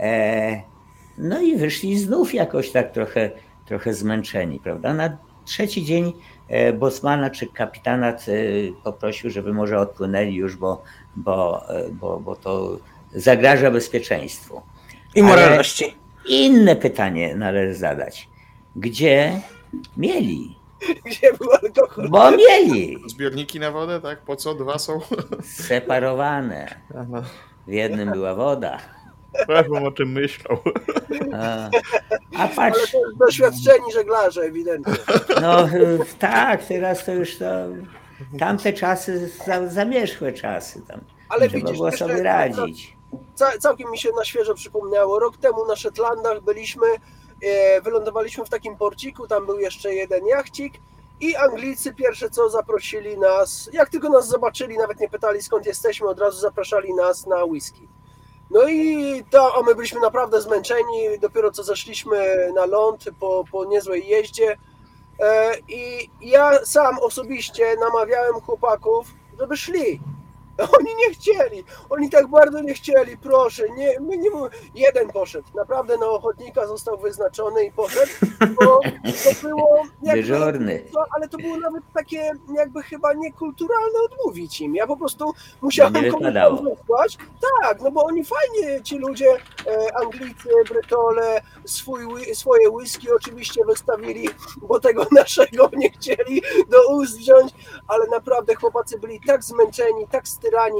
E, 0.00 0.62
No 1.18 1.40
i 1.40 1.56
wyszli 1.56 1.98
znów 1.98 2.34
jakoś 2.34 2.70
tak 2.70 2.92
trochę, 2.92 3.30
trochę 3.66 3.94
zmęczeni, 3.94 4.60
prawda? 4.60 4.94
Na 4.94 5.16
trzeci 5.44 5.84
dzień 5.84 6.12
e, 6.48 6.72
bosmana 6.72 7.30
czy 7.30 7.46
kapitanat 7.46 8.26
e, 8.28 8.32
poprosił, 8.84 9.30
żeby 9.30 9.52
może 9.52 9.78
odpłynęli 9.78 10.34
już, 10.34 10.56
bo, 10.56 10.82
bo, 11.16 11.68
e, 11.70 11.88
bo, 11.88 12.20
bo 12.20 12.36
to 12.36 12.78
zagraża 13.14 13.70
bezpieczeństwu. 13.70 14.62
I 15.16 15.22
moralności. 15.22 15.94
Inne 16.28 16.76
pytanie 16.76 17.36
należy 17.36 17.74
zadać. 17.74 18.28
Gdzie 18.76 19.40
mieli? 19.96 20.56
Gdzie 21.04 21.32
był 21.32 21.50
alkohol? 21.52 22.08
Bo 22.08 22.30
mieli 22.30 22.98
Zbiorniki 23.08 23.60
na 23.60 23.70
wodę, 23.70 24.00
tak? 24.00 24.18
Po 24.22 24.36
co? 24.36 24.54
Dwa 24.54 24.78
są? 24.78 25.00
separowane. 25.44 26.80
W 27.66 27.72
jednym 27.72 28.10
była 28.10 28.34
woda. 28.34 28.78
Ja 29.48 29.62
bym 29.62 29.84
o 29.84 29.92
czym 29.92 30.12
myślał. 30.12 30.58
A, 31.34 31.68
a 32.36 32.38
Ale 32.38 32.48
patrz, 32.56 32.92
to 32.92 32.98
już 33.06 33.14
doświadczeni 33.16 33.92
żeglarze, 33.94 34.40
ewidentnie. 34.42 34.94
no 35.42 35.68
tak, 36.18 36.64
teraz 36.64 37.04
to 37.04 37.12
już 37.12 37.38
to 37.38 37.44
tamte 38.38 38.72
czasy, 38.72 39.30
za, 39.46 39.68
zamierzchłe 39.68 40.32
czasy 40.32 40.82
tam. 40.88 41.00
Ale 41.28 41.48
Trzeba 41.48 41.60
widzisz, 41.64 41.76
było 41.76 41.92
sobie 41.92 42.22
radzić. 42.22 42.95
Ca- 43.34 43.58
całkiem 43.58 43.90
mi 43.90 43.98
się 43.98 44.10
na 44.16 44.24
świeżo 44.24 44.54
przypomniało. 44.54 45.18
Rok 45.18 45.36
temu 45.36 45.66
na 45.66 45.76
Szetlandach 45.76 46.40
byliśmy, 46.40 46.86
e, 47.42 47.80
wylądowaliśmy 47.80 48.44
w 48.44 48.48
takim 48.48 48.76
porciku, 48.76 49.26
tam 49.28 49.46
był 49.46 49.58
jeszcze 49.58 49.94
jeden 49.94 50.26
jachcik 50.26 50.74
i 51.20 51.36
Anglicy 51.36 51.94
pierwsze 51.94 52.30
co 52.30 52.50
zaprosili 52.50 53.18
nas, 53.18 53.70
jak 53.72 53.88
tylko 53.88 54.08
nas 54.08 54.28
zobaczyli, 54.28 54.78
nawet 54.78 55.00
nie 55.00 55.08
pytali 55.08 55.42
skąd 55.42 55.66
jesteśmy, 55.66 56.08
od 56.08 56.20
razu 56.20 56.40
zapraszali 56.40 56.94
nas 56.94 57.26
na 57.26 57.44
whisky. 57.44 57.88
No 58.50 58.68
i 58.68 59.24
to, 59.30 59.54
a 59.56 59.62
my 59.62 59.74
byliśmy 59.74 60.00
naprawdę 60.00 60.40
zmęczeni, 60.40 61.18
dopiero 61.20 61.50
co 61.50 61.62
zeszliśmy 61.64 62.52
na 62.54 62.66
ląd 62.66 63.04
po, 63.20 63.44
po 63.52 63.64
niezłej 63.64 64.06
jeździe 64.08 64.56
e, 65.20 65.58
i 65.68 66.10
ja 66.20 66.64
sam 66.64 66.98
osobiście 66.98 67.76
namawiałem 67.80 68.34
chłopaków, 68.40 69.06
żeby 69.40 69.56
szli. 69.56 70.00
Oni 70.58 70.94
nie 70.96 71.14
chcieli, 71.14 71.64
oni 71.90 72.10
tak 72.10 72.26
bardzo 72.26 72.60
nie 72.60 72.74
chcieli, 72.74 73.16
proszę, 73.18 73.62
nie, 73.76 74.00
my 74.00 74.16
nie 74.18 74.30
jeden 74.74 75.08
poszedł, 75.08 75.48
naprawdę 75.54 75.96
na 75.98 76.06
ochotnika 76.06 76.66
został 76.66 76.98
wyznaczony 76.98 77.64
i 77.64 77.72
poszedł, 77.72 78.12
bo 78.60 78.80
to 79.24 79.40
było 79.48 79.82
jakby, 80.02 80.22
to, 80.92 81.04
ale 81.16 81.28
to 81.28 81.38
było 81.38 81.56
nawet 81.56 81.84
takie 81.94 82.32
jakby 82.56 82.82
chyba 82.82 83.12
niekulturalne 83.12 83.98
odmówić 84.10 84.60
im, 84.60 84.74
ja 84.74 84.86
po 84.86 84.96
prostu 84.96 85.32
musiałem 85.62 85.92
No 85.92 86.00
komuś 86.00 86.78
wysłać, 86.78 87.18
tak, 87.62 87.80
no 87.80 87.90
bo 87.90 88.04
oni 88.04 88.22
fajnie, 88.24 88.82
ci 88.82 88.98
ludzie, 88.98 89.30
e, 89.66 89.96
Anglicy, 89.96 90.48
Brytole, 90.68 91.40
swój, 91.64 92.34
swoje 92.34 92.70
whisky 92.70 93.12
oczywiście 93.12 93.64
wystawili, 93.64 94.28
bo 94.62 94.80
tego 94.80 95.06
naszego 95.20 95.70
nie 95.76 95.90
chcieli 95.90 96.42
do 96.68 96.88
ust 96.88 97.18
wziąć, 97.18 97.52
ale 97.88 98.06
naprawdę 98.06 98.54
chłopacy 98.54 98.98
byli 98.98 99.20
tak 99.26 99.44
zmęczeni, 99.44 100.08
tak 100.10 100.28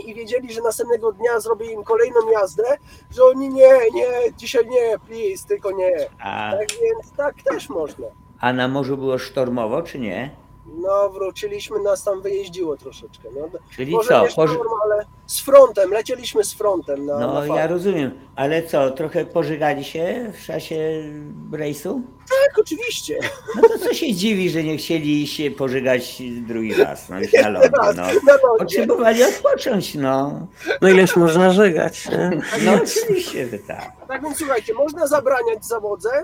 i 0.06 0.14
wiedzieli, 0.14 0.52
że 0.52 0.60
następnego 0.62 1.12
dnia 1.12 1.40
zrobię 1.40 1.72
im 1.72 1.84
kolejną 1.84 2.30
jazdę, 2.32 2.76
że 3.10 3.24
oni 3.24 3.48
nie, 3.48 3.78
nie, 3.94 4.06
dzisiaj 4.36 4.66
nie, 4.68 4.98
please, 5.08 5.48
tylko 5.48 5.70
nie. 5.70 5.96
A, 6.20 6.52
Tak 6.52 6.68
więc 6.82 7.12
tak 7.16 7.34
też 7.42 7.68
można. 7.68 8.06
a 8.40 8.52
na 8.52 8.68
morzu 8.68 8.96
było 8.96 9.18
sztormowo, 9.18 9.82
czy 9.82 9.98
nie? 9.98 10.30
No, 10.66 11.10
wróciliśmy, 11.10 11.78
nas 11.80 12.04
tam 12.04 12.22
wyjeździło 12.22 12.76
troszeczkę. 12.76 13.28
No, 13.36 13.48
Czyli 13.76 13.92
może 13.92 14.08
co? 14.08 14.22
nie 14.22 14.28
Poży... 14.34 14.54
sztorm, 14.54 14.70
ale 14.84 15.04
z 15.26 15.40
frontem, 15.40 15.90
lecieliśmy 15.90 16.44
z 16.44 16.54
frontem 16.54 17.06
na, 17.06 17.18
No 17.18 17.40
na 17.44 17.56
ja 17.56 17.66
rozumiem, 17.66 18.10
ale 18.36 18.62
co, 18.62 18.90
trochę 18.90 19.24
pożygali 19.24 19.84
się 19.84 20.32
w 20.34 20.44
czasie 20.46 21.02
rejsu? 21.52 22.02
Tak, 22.28 22.58
oczywiście. 22.58 23.18
No 23.56 23.68
to 23.68 23.78
co 23.78 23.94
się 23.94 24.14
dziwi, 24.14 24.50
że 24.50 24.64
nie 24.64 24.76
chcieli 24.76 25.26
się 25.26 25.50
pożygać 25.50 26.22
drugi 26.40 26.74
raz, 26.74 27.08
no 27.08 27.20
już 27.20 27.32
na 27.32 27.48
lądzie, 27.48 27.70
no. 27.96 28.06
Potrzebowali 28.58 29.24
odpocząć, 29.24 29.94
no. 29.94 30.46
No 30.80 30.88
ileż 30.88 31.16
można 31.16 31.52
żygać, 31.52 32.08
nie? 32.08 32.30
No 32.64 32.74
oczywiście, 32.74 33.48
że 33.48 33.58
tak. 33.58 33.92
Tak 34.08 34.22
więc 34.22 34.38
słuchajcie, 34.38 34.74
można 34.74 35.06
zabraniać 35.06 35.66
zawodze, 35.66 36.22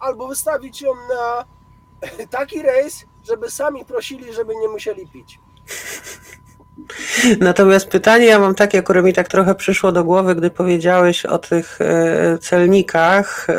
albo 0.00 0.28
wystawić 0.28 0.82
ją 0.82 0.94
na 0.94 1.44
taki 2.30 2.62
rejs, 2.62 3.04
żeby 3.28 3.50
sami 3.50 3.84
prosili, 3.84 4.32
żeby 4.32 4.54
nie 4.56 4.68
musieli 4.68 5.06
pić. 5.08 5.38
Natomiast 7.40 7.88
pytanie 7.88 8.26
ja 8.26 8.38
mam 8.38 8.54
takie, 8.54 8.82
które 8.82 9.02
mi 9.02 9.12
tak 9.12 9.28
trochę 9.28 9.54
przyszło 9.54 9.92
do 9.92 10.04
głowy, 10.04 10.34
gdy 10.34 10.50
powiedziałeś 10.50 11.26
o 11.26 11.38
tych 11.38 11.80
e, 11.80 12.38
celnikach 12.38 13.46
e, 13.50 13.54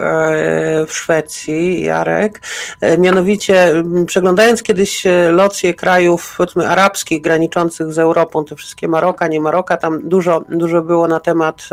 w 0.85 0.93
Szwecji, 0.93 1.83
Jarek. 1.83 2.41
E, 2.81 2.97
Mianowicie, 2.97 3.83
przeglądając 4.07 4.63
kiedyś 4.63 5.03
locje 5.31 5.73
krajów 5.73 6.33
powiedzmy 6.37 6.67
arabskich 6.67 7.21
graniczących 7.21 7.93
z 7.93 7.99
Europą, 7.99 8.45
te 8.45 8.55
wszystkie 8.55 8.87
Maroka, 8.87 9.27
nie 9.27 9.41
Maroka, 9.41 9.77
tam 9.77 10.09
dużo, 10.09 10.43
dużo 10.49 10.81
było 10.81 11.07
na 11.07 11.19
temat 11.19 11.69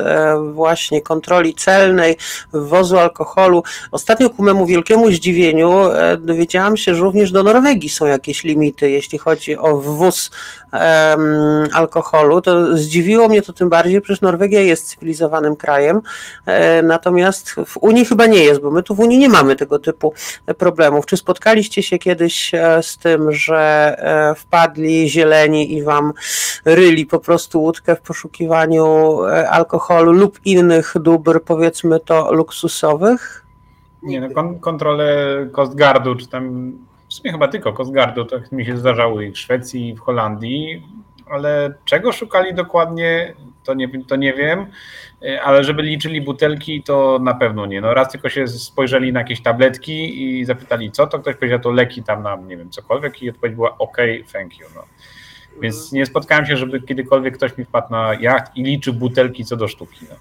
właśnie 0.53 1.03
kontroli 1.03 1.55
celnej, 1.55 2.17
wwozu 2.53 2.99
alkoholu. 2.99 3.63
Ostatnio 3.91 4.31
ku 4.31 4.43
memu 4.43 4.67
wielkiemu 4.67 5.11
zdziwieniu 5.11 5.83
dowiedziałam 6.19 6.77
się, 6.77 6.95
że 6.95 7.03
również 7.03 7.33
do 7.33 7.43
Norwegii 7.43 7.89
są 7.89 8.07
jakieś 8.07 8.45
limity, 8.45 8.91
jeśli 8.91 9.19
chodzi 9.19 9.59
o 9.59 9.77
wwóz 9.77 10.31
em, 10.73 11.38
alkoholu, 11.73 12.41
to 12.41 12.77
zdziwiło 12.77 13.29
mnie 13.29 13.43
to 13.43 13.53
tym 13.53 13.69
bardziej, 13.69 14.01
przecież 14.01 14.21
Norwegia 14.21 14.61
jest 14.61 14.89
cywilizowanym 14.89 15.57
krajem, 15.57 16.01
e, 16.47 16.83
natomiast 16.83 17.51
w 17.67 17.77
Unii 17.77 18.05
chyba 18.05 18.27
nie 18.27 18.45
jest, 18.45 18.61
bo 18.61 18.71
my 18.71 18.83
tu 18.83 18.95
w 18.95 19.01
Unii 19.01 19.19
nie 19.19 19.29
mamy 19.29 19.57
tego 19.57 19.79
typu 19.79 20.15
problemów. 20.59 21.07
Czy 21.07 21.17
spotkaliście 21.17 21.83
się 21.83 21.99
kiedyś 21.99 22.55
e, 22.55 22.83
z 22.83 22.99
tym, 22.99 23.33
że 23.33 23.97
e, 23.99 24.35
wpadli 24.35 25.09
zieleni 25.09 25.75
i 25.75 25.83
wam 25.83 26.13
ryli 26.65 27.07
po 27.07 27.19
prostu 27.19 27.63
łódkę 27.63 27.97
w 27.97 28.01
poszukiwaniu 28.01 29.19
alkoholu 29.51 30.13
lub 30.13 30.41
innych 30.45 30.95
dóbr, 31.01 31.43
powiedzmy 31.45 32.01
to 32.01 32.33
luksusowych? 32.33 33.45
Nie, 34.03 34.21
no, 34.21 34.31
kon- 34.31 34.59
kontrole 34.59 35.07
Coast 35.53 35.77
Guardu, 35.77 36.15
czy 36.15 36.29
tam 36.29 36.73
w 37.09 37.15
sumie 37.15 37.33
chyba 37.33 37.49
tylko 37.49 37.73
Coast 37.73 37.93
Guardu, 37.93 38.25
tak 38.25 38.53
mi 38.53 38.67
się 38.67 38.77
zdarzały 38.77 39.27
i 39.27 39.33
w 39.33 39.39
Szwecji, 39.39 39.89
i 39.89 39.95
w 39.95 40.01
Holandii, 40.01 40.87
ale 41.31 41.75
czego 41.85 42.13
szukali 42.13 42.55
dokładnie, 42.55 43.35
to 43.65 43.75
nie, 43.75 44.05
to 44.05 44.17
nie 44.17 44.35
wiem, 44.35 44.67
E, 45.23 45.43
ale 45.43 45.65
żeby 45.65 45.83
liczyli 45.83 46.21
butelki, 46.21 46.83
to 46.83 47.19
na 47.23 47.35
pewno 47.35 47.67
nie. 47.67 47.81
No 47.81 47.95
raz 47.95 48.13
tylko 48.13 48.29
się 48.29 48.49
spojrzeli 48.49 49.13
na 49.13 49.21
jakieś 49.21 49.43
tabletki 49.43 50.23
i 50.23 50.45
zapytali 50.45 50.93
co, 50.93 51.07
to 51.07 51.19
ktoś 51.19 51.37
powiedział 51.37 51.59
to 51.59 51.71
leki 51.71 52.03
tam 52.03 52.23
na 52.23 52.37
nie 52.37 52.57
wiem 52.57 52.71
cokolwiek 52.71 53.23
i 53.23 53.31
odpowiedź 53.31 53.55
była 53.55 53.79
ok, 53.79 53.97
thank 54.33 54.59
you. 54.59 54.67
No. 54.75 54.85
Więc 55.61 55.93
nie 55.93 56.07
spotkałem 56.07 56.47
się, 56.47 56.57
żeby 56.57 56.81
kiedykolwiek 56.81 57.35
ktoś 57.35 57.59
mi 57.59 57.65
wpadł 57.65 57.93
na 57.93 58.15
jacht 58.21 58.57
i 58.57 58.63
liczył 58.63 58.95
butelki 58.95 59.45
co 59.45 59.57
do 59.57 59.69
sztuki. 59.69 60.07
No. 60.11 60.17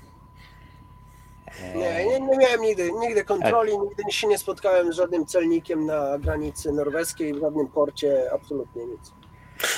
Nie, 1.75 2.05
nie, 2.05 2.19
nie 2.19 2.37
miałem 2.37 2.61
nigdy, 2.61 2.91
nigdy 2.99 3.23
kontroli, 3.23 3.79
nigdy 3.79 4.03
się 4.09 4.27
nie 4.27 4.37
spotkałem 4.37 4.93
z 4.93 4.95
żadnym 4.95 5.25
celnikiem 5.25 5.85
na 5.85 6.17
granicy 6.19 6.71
norweskiej, 6.71 7.33
w 7.33 7.39
żadnym 7.39 7.67
porcie, 7.67 8.31
absolutnie 8.33 8.85
nic. 8.85 9.13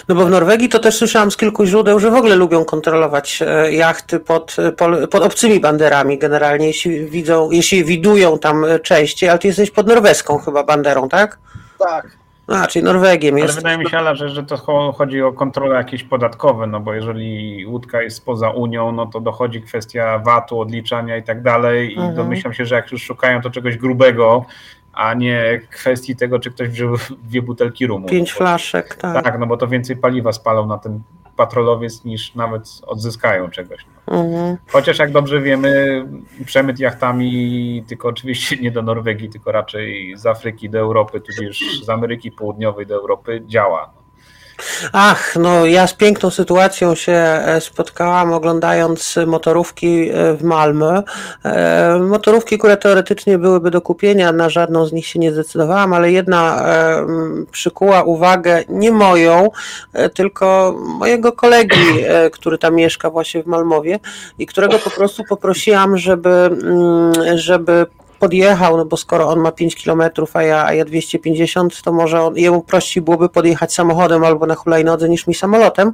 No 0.08 0.15
bo 0.15 0.26
w 0.26 0.30
Norwegii 0.30 0.70
to 0.70 0.80
też 0.80 0.96
słyszałam 0.96 1.32
z 1.32 1.38
kilku 1.38 1.65
źródeł, 1.65 2.00
że 2.00 2.12
w 2.12 2.15
ogóle 2.15 2.36
lubią 2.36 2.65
kontrolować 2.65 3.44
e, 3.48 3.72
jachty 3.74 4.20
pod, 4.20 4.56
pol- 4.78 5.08
pod 5.08 5.24
obcymi 5.24 5.60
banderami 5.60 6.18
generalnie, 6.18 6.68
jeśli 6.68 7.06
widzą, 7.06 7.52
jeśli 7.52 7.86
widują 7.86 8.39
tam 8.39 8.65
e, 8.65 8.80
częściej, 8.80 9.30
ale 9.30 9.39
ty 9.39 9.48
jesteś 9.48 9.72
pod 9.72 9.88
norweską 9.88 10.38
chyba 10.38 10.63
banderą, 10.63 11.10
tak? 11.10 11.39
Tak. 11.80 12.20
A, 12.48 12.68
czyli 12.68 12.86
Norwegiem 12.86 13.36
Ale 13.36 13.44
jest. 13.44 13.56
wydaje 13.56 13.78
mi 13.78 13.89
się, 13.89 13.98
Ala, 13.98 14.15
że, 14.15 14.30
że 14.30 14.44
to 14.44 14.56
cho- 14.56 14.94
chodzi 14.94 15.22
o 15.22 15.34
kontrole 15.34 15.76
jakieś 15.76 16.04
podatkowe, 16.04 16.68
no 16.68 16.80
bo 16.80 16.94
jeżeli 16.94 17.65
łódka 17.65 18.02
jest 18.02 18.26
poza 18.26 18.50
Unią, 18.50 18.92
no 18.92 19.06
to 19.06 19.20
dochodzi 19.20 19.62
kwestia 19.62 20.20
VAT-u, 20.20 20.60
odliczania 20.60 21.18
i 21.18 21.24
tak 21.24 21.42
dalej 21.42 21.92
i 21.94 21.98
Mhm. 21.98 22.15
domyślam 22.15 22.54
się, 22.54 22.65
że 22.65 22.76
jak 22.76 22.92
już 22.92 23.04
szukają 23.04 23.42
to 23.42 23.50
czegoś 23.50 23.78
grubego, 23.78 24.46
a 24.93 25.13
nie 25.13 25.62
kwestii 25.71 26.15
tego, 26.15 26.39
czy 26.39 26.52
ktoś 26.52 26.69
wziął 26.69 26.95
dwie 27.23 27.41
butelki 27.41 27.88
rumu. 27.88 28.08
Pięć 28.08 28.34
flaszek, 28.34 28.95
tak. 28.95 29.23
Tak, 29.23 29.39
no 29.39 29.45
bo 29.45 29.58
to 29.58 29.67
więcej 29.67 29.97
paliwa 29.97 30.32
spalą 30.32 30.65
na 30.65 30.78
ten 30.78 31.02
patrolowiec 31.36 32.06
niż 32.06 32.36
nawet 32.36 32.63
odzyskają 32.88 33.49
czegoś. 33.49 33.86
Mhm. 34.08 34.58
Chociaż 34.67 34.99
jak 34.99 35.12
dobrze 35.12 35.41
wiemy, 35.41 36.06
przemyt 36.45 36.80
jachtami, 36.80 37.84
tylko 37.88 38.08
oczywiście 38.08 38.58
nie 38.58 38.71
do 38.71 38.82
Norwegii, 38.82 39.30
tylko 39.30 39.52
raczej 39.52 40.13
z 40.17 40.25
Afryki 40.25 40.69
do 40.69 40.80
Europy, 40.80 41.21
tudzież 41.21 41.84
z 41.84 41.89
Ameryki 41.89 42.32
Południowej 42.32 42.86
do 42.86 42.95
Europy 42.95 43.41
działa. 43.47 43.98
Ach, 44.93 45.36
no 45.36 45.65
ja 45.65 45.88
z 45.88 45.93
piękną 45.93 46.30
sytuacją 46.30 46.95
się 46.95 47.12
e, 47.12 47.62
spotkałam 47.62 48.34
oglądając 48.34 49.15
motorówki 49.28 50.10
e, 50.10 50.34
w 50.34 50.43
Malmö. 50.43 51.04
E, 51.45 52.00
Motorówki, 52.00 52.58
które 52.58 52.78
teoretycznie 52.78 53.38
byłyby 53.38 53.72
do 53.72 53.82
kupienia, 53.82 54.32
na 54.32 54.50
żadną 54.50 54.86
z 54.86 54.93
nich 54.93 55.08
się 55.08 55.19
nie 55.19 55.32
zdecydowałam, 55.32 55.93
ale 55.93 56.12
jedna 56.12 56.39
przykuła 57.52 58.04
uwagę 58.04 58.63
nie 58.69 58.91
moją, 58.91 59.50
tylko 60.13 60.76
mojego 61.00 61.32
kolegi, 61.32 62.06
który 62.32 62.58
tam 62.58 62.76
mieszka 62.76 63.10
właśnie 63.10 63.43
w 63.43 63.48
Malmowie 63.48 64.00
i 64.39 64.45
którego 64.45 64.80
po 64.80 64.89
prostu 64.89 65.24
poprosiłam, 65.30 65.98
żeby, 65.98 66.30
mm, 66.30 67.38
żeby 67.38 67.86
podjechał, 68.19 68.77
no 68.77 68.86
bo 68.86 68.97
skoro 68.97 69.29
on 69.29 69.39
ma 69.39 69.51
5 69.51 69.84
km, 69.84 70.03
a 70.34 70.43
ja, 70.43 70.65
a 70.65 70.73
ja 70.73 70.86
250, 70.86 71.82
to 71.82 71.91
może 71.91 72.21
on, 72.21 72.38
jemu 72.38 72.62
prościej 72.62 73.03
byłoby 73.03 73.29
podjechać 73.29 73.73
samochodem 73.73 74.23
albo 74.23 74.45
na 74.45 74.55
hulajnodze 74.55 75.10
niż 75.10 75.27
mi 75.27 75.36
samolotem. 75.36 75.91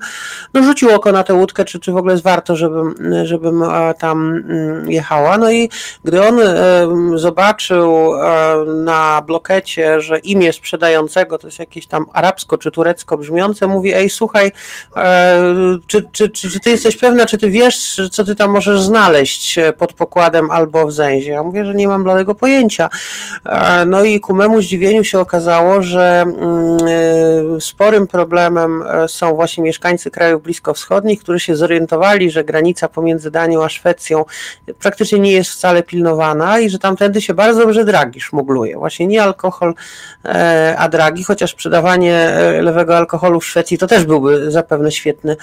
No 0.54 0.64
rzucił 0.64 0.90
oko 0.90 1.12
na 1.12 1.24
tę 1.24 1.34
łódkę, 1.34 1.66
czy, 1.66 1.80
czy 1.80 1.92
w 1.92 1.98
ogóle 1.98 2.14
jest 2.14 2.24
warto, 2.24 2.56
żebym, 2.56 2.96
żebym 3.24 3.64
e, 3.64 3.94
tam 3.94 4.44
mm, 4.50 4.92
jechała. 4.92 5.38
No 5.38 5.52
i 5.52 5.70
gdy 6.04 6.28
on 6.28 6.40
e, 6.40 6.88
zobaczył 7.16 8.16
e, 8.16 8.56
na 8.66 9.22
blokecie, 9.22 10.02
że 10.02 10.20
imię 10.20 10.54
sprzedającego 10.54 11.38
to 11.38 11.48
jest 11.48 11.60
jakieś 11.60 11.88
tam 11.88 12.06
arabsko 12.14 12.58
czy 12.58 12.72
turecko 12.72 13.18
brzmiące, 13.18 13.68
mówi, 13.68 13.94
ej 13.94 14.10
słuchaj, 14.10 14.52
czy, 15.88 16.06
czy, 16.12 16.30
czy, 16.30 16.52
czy 16.52 16.60
ty 16.60 16.70
jesteś 16.70 16.98
pewna, 16.98 17.26
czy 17.26 17.38
ty 17.38 17.50
wiesz, 17.50 18.02
co 18.12 18.24
ty 18.24 18.36
tam 18.36 18.52
możesz 18.52 18.82
znaleźć 18.82 19.60
pod 19.78 19.94
pokładem 19.94 20.52
albo 20.52 20.88
w 20.88 20.92
zęzie? 20.92 21.32
Ja 21.32 21.44
mówię, 21.44 21.66
że 21.66 21.76
nie 21.76 21.88
mam 21.88 22.04
bladego 22.16 22.36
pojęcia. 22.36 22.90
E, 23.46 23.86
No 23.86 24.04
i 24.04 24.20
ku 24.20 24.34
memu 24.34 24.62
zdziwieniu 24.62 25.04
się 25.04 25.20
okazało, 25.20 25.82
że 25.82 26.22
mm, 26.22 26.78
e, 27.58 27.62
sporym 27.62 28.08
problemem 28.08 28.84
e, 28.84 29.08
są 29.08 29.36
właśnie 29.36 29.64
mieszkańcy 29.64 30.12
krajów 30.12 30.44
bliskowschodnich, 30.44 31.20
którzy 31.20 31.40
się 31.40 31.56
zorientowali, 31.56 32.32
że 32.32 32.44
granica 32.44 32.88
pomiędzy 32.90 33.32
Danią 33.32 33.64
a 33.64 33.70
Szwecją 33.70 34.26
praktycznie 34.80 35.20
nie 35.20 35.32
jest 35.32 35.52
wcale 35.52 35.84
pilnowana 35.84 36.60
i 36.60 36.70
że 36.70 36.80
tamtędy 36.80 37.22
się 37.22 37.34
bardzo 37.34 37.60
dobrze 37.60 37.86
dragi 37.86 38.22
szmugluje. 38.22 38.78
Właśnie 38.78 39.08
nie 39.08 39.24
alkohol, 39.24 39.74
a 40.78 40.90
dragi, 40.90 41.24
chociaż 41.24 41.52
sprzedawanie 41.52 42.34
lewego 42.62 42.98
alkoholu 42.98 43.40
w 43.40 43.46
Szwecji 43.46 43.78
to 43.78 43.88
też 43.88 44.06
byłby 44.06 44.52
zapewne 44.52 44.92
świetny, 44.92 45.38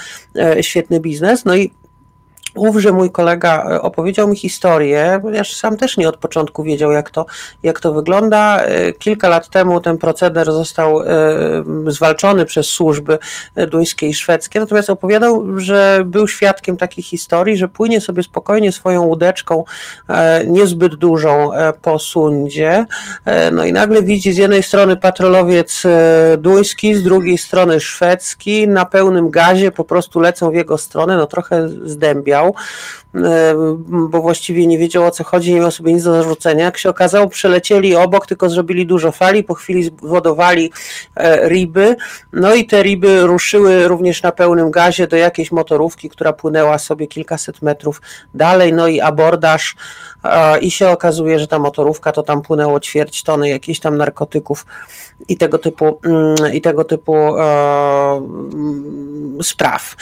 świetny 0.61 1.01
biznes. 1.01 1.45
No 1.45 1.57
i 1.57 1.73
Ówże 2.55 2.93
mój 2.93 3.11
kolega 3.11 3.65
e, 3.71 3.83
opowiedział 3.83 4.29
mi 4.29 4.37
historię, 4.37 5.19
ponieważ 5.23 5.57
sam 5.57 5.77
też 5.77 5.97
nie 5.97 6.09
od 6.09 6.17
początku 6.17 6.62
wiedział, 6.62 6.93
jak 6.93 7.11
to, 7.11 7.27
jak 7.62 7.81
to 7.81 7.93
wygląda. 7.93 8.62
E, 8.62 8.93
Kilka 8.93 9.29
lat 9.29 9.49
temu 9.49 9.81
ten 9.81 9.99
proceder 9.99 10.53
został 10.53 11.03
e, 11.03 11.07
zwalczony 11.87 12.47
przez 12.47 12.67
służby 12.67 13.19
duńskie 13.69 14.09
i 14.09 14.15
szwedzkie, 14.15 14.61
natomiast 14.61 14.91
opowiadał, 14.91 15.59
że 15.61 16.03
był 16.07 16.29
świadkiem 16.29 16.77
takiej 16.77 17.05
historii, 17.05 17.57
że 17.57 17.69
płynie 17.69 18.01
sobie 18.01 18.23
spokojnie 18.23 18.73
swoją 18.73 19.03
łódeczką, 19.03 19.65
niezbyt 20.47 20.95
dużą 20.95 21.51
po 21.83 21.99
sundzie, 21.99 22.87
no 23.53 23.65
i 23.65 23.73
nagle 23.73 24.03
widzi 24.03 24.33
z 24.33 24.37
jednej 24.37 24.62
strony 24.62 24.97
patrolowiec 24.97 25.83
duński, 26.38 26.95
z 26.95 27.03
drugiej 27.03 27.38
strony 27.38 27.81
szwedzki, 27.81 28.69
na 28.69 28.85
pełnym 28.85 29.31
gazie 29.31 29.73
po 29.73 29.85
prostu 29.85 30.21
lecą 30.21 30.51
w 30.51 30.55
jego 30.55 30.79
stronę, 30.79 31.17
no 31.17 31.27
trochę 31.27 31.69
zdębiał, 31.69 32.42
e, 32.49 33.55
bo 33.85 34.23
właściwie 34.23 34.67
nie 34.67 34.79
wiedział 34.79 35.05
o 35.05 35.11
co 35.11 35.25
chodzi, 35.25 35.55
nie 35.55 35.61
miał 35.61 35.71
sobie 35.71 35.93
nic 35.93 36.05
do 36.05 36.13
zarzucenia. 36.13 36.65
Jak 36.65 36.79
się 36.79 36.91
okazało, 36.91 37.29
przelecieli 37.29 37.97
obok, 37.97 38.27
tylko 38.27 38.51
zrobili 38.51 38.87
dużo 38.87 39.13
fali, 39.13 39.45
po 39.45 39.55
chwili 39.55 39.85
zwodowali 39.85 40.73
e, 41.17 41.49
riby, 41.49 41.97
no 42.33 42.55
i 42.55 42.67
te 42.67 42.83
riby 42.83 43.21
ruszyły 43.21 43.89
również 43.89 44.23
na 44.23 44.33
pełnym 44.33 44.71
gazie 44.71 45.07
do 45.07 45.17
jakiejś 45.17 45.53
motorówki, 45.53 46.11
która 46.11 46.33
płynęła 46.33 46.79
sobie 46.79 47.07
kilkaset 47.07 47.63
metrów 47.63 48.03
dalej, 48.35 48.73
no 48.73 48.89
i 48.89 49.01
abordaż 49.01 49.77
i 50.61 50.71
się 50.71 50.89
okazuje, 50.89 51.39
że 51.39 51.47
ta 51.47 51.59
motorówka 51.59 52.13
to 52.13 52.23
tam 52.23 52.43
płynęło 52.43 52.81
ćwierć 52.81 53.23
tony 53.23 53.49
jakichś 53.49 53.81
tam 53.81 53.97
narkotyków 53.97 54.67
i 55.29 55.37
tego 55.37 55.59
typu, 55.59 56.01
mm, 56.05 56.55
i 56.55 56.61
tego 56.61 56.85
typu 56.85 57.17
e, 57.17 57.43
mm, 58.17 59.39
spraw. 59.43 59.97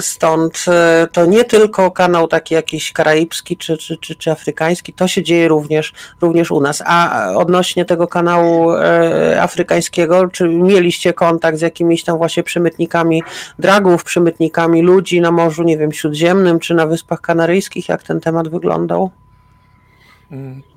Stąd 0.00 0.64
to 1.12 1.26
nie 1.26 1.44
tylko 1.44 1.59
kanał 1.68 2.28
taki 2.28 2.54
jakiś 2.54 2.92
karaibski 2.92 3.56
czy, 3.56 3.78
czy, 3.78 3.96
czy, 3.96 4.14
czy 4.14 4.30
afrykański, 4.30 4.92
to 4.92 5.08
się 5.08 5.22
dzieje 5.22 5.48
również, 5.48 5.92
również 6.20 6.50
u 6.50 6.60
nas. 6.60 6.82
A 6.86 7.26
odnośnie 7.34 7.84
tego 7.84 8.06
kanału 8.06 8.72
e, 8.72 9.42
afrykańskiego, 9.42 10.28
czy 10.28 10.48
mieliście 10.48 11.12
kontakt 11.12 11.58
z 11.58 11.60
jakimiś 11.60 12.04
tam 12.04 12.18
właśnie 12.18 12.42
przemytnikami 12.42 13.22
dragów, 13.58 14.04
przemytnikami 14.04 14.82
ludzi 14.82 15.20
na 15.20 15.30
Morzu, 15.30 15.62
nie 15.62 15.78
wiem, 15.78 15.92
Śródziemnym 15.92 16.58
czy 16.58 16.74
na 16.74 16.86
Wyspach 16.86 17.20
Kanaryjskich, 17.20 17.88
jak 17.88 18.02
ten 18.02 18.20
temat 18.20 18.48
wyglądał? 18.48 19.10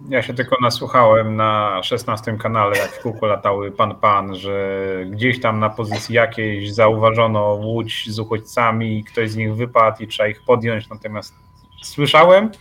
Ja 0.09 0.21
się 0.21 0.33
tylko 0.33 0.57
nasłuchałem 0.61 1.35
na 1.35 1.79
16 1.83 2.37
kanale, 2.37 2.77
jak 2.77 2.91
w 2.91 3.01
kółko 3.01 3.25
latały 3.25 3.71
pan 3.71 3.95
pan, 3.95 4.35
że 4.35 4.87
gdzieś 5.09 5.41
tam 5.41 5.59
na 5.59 5.69
pozycji 5.69 6.15
jakiejś 6.15 6.73
zauważono 6.73 7.53
łódź 7.53 8.09
z 8.09 8.19
uchodźcami, 8.19 9.03
ktoś 9.03 9.31
z 9.31 9.35
nich 9.35 9.55
wypadł 9.55 10.03
i 10.03 10.07
trzeba 10.07 10.29
ich 10.29 10.41
podjąć, 10.45 10.89
natomiast 10.89 11.33
słyszałem, 11.83 12.51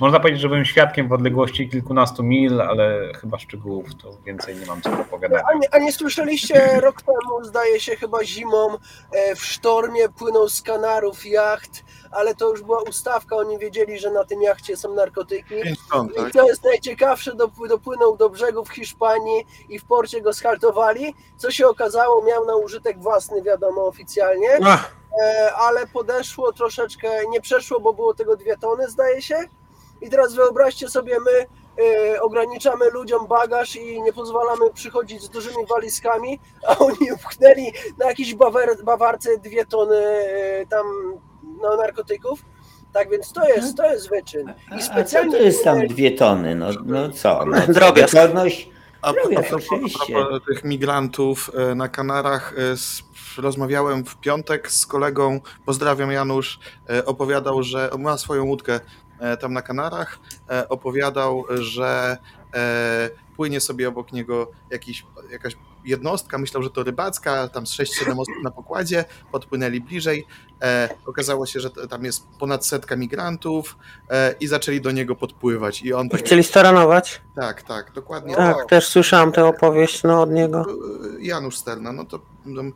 można 0.00 0.20
powiedzieć, 0.20 0.40
że 0.40 0.48
byłem 0.48 0.64
świadkiem 0.64 1.08
w 1.08 1.12
odległości 1.12 1.68
kilkunastu 1.68 2.22
mil, 2.22 2.60
ale 2.60 3.12
chyba 3.20 3.38
szczegółów 3.38 3.94
to 3.94 4.10
więcej 4.26 4.56
nie 4.56 4.66
mam 4.66 4.82
co 4.82 4.90
do 4.90 5.00
opowiadania. 5.00 5.42
A 5.52 5.54
nie, 5.54 5.74
a 5.74 5.78
nie 5.78 5.92
słyszeliście 5.92 6.80
rok 6.80 7.02
temu, 7.02 7.44
zdaje 7.44 7.80
się 7.80 7.96
chyba 7.96 8.24
zimą, 8.24 8.76
e, 9.12 9.34
w 9.34 9.44
sztormie 9.44 10.08
płynął 10.08 10.48
z 10.48 10.62
Kanarów 10.62 11.26
jacht, 11.26 11.84
ale 12.10 12.34
to 12.34 12.50
już 12.50 12.62
była 12.62 12.82
ustawka, 12.82 13.36
oni 13.36 13.58
wiedzieli, 13.58 13.98
że 13.98 14.10
na 14.10 14.24
tym 14.24 14.42
jachcie 14.42 14.76
są 14.76 14.94
narkotyki. 14.94 15.54
Ton, 15.92 16.08
tak? 16.08 16.28
I 16.28 16.32
co 16.32 16.46
jest 16.46 16.64
najciekawsze, 16.64 17.32
dop- 17.32 17.68
dopłynął 17.68 18.16
do 18.16 18.30
brzegu 18.30 18.64
w 18.64 18.70
Hiszpanii 18.70 19.46
i 19.68 19.78
w 19.78 19.84
porcie 19.84 20.20
go 20.20 20.32
schaltowali. 20.32 21.14
Co 21.36 21.50
się 21.50 21.68
okazało, 21.68 22.24
miał 22.24 22.46
na 22.46 22.56
użytek 22.56 22.98
własny, 22.98 23.42
wiadomo, 23.42 23.86
oficjalnie, 23.86 24.58
Ach, 24.64 24.96
e, 25.22 25.52
ale 25.54 25.86
podeszło 25.86 26.52
troszeczkę, 26.52 27.08
nie 27.30 27.40
przeszło, 27.40 27.80
bo 27.80 27.92
było 27.92 28.14
tego 28.14 28.36
dwie 28.36 28.56
tony, 28.56 28.88
zdaje 28.88 29.22
się. 29.22 29.36
I 30.00 30.10
teraz 30.10 30.34
wyobraźcie 30.34 30.88
sobie, 30.88 31.18
my 31.20 31.46
e, 31.84 32.22
ograniczamy 32.22 32.90
ludziom 32.90 33.26
bagaż 33.26 33.76
i 33.76 34.02
nie 34.02 34.12
pozwalamy 34.12 34.70
przychodzić 34.74 35.22
z 35.22 35.28
dużymi 35.28 35.66
walizkami, 35.66 36.40
a 36.66 36.78
oni 36.78 37.12
upchnęli 37.12 37.72
na 37.98 38.06
jakiejś 38.06 38.34
bawer, 38.34 38.84
bawarce 38.84 39.38
dwie 39.38 39.66
tony 39.66 39.96
e, 39.96 40.66
tam 40.66 40.86
no, 41.62 41.76
narkotyków. 41.76 42.44
Tak 42.92 43.10
więc 43.10 43.32
to 43.32 43.48
jest, 43.48 43.76
to 43.76 43.92
jest 43.92 44.10
wyczyn. 44.10 44.48
I 44.48 44.74
a 44.74 44.78
co 44.78 44.84
specjalnie 44.84 45.38
to 45.38 45.42
jest 45.42 45.64
tam 45.64 45.86
dwie 45.86 46.10
tony? 46.10 46.54
No, 46.54 46.68
no 46.84 47.10
co? 47.10 47.44
No, 47.46 47.74
Drobiazg. 47.74 48.14
Odporność 48.14 48.70
A 49.06 49.12
propos, 49.12 49.46
propos 49.48 49.92
tych 50.48 50.64
migrantów 50.64 51.50
e, 51.54 51.74
na 51.74 51.88
Kanarach, 51.88 52.54
e, 52.58 52.76
z, 52.76 53.02
rozmawiałem 53.38 54.04
w 54.04 54.16
piątek 54.16 54.72
z 54.72 54.86
kolegą, 54.86 55.40
pozdrawiam 55.66 56.12
Janusz, 56.12 56.58
e, 56.90 57.04
opowiadał, 57.04 57.62
że 57.62 57.90
on 57.90 58.02
ma 58.02 58.18
swoją 58.18 58.44
łódkę 58.44 58.80
tam 59.40 59.52
na 59.52 59.62
Kanarach, 59.62 60.18
opowiadał, 60.68 61.44
że 61.58 62.16
płynie 63.36 63.60
sobie 63.60 63.88
obok 63.88 64.12
niego 64.12 64.50
jakiś, 64.70 65.06
jakaś 65.30 65.56
jednostka, 65.84 66.38
myślał, 66.38 66.62
że 66.62 66.70
to 66.70 66.82
rybacka, 66.82 67.48
tam 67.48 67.66
z 67.66 67.70
6-7 67.70 68.20
osób 68.20 68.34
na 68.42 68.50
pokładzie, 68.50 69.04
podpłynęli 69.32 69.80
bliżej, 69.80 70.26
okazało 71.06 71.46
się, 71.46 71.60
że 71.60 71.70
tam 71.70 72.04
jest 72.04 72.26
ponad 72.38 72.66
setka 72.66 72.96
migrantów 72.96 73.76
e, 74.10 74.34
i 74.40 74.46
zaczęli 74.46 74.80
do 74.80 74.90
niego 74.90 75.16
podpływać. 75.16 75.82
I 75.82 75.92
on 75.92 76.06
I 76.06 76.10
tak, 76.10 76.20
chcieli 76.20 76.44
staranować? 76.44 77.20
tak, 77.34 77.62
tak, 77.62 77.92
dokładnie. 77.92 78.34
Tak, 78.36 78.56
tak. 78.56 78.68
też 78.68 78.88
słyszałam 78.88 79.32
tę 79.32 79.44
opowieść 79.44 80.02
no, 80.02 80.22
od 80.22 80.30
niego. 80.30 80.66
Janusz 81.20 81.56
Sterna, 81.56 81.92
no 81.92 82.04
to 82.04 82.20
um, 82.46 82.72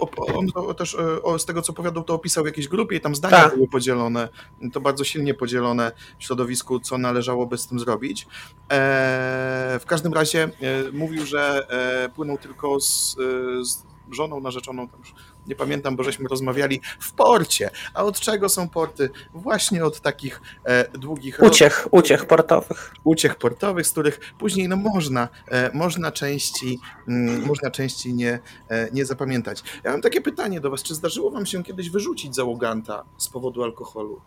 o- 0.00 0.38
on 0.38 0.46
to 0.46 0.74
też 0.74 0.96
e, 1.34 1.38
z 1.38 1.44
tego 1.44 1.62
co 1.62 1.72
opowiadał, 1.72 2.04
to 2.04 2.14
opisał 2.14 2.44
w 2.44 2.46
jakiejś 2.46 2.68
grupie 2.68 2.96
i 2.96 3.00
tam 3.00 3.14
zdania 3.14 3.36
Tak. 3.36 3.54
były 3.54 3.68
podzielone, 3.68 4.28
to 4.72 4.80
bardzo 4.80 5.04
silnie 5.04 5.34
podzielone 5.34 5.92
w 6.18 6.24
środowisku, 6.24 6.80
co 6.80 6.98
należałoby 6.98 7.58
z 7.58 7.66
tym 7.66 7.80
zrobić. 7.80 8.26
E, 8.72 9.78
w 9.80 9.86
każdym 9.86 10.12
razie 10.12 10.42
e, 10.42 10.50
mówił, 10.92 11.26
że 11.26 11.66
e, 12.04 12.08
płynął 12.08 12.38
tylko 12.38 12.80
z, 12.80 13.16
e, 13.60 13.64
z 13.64 13.93
żoną 14.10 14.40
narzeczoną, 14.40 14.88
tam 14.88 15.00
już 15.00 15.14
nie 15.46 15.54
pamiętam, 15.56 15.96
bo 15.96 16.02
żeśmy 16.02 16.28
rozmawiali, 16.28 16.80
w 17.00 17.12
porcie. 17.12 17.70
A 17.94 18.04
od 18.04 18.20
czego 18.20 18.48
są 18.48 18.68
porty? 18.68 19.10
Właśnie 19.34 19.84
od 19.84 20.00
takich 20.00 20.40
e, 20.64 20.98
długich 20.98 21.38
Uciech, 21.42 21.88
uciech 21.90 22.26
portowych. 22.26 22.94
uciech 23.04 23.36
portowych, 23.36 23.86
z 23.86 23.90
których 23.92 24.20
później 24.38 24.68
no 24.68 24.76
można, 24.76 25.28
e, 25.48 25.70
można 25.74 26.12
części, 26.12 26.78
mm, 27.08 27.46
można 27.46 27.70
części 27.70 28.14
nie, 28.14 28.38
e, 28.68 28.88
nie 28.92 29.04
zapamiętać. 29.04 29.62
Ja 29.84 29.90
mam 29.92 30.02
takie 30.02 30.20
pytanie 30.20 30.60
do 30.60 30.70
was, 30.70 30.82
czy 30.82 30.94
zdarzyło 30.94 31.30
wam 31.30 31.46
się 31.46 31.62
kiedyś 31.62 31.90
wyrzucić 31.90 32.34
załoganta 32.34 33.04
z 33.18 33.28
powodu 33.28 33.62
alkoholu? 33.62 34.20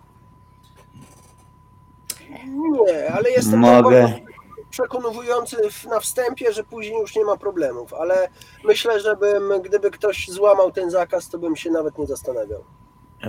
Nie, 2.47 3.11
ale 3.11 3.29
jestem 3.29 3.59
Mogę. 3.59 4.01
bardzo 4.01 4.36
przekonujący 4.69 5.57
na 5.89 5.99
wstępie, 5.99 6.53
że 6.53 6.63
później 6.63 6.99
już 7.01 7.15
nie 7.15 7.25
ma 7.25 7.37
problemów, 7.37 7.93
ale 7.93 8.29
myślę, 8.63 8.99
że 8.99 9.15
bym, 9.15 9.61
gdyby 9.61 9.91
ktoś 9.91 10.27
złamał 10.29 10.71
ten 10.71 10.91
zakaz, 10.91 11.29
to 11.29 11.37
bym 11.39 11.55
się 11.55 11.71
nawet 11.71 11.97
nie 11.97 12.07
zastanawiał. 12.07 12.63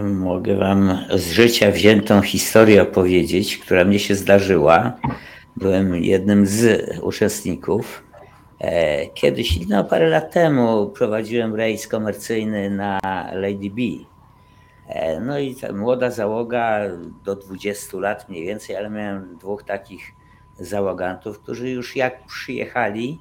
Mogę 0.03 0.57
Wam 0.57 0.99
z 1.15 1.31
życia 1.31 1.71
wziętą 1.71 2.23
historię 2.23 2.83
opowiedzieć, 2.83 3.59
która 3.59 3.85
mnie 3.85 3.99
się 3.99 4.15
zdarzyła. 4.15 4.93
Byłem 5.57 5.95
jednym 5.95 6.47
z 6.47 6.83
uczestników. 7.03 8.03
E, 8.61 9.07
Kiedyś, 9.07 9.67
no 9.69 9.85
parę 9.85 10.09
lat 10.09 10.33
temu, 10.33 10.87
prowadziłem 10.87 11.55
rejs 11.55 11.89
komercyjny 11.89 12.71
na 12.71 12.99
Lady 13.33 13.71
B. 13.71 13.83
E, 14.89 15.21
No 15.21 15.39
i 15.39 15.55
ta 15.55 15.73
młoda 15.73 16.11
załoga 16.11 16.81
do 17.25 17.37
20 17.37 17.99
lat 17.99 18.29
mniej 18.29 18.47
więcej, 18.47 18.77
ale 18.77 18.91
miałem 18.91 19.37
dwóch 19.37 19.63
takich 19.63 20.13
załogantów, 20.59 21.39
którzy 21.39 21.71
już 21.71 21.97
jak 21.97 22.27
przyjechali, 22.27 23.19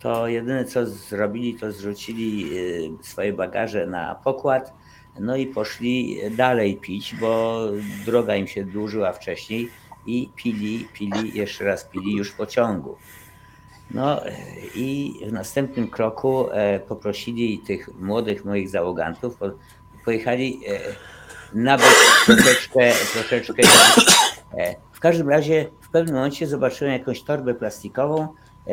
to 0.00 0.28
jedyne 0.28 0.64
co 0.64 0.86
zrobili, 0.86 1.54
to 1.54 1.72
zrzucili 1.72 2.58
y, 2.58 2.90
swoje 3.02 3.32
bagaże 3.32 3.86
na 3.86 4.14
pokład, 4.14 4.72
no 5.20 5.36
i 5.36 5.46
poszli 5.46 6.18
dalej 6.36 6.76
pić, 6.76 7.14
bo 7.14 7.62
droga 8.06 8.36
im 8.36 8.46
się 8.46 8.64
dłużyła 8.64 9.12
wcześniej 9.12 9.68
i 10.06 10.30
pili, 10.36 10.88
pili, 10.92 11.38
jeszcze 11.38 11.64
raz 11.64 11.84
pili 11.84 12.16
już 12.16 12.30
w 12.30 12.36
pociągu. 12.36 12.96
No 13.90 14.20
i 14.74 15.14
w 15.28 15.32
następnym 15.32 15.88
kroku 15.88 16.50
e, 16.50 16.80
poprosili 16.80 17.58
tych 17.58 17.88
młodych 17.94 18.44
moich 18.44 18.68
załogantów, 18.68 19.36
po, 19.36 19.50
pojechali 20.04 20.60
e, 20.68 20.80
nabyć 21.54 21.86
troszeczkę, 22.26 22.92
troszeczkę. 23.12 23.62
W 24.92 25.00
każdym 25.00 25.28
razie 25.28 25.66
pewnym 25.92 26.14
momencie 26.14 26.46
zobaczyłem 26.46 26.92
jakąś 26.92 27.22
torbę 27.22 27.54
plastikową, 27.54 28.28
e, 28.66 28.72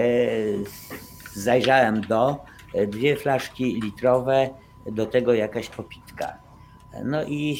zajrzałem 1.33 2.01
do, 2.01 2.37
e, 2.73 2.87
dwie 2.87 3.15
flaszki 3.15 3.81
litrowe, 3.81 4.49
do 4.85 5.05
tego 5.05 5.33
jakaś 5.33 5.69
popitka. 5.69 6.37
No 7.03 7.23
i 7.23 7.59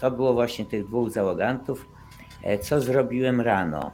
to 0.00 0.10
było 0.10 0.34
właśnie 0.34 0.66
tych 0.66 0.86
dwóch 0.86 1.10
załogantów. 1.10 1.88
E, 2.42 2.58
Co 2.58 2.80
zrobiłem 2.80 3.40
rano? 3.40 3.90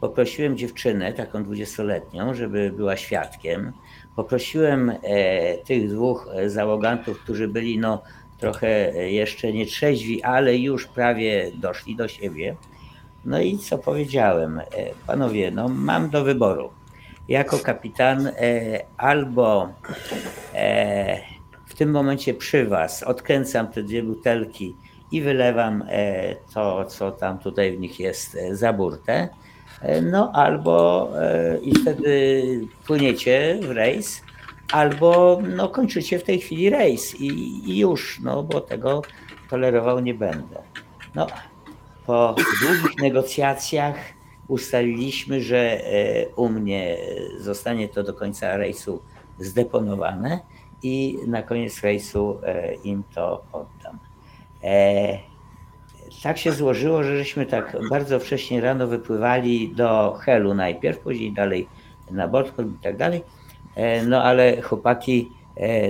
Poprosiłem 0.00 0.56
dziewczynę, 0.56 1.12
taką 1.12 1.44
dwudziestoletnią, 1.44 2.34
żeby 2.34 2.72
była 2.76 2.96
świadkiem. 2.96 3.72
Poprosiłem 4.16 4.92
tych 5.64 5.90
dwóch 5.90 6.28
załogantów, 6.46 7.20
którzy 7.22 7.48
byli 7.48 7.78
no, 7.78 8.02
trochę 8.38 8.68
jeszcze 9.10 9.52
nie 9.52 9.66
trzeźwi, 9.66 10.22
ale 10.22 10.56
już 10.56 10.86
prawie 10.86 11.50
doszli 11.54 11.96
do 11.96 12.08
siebie. 12.08 12.56
No 13.24 13.40
i 13.40 13.58
co 13.58 13.78
powiedziałem? 13.78 14.58
E, 14.58 14.64
Panowie, 15.06 15.50
no 15.50 15.68
mam 15.68 16.10
do 16.10 16.24
wyboru. 16.24 16.70
Jako 17.28 17.58
kapitan 17.58 18.26
e, 18.26 18.32
albo 18.96 19.68
e, 20.54 21.20
w 21.66 21.74
tym 21.74 21.90
momencie 21.90 22.34
przy 22.34 22.66
Was 22.66 23.02
odkręcam 23.02 23.68
te 23.68 23.82
dwie 23.82 24.02
butelki 24.02 24.76
i 25.12 25.22
wylewam 25.22 25.84
to, 26.54 26.84
co 26.84 27.10
tam 27.10 27.38
tutaj 27.38 27.76
w 27.76 27.80
nich 27.80 28.00
jest 28.00 28.36
za 28.50 28.72
burtę. 28.72 29.28
No 30.02 30.32
albo 30.34 31.08
i 31.62 31.74
wtedy 31.74 32.42
płyniecie 32.86 33.58
w 33.62 33.70
rejs, 33.70 34.22
albo 34.72 35.38
no, 35.56 35.68
kończycie 35.68 36.18
w 36.18 36.22
tej 36.22 36.40
chwili 36.40 36.70
rejs 36.70 37.20
i, 37.20 37.26
i 37.70 37.78
już, 37.78 38.20
no 38.20 38.42
bo 38.42 38.60
tego 38.60 39.02
tolerował 39.50 40.00
nie 40.00 40.14
będę. 40.14 40.62
No, 41.14 41.26
po 42.06 42.34
długich 42.62 42.98
negocjacjach 42.98 43.96
ustaliliśmy, 44.48 45.40
że 45.40 45.58
e, 45.58 46.28
u 46.36 46.48
mnie 46.48 46.96
zostanie 47.38 47.88
to 47.88 48.02
do 48.02 48.14
końca 48.14 48.56
rejsu 48.56 49.02
zdeponowane 49.38 50.40
i 50.82 51.18
na 51.26 51.42
koniec 51.42 51.82
rejsu 51.82 52.40
e, 52.42 52.74
im 52.74 53.02
to 53.14 53.44
oddam. 53.52 53.98
E, 54.62 55.18
tak 56.22 56.38
się 56.38 56.52
złożyło, 56.52 57.02
że 57.02 57.18
żeśmy 57.18 57.46
tak 57.46 57.76
bardzo 57.90 58.20
wcześnie 58.20 58.60
rano 58.60 58.86
wypływali 58.86 59.74
do 59.74 60.12
Helu 60.20 60.54
najpierw, 60.54 60.98
później 60.98 61.32
dalej 61.32 61.68
na 62.10 62.28
Bornholm 62.28 62.76
i 62.80 62.84
tak 62.84 62.96
dalej. 62.96 63.22
No 64.06 64.22
ale 64.22 64.62
chłopaki 64.62 65.30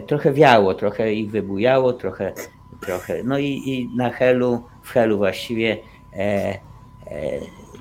trochę 0.07 0.33
wiało, 0.33 0.75
trochę 0.75 1.15
ich 1.15 1.31
wybujało, 1.31 1.93
trochę, 1.93 2.33
trochę. 2.81 3.23
No 3.25 3.39
i, 3.39 3.47
i 3.47 3.97
na 3.97 4.11
Helu, 4.11 4.63
w 4.83 4.91
Helu 4.91 5.19
właściwie, 5.19 5.79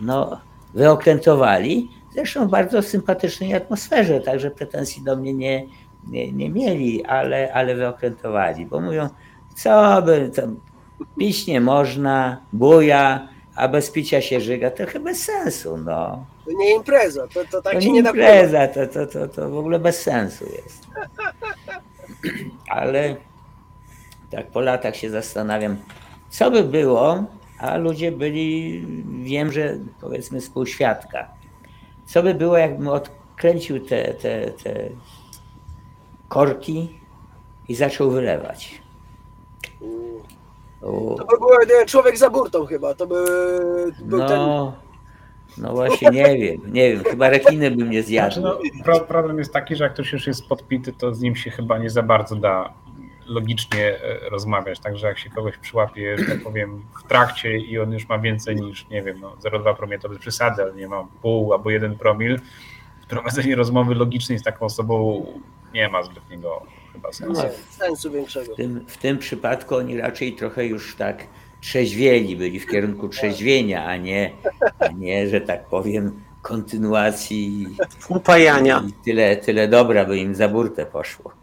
no 0.02 0.42
wyokrętowali. 0.74 1.90
Zresztą 2.14 2.48
w 2.48 2.52
bardzo 2.52 2.82
sympatycznej 2.82 3.56
atmosferze, 3.56 4.22
także 4.22 4.52
pretensji 4.52 5.04
do 5.04 5.16
mnie 5.16 5.34
nie, 5.34 5.68
nie, 6.08 6.32
nie 6.32 6.50
mieli, 6.50 7.06
ale, 7.06 7.54
ale 7.54 7.76
wyokrętowali, 7.76 8.66
bo 8.66 8.82
mówią, 8.82 9.10
co 9.56 10.02
by 10.02 10.32
tam 10.36 10.60
pić 11.18 11.48
nie 11.48 11.62
można, 11.62 12.42
buja, 12.54 13.28
a 13.56 13.68
bez 13.68 13.92
picia 13.92 14.22
się 14.22 14.42
żyga, 14.42 14.72
to 14.72 14.86
chyba 14.86 15.06
bez 15.06 15.24
sensu, 15.24 15.78
no. 15.78 16.26
To 16.46 16.52
nie 16.52 16.76
impreza, 16.76 17.28
to, 17.28 17.46
to 17.52 17.62
tak 17.62 17.74
To 17.74 17.82
się 17.82 17.88
nie 17.88 17.94
nie 17.94 18.04
da 18.04 18.10
impreza, 18.10 18.68
to, 18.68 18.88
to, 18.88 19.08
to, 19.08 19.28
to 19.28 19.50
w 19.50 19.58
ogóle 19.58 19.80
bez 19.80 20.02
sensu 20.02 20.46
jest. 20.46 20.88
Ale 22.70 23.16
tak 24.32 24.48
po 24.48 24.62
latach 24.62 24.96
się 24.96 25.10
zastanawiam, 25.10 25.78
co 26.30 26.52
by 26.52 26.64
było, 26.64 27.24
a 27.60 27.78
ludzie 27.78 28.12
byli, 28.12 28.86
wiem, 29.24 29.52
że 29.52 29.78
powiedzmy 30.02 30.42
współświadka. 30.42 31.28
Co 32.06 32.24
by 32.24 32.34
było, 32.34 32.58
jakbym 32.58 32.88
odkręcił 32.88 33.80
te, 33.86 34.14
te, 34.14 34.52
te 34.52 34.90
korki 36.30 37.00
i 37.68 37.76
zaczął 37.76 38.12
wylewać. 38.12 38.82
U, 40.82 41.16
To 41.16 41.26
by 41.26 41.38
był 41.40 41.86
człowiek 41.86 42.18
za 42.18 42.30
burtą 42.30 42.66
chyba, 42.66 42.94
to 42.94 43.08
by 43.08 43.26
był 44.02 44.20
ten... 44.20 44.38
no, 44.38 44.74
no 45.58 45.74
właśnie 45.74 46.10
nie 46.10 46.38
wiem, 46.38 46.74
nie 46.74 46.92
wiem, 46.94 47.04
chyba 47.04 47.30
rekiny 47.30 47.72
bym 47.72 47.90
nie 47.90 48.04
Znaczy, 48.04 48.08
zjadł. 48.08 48.42
no, 48.42 48.60
pro, 48.84 49.00
problem 49.00 49.38
jest 49.38 49.54
taki, 49.54 49.76
że 49.76 49.84
jak 49.84 49.94
ktoś 49.94 50.14
już 50.14 50.28
jest 50.28 50.48
podpity, 50.48 50.94
to 50.94 51.14
z 51.14 51.22
nim 51.22 51.36
się 51.36 51.52
chyba 51.52 51.78
nie 51.78 51.90
za 51.90 52.04
bardzo 52.04 52.36
da 52.36 52.74
logicznie 53.26 54.02
e, 54.02 54.30
rozmawiać. 54.30 54.80
Także 54.80 55.08
jak 55.08 55.20
się 55.20 55.30
kogoś 55.30 55.58
przyłapie, 55.58 56.18
że 56.18 56.26
tak 56.26 56.44
powiem, 56.44 56.86
w 57.04 57.08
trakcie 57.08 57.58
i 57.58 57.80
on 57.80 57.92
już 57.92 58.10
ma 58.10 58.20
więcej 58.20 58.56
niż, 58.56 58.90
nie 58.90 59.02
wiem, 59.02 59.20
no 59.22 59.36
0,2 59.44 59.76
promil 59.76 60.00
to 60.00 60.10
bez 60.10 60.20
przesady, 60.20 60.64
ale 60.64 60.74
nie 60.74 60.88
ma 60.88 61.08
pół 61.22 61.54
albo 61.54 61.70
jeden 61.70 61.98
promil, 61.98 62.40
prowadzenie 63.08 63.56
rozmowy 63.56 63.96
logicznej 63.96 64.40
z 64.40 64.44
taką 64.44 64.66
osobą 64.66 65.26
nie 65.74 65.90
ma 65.90 66.04
zbytniego 66.04 66.66
chyba 66.94 67.14
sensu. 67.14 67.44
Nie, 67.44 67.50
sensu 67.70 68.12
większego. 68.12 68.54
W 68.54 68.56
tym, 68.58 68.86
w 68.88 68.98
tym 68.98 69.18
przypadku 69.18 69.76
oni 69.76 69.98
raczej 69.98 70.34
trochę 70.34 70.66
już 70.66 70.96
tak 70.96 71.28
trzeźwieli, 71.62 72.36
byli 72.36 72.60
w 72.60 72.68
kierunku 72.68 73.10
trzeźwienia, 73.10 73.86
a 73.86 73.98
nie, 73.98 74.32
a 74.80 74.88
nie 74.88 75.30
że 75.30 75.42
tak 75.42 75.66
powiem, 75.66 76.22
kontynuacji 76.42 77.68
Upajania. 78.10 78.84
i 78.88 78.94
tyle, 79.06 79.38
tyle 79.38 79.68
dobra 79.68 80.06
by 80.06 80.18
im 80.18 80.36
za 80.36 80.50
burtę 80.50 80.86
poszło. 80.86 81.43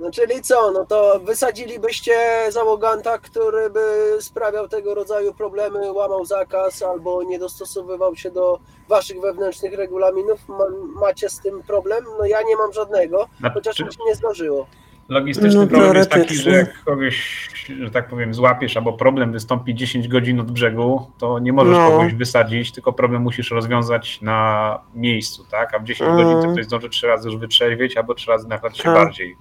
No 0.00 0.10
czyli 0.10 0.42
co, 0.42 0.70
no 0.70 0.86
to 0.86 1.20
wysadzilibyście 1.24 2.12
załoganta, 2.48 3.18
który 3.18 3.70
by 3.70 3.80
sprawiał 4.20 4.68
tego 4.68 4.94
rodzaju 4.94 5.34
problemy, 5.34 5.92
łamał 5.92 6.24
zakaz 6.24 6.82
albo 6.82 7.22
nie 7.22 7.38
dostosowywał 7.38 8.16
się 8.16 8.30
do 8.30 8.58
waszych 8.88 9.20
wewnętrznych 9.20 9.72
regulaminów? 9.74 10.48
Ma, 10.48 10.64
macie 11.00 11.28
z 11.28 11.40
tym 11.40 11.62
problem? 11.62 12.04
No 12.18 12.26
ja 12.26 12.42
nie 12.42 12.56
mam 12.56 12.72
żadnego, 12.72 13.28
chociaż 13.54 13.80
mi 13.80 13.92
się 13.92 13.98
nie 14.06 14.14
zdarzyło. 14.14 14.66
Logistyczny 15.08 15.60
No, 15.60 15.66
problem 15.66 15.96
jest 15.96 16.10
taki, 16.10 16.34
że 16.36 16.50
jak 16.50 16.84
kogoś, 16.84 17.48
że 17.82 17.90
tak 17.90 18.08
powiem, 18.08 18.34
złapiesz 18.34 18.76
albo 18.76 18.92
problem 18.92 19.32
wystąpi 19.32 19.74
10 19.74 20.08
godzin 20.08 20.40
od 20.40 20.50
brzegu, 20.50 21.10
to 21.18 21.38
nie 21.38 21.52
możesz 21.52 21.76
No. 21.76 21.90
kogoś 21.90 22.14
wysadzić, 22.14 22.72
tylko 22.72 22.92
problem 22.92 23.22
musisz 23.22 23.50
rozwiązać 23.50 24.18
na 24.22 24.78
miejscu, 24.94 25.44
tak? 25.50 25.74
A 25.74 25.78
w 25.78 25.84
10 25.84 26.10
Mhm. 26.10 26.28
godzin 26.28 26.42
to 26.48 26.52
ktoś 26.52 26.64
zdąży 26.64 26.88
trzy 26.88 27.06
razy 27.06 27.28
już 27.28 27.36
wytrzeźwieć, 27.38 27.96
albo 27.96 28.14
trzy 28.14 28.30
razy 28.30 28.48
nachlać 28.48 28.76
się 28.78 28.82
Tak. 28.84 28.94
bardziej. 28.94 29.36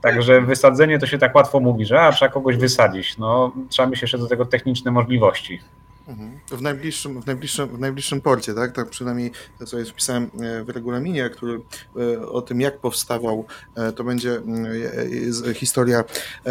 Także 0.00 0.40
wysadzenie 0.40 0.98
to 0.98 1.06
się 1.06 1.18
tak 1.18 1.34
łatwo 1.34 1.60
mówi, 1.60 1.86
że 1.86 2.00
a, 2.00 2.12
trzeba 2.12 2.32
kogoś 2.32 2.56
wysadzić. 2.56 3.18
No, 3.18 3.52
trzeba 3.68 3.88
mieć 3.88 4.02
jeszcze 4.02 4.18
do 4.18 4.26
tego 4.26 4.46
techniczne 4.46 4.90
możliwości. 4.90 5.60
Mhm. 6.10 6.38
W 6.48 6.62
najbliższym, 6.62 7.22
w, 7.22 7.26
najbliższym, 7.26 7.68
w 7.68 7.80
najbliższym 7.80 8.20
porcie, 8.20 8.54
tak? 8.54 8.72
Tak 8.72 8.90
przynajmniej 8.90 9.32
to, 9.58 9.66
co 9.66 9.78
jest 9.78 9.90
wpisałem 9.90 10.30
e, 10.40 10.64
w 10.64 10.68
regulaminie, 10.68 11.30
który 11.30 11.60
e, 11.96 12.28
o 12.28 12.42
tym, 12.42 12.60
jak 12.60 12.78
powstawał, 12.78 13.46
e, 13.74 13.92
to 13.92 14.04
będzie 14.04 14.40
historia, 15.54 16.04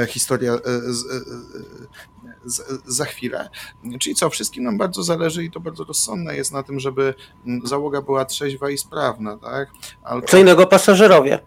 historia 0.07 0.57
z, 0.83 1.05
z, 2.45 2.61
za 2.85 3.05
chwilę. 3.05 3.49
Czyli 3.99 4.15
co, 4.15 4.29
wszystkim 4.29 4.63
nam 4.63 4.77
bardzo 4.77 5.03
zależy 5.03 5.43
i 5.43 5.51
to 5.51 5.59
bardzo 5.59 5.83
rozsądne 5.83 6.35
jest 6.35 6.53
na 6.53 6.63
tym, 6.63 6.79
żeby 6.79 7.13
mm, 7.45 7.67
załoga 7.67 8.01
była 8.01 8.25
trzeźwa 8.25 8.69
i 8.69 8.77
sprawna, 8.77 9.37
tak? 9.37 9.69
Ale 10.03 10.21
Co 10.21 10.37
innego 10.37 10.67
pasażerowie. 10.67 11.39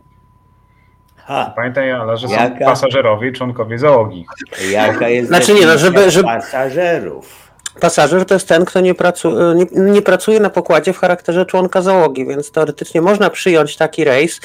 Ha, 1.27 1.53
Pamiętaj, 1.57 1.93
ale 1.93 2.17
że 2.17 2.29
są 2.29 2.35
Jaka? 2.35 2.65
pasażerowie, 2.65 3.33
członkowie 3.33 3.79
załogi. 3.79 4.27
jaka 4.71 5.09
jest 5.09 5.29
Znaczy 5.29 5.55
nie, 5.55 5.67
no, 5.67 5.79
żeby- 5.79 6.11
żeby- 6.11 6.25
pasażerów? 6.25 7.42
Pasażer 7.81 8.25
to 8.25 8.35
jest 8.35 8.49
ten, 8.49 8.65
kto 8.65 8.81
nie, 8.81 8.95
pracu 8.95 9.55
nie, 9.55 9.67
nie 9.73 10.03
pracuje 10.03 10.41
na 10.41 10.51
pokładzie 10.51 10.93
w 10.93 10.99
charakterze 10.99 11.47
członka 11.47 11.83
załogi, 11.83 12.27
więc 12.27 12.51
teoretycznie 12.51 13.03
można 13.03 13.31
przyjąć 13.31 13.77
taki 13.77 14.05
rejs, 14.05 14.41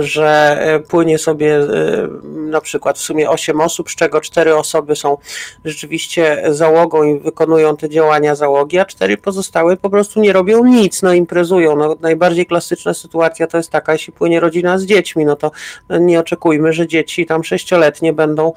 że 0.00 0.56
e, 0.60 0.80
płynie 0.80 1.18
sobie 1.18 1.56
em, 1.56 2.50
na 2.50 2.60
przykład 2.60 2.98
w 2.98 3.00
sumie 3.00 3.30
8 3.30 3.60
osób, 3.60 3.90
z 3.90 3.94
czego 3.94 4.20
4 4.20 4.56
osoby 4.56 4.96
są 4.96 5.16
rzeczywiście 5.64 6.42
załogą 6.48 7.02
i 7.02 7.18
wykonują 7.20 7.76
te 7.76 7.88
działania 7.88 8.34
załogi, 8.34 8.78
a 8.78 8.84
4 8.84 9.16
pozostałe 9.16 9.76
po 9.76 9.90
prostu 9.90 10.20
nie 10.20 10.32
robią 10.32 10.64
nic, 10.64 11.02
no 11.02 11.12
imprezują. 11.12 11.76
No, 11.76 11.96
najbardziej 12.00 12.46
klasyczna 12.46 12.94
sytuacja 12.94 13.46
to 13.46 13.56
jest 13.56 13.70
taka, 13.70 13.92
jeśli 13.92 14.12
płynie 14.12 14.40
rodzina 14.40 14.78
z 14.78 14.84
dziećmi, 14.84 15.24
no 15.24 15.36
to 15.36 15.50
nie 15.90 16.20
oczekujmy, 16.20 16.72
że 16.72 16.86
dzieci 16.86 17.26
tam 17.26 17.44
sześcioletnie 17.44 18.12
będą 18.12 18.52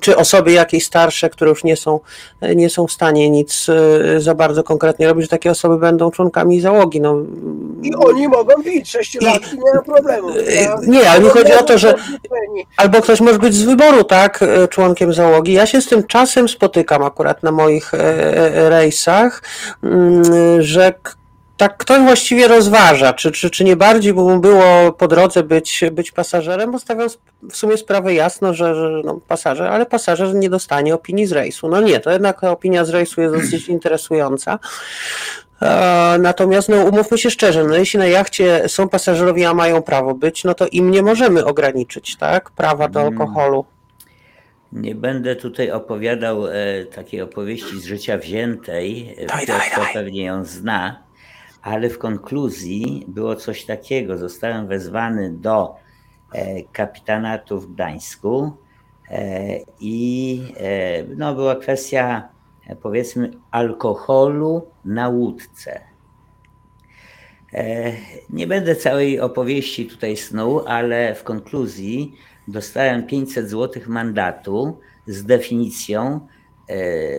czy 0.00 0.16
osoby 0.16 0.52
jakieś 0.52 0.84
starsze, 0.84 1.30
które 1.30 1.43
już 1.50 1.64
nie 1.64 1.76
są, 1.76 2.00
nie 2.56 2.70
są 2.70 2.86
w 2.86 2.92
stanie 2.92 3.30
nic 3.30 3.66
e, 3.68 4.20
za 4.20 4.34
bardzo 4.34 4.62
konkretnie 4.64 5.06
robić, 5.06 5.24
że 5.24 5.28
takie 5.28 5.50
osoby 5.50 5.78
będą 5.78 6.10
członkami 6.10 6.60
załogi. 6.60 7.00
No, 7.00 7.16
I 7.82 7.94
oni 7.94 8.28
mogą 8.28 8.62
pić, 8.62 8.90
sześciolatki, 8.90 9.56
nie 9.64 9.74
ma 9.74 9.82
problemu. 9.82 10.28
E, 10.30 10.76
nie, 10.86 11.10
ale 11.10 11.20
mi 11.20 11.28
chodzi 11.30 11.52
o 11.52 11.62
to, 11.62 11.78
że- 11.78 11.94
Albo 12.76 13.00
ktoś 13.02 13.20
może 13.20 13.38
być 13.38 13.54
z 13.54 13.62
wyboru, 13.62 14.04
tak, 14.04 14.42
e, 14.42 14.68
członkiem 14.68 15.12
załogi. 15.12 15.52
Ja 15.52 15.66
się 15.66 15.80
z 15.80 15.88
tym 15.88 16.06
czasem 16.06 16.48
spotykam 16.48 17.02
akurat 17.02 17.42
na 17.42 17.52
moich 17.52 17.92
rejsach, 18.68 19.42
mm, 19.82 20.62
że 20.62 20.94
tak 21.68 21.76
ktoś 21.76 22.00
właściwie 22.02 22.48
rozważa, 22.48 23.12
czy, 23.12 23.32
czy, 23.32 23.50
czy 23.50 23.64
nie 23.64 23.76
bardziej 23.76 24.14
by 24.14 24.20
mu 24.20 24.38
było 24.40 24.92
po 24.92 25.08
drodze 25.08 25.42
być, 25.42 25.84
być 25.92 26.12
pasażerem, 26.12 26.72
bo 26.72 26.78
stawiam 26.78 27.08
w 27.50 27.56
sumie 27.56 27.76
sprawę 27.76 28.14
jasno, 28.14 28.54
że, 28.54 28.74
że 28.74 29.02
no, 29.04 29.20
pasażer, 29.28 29.66
ale 29.66 29.86
pasażer 29.86 30.34
nie 30.34 30.50
dostanie 30.50 30.94
opinii 30.94 31.26
z 31.26 31.32
rejsu. 31.32 31.68
No 31.68 31.80
nie, 31.80 32.00
to 32.00 32.10
jednak 32.10 32.44
opinia 32.44 32.84
z 32.84 32.90
rejsu 32.90 33.20
jest 33.20 33.34
dosyć 33.34 33.68
interesująca. 33.78 34.58
E, 35.62 36.16
Natomiast 36.20 36.68
no, 36.68 36.76
umówmy 36.76 37.18
się 37.18 37.30
szczerze, 37.30 37.64
no, 37.64 37.74
jeśli 37.74 37.98
na 37.98 38.06
jachcie 38.06 38.68
są 38.68 38.88
pasażerowie, 38.88 39.48
a 39.48 39.54
mają 39.54 39.82
prawo 39.82 40.14
być, 40.14 40.44
no 40.44 40.54
to 40.54 40.66
im 40.66 40.90
nie 40.90 41.02
możemy 41.02 41.44
ograniczyć, 41.44 42.16
tak? 42.16 42.50
Prawa 42.50 42.88
do 42.88 43.00
Mm. 43.00 43.12
alkoholu. 43.12 43.64
Nie 44.72 44.94
będę 44.94 45.36
tutaj 45.36 45.70
opowiadał 45.70 46.46
e, 46.46 46.52
takiej 46.94 47.22
opowieści 47.22 47.80
z 47.80 47.84
życia 47.84 48.18
wziętej. 48.18 49.16
Daj, 49.28 49.46
Piotr 49.46 49.58
daj, 49.60 49.70
daj. 49.84 49.92
pewnie 49.94 50.24
ją 50.24 50.44
zna, 50.44 51.04
ale 51.64 51.90
w 51.90 51.98
konkluzji 51.98 53.04
było 53.08 53.36
coś 53.36 53.64
takiego. 53.64 54.18
Zostałem 54.18 54.66
wezwany 54.66 55.30
do 55.30 55.74
e, 56.32 56.62
kapitanatu 56.62 57.60
w 57.60 57.74
Gdańsku 57.74 58.52
e, 59.10 59.58
i 59.80 60.42
e, 60.56 61.04
no, 61.16 61.34
była 61.34 61.56
kwestia 61.56 62.28
powiedzmy 62.82 63.30
alkoholu 63.50 64.66
na 64.84 65.08
łódce. 65.08 65.80
Nie 68.30 68.46
będę 68.46 68.76
całej 68.76 69.20
opowieści 69.20 69.86
tutaj 69.86 70.16
snuł, 70.16 70.60
ale 70.66 71.14
w 71.14 71.24
konkluzji 71.24 72.14
dostałem 72.48 73.06
500 73.06 73.48
zł 73.50 73.82
mandatu 73.86 74.78
z 75.06 75.24
definicją 75.24 76.20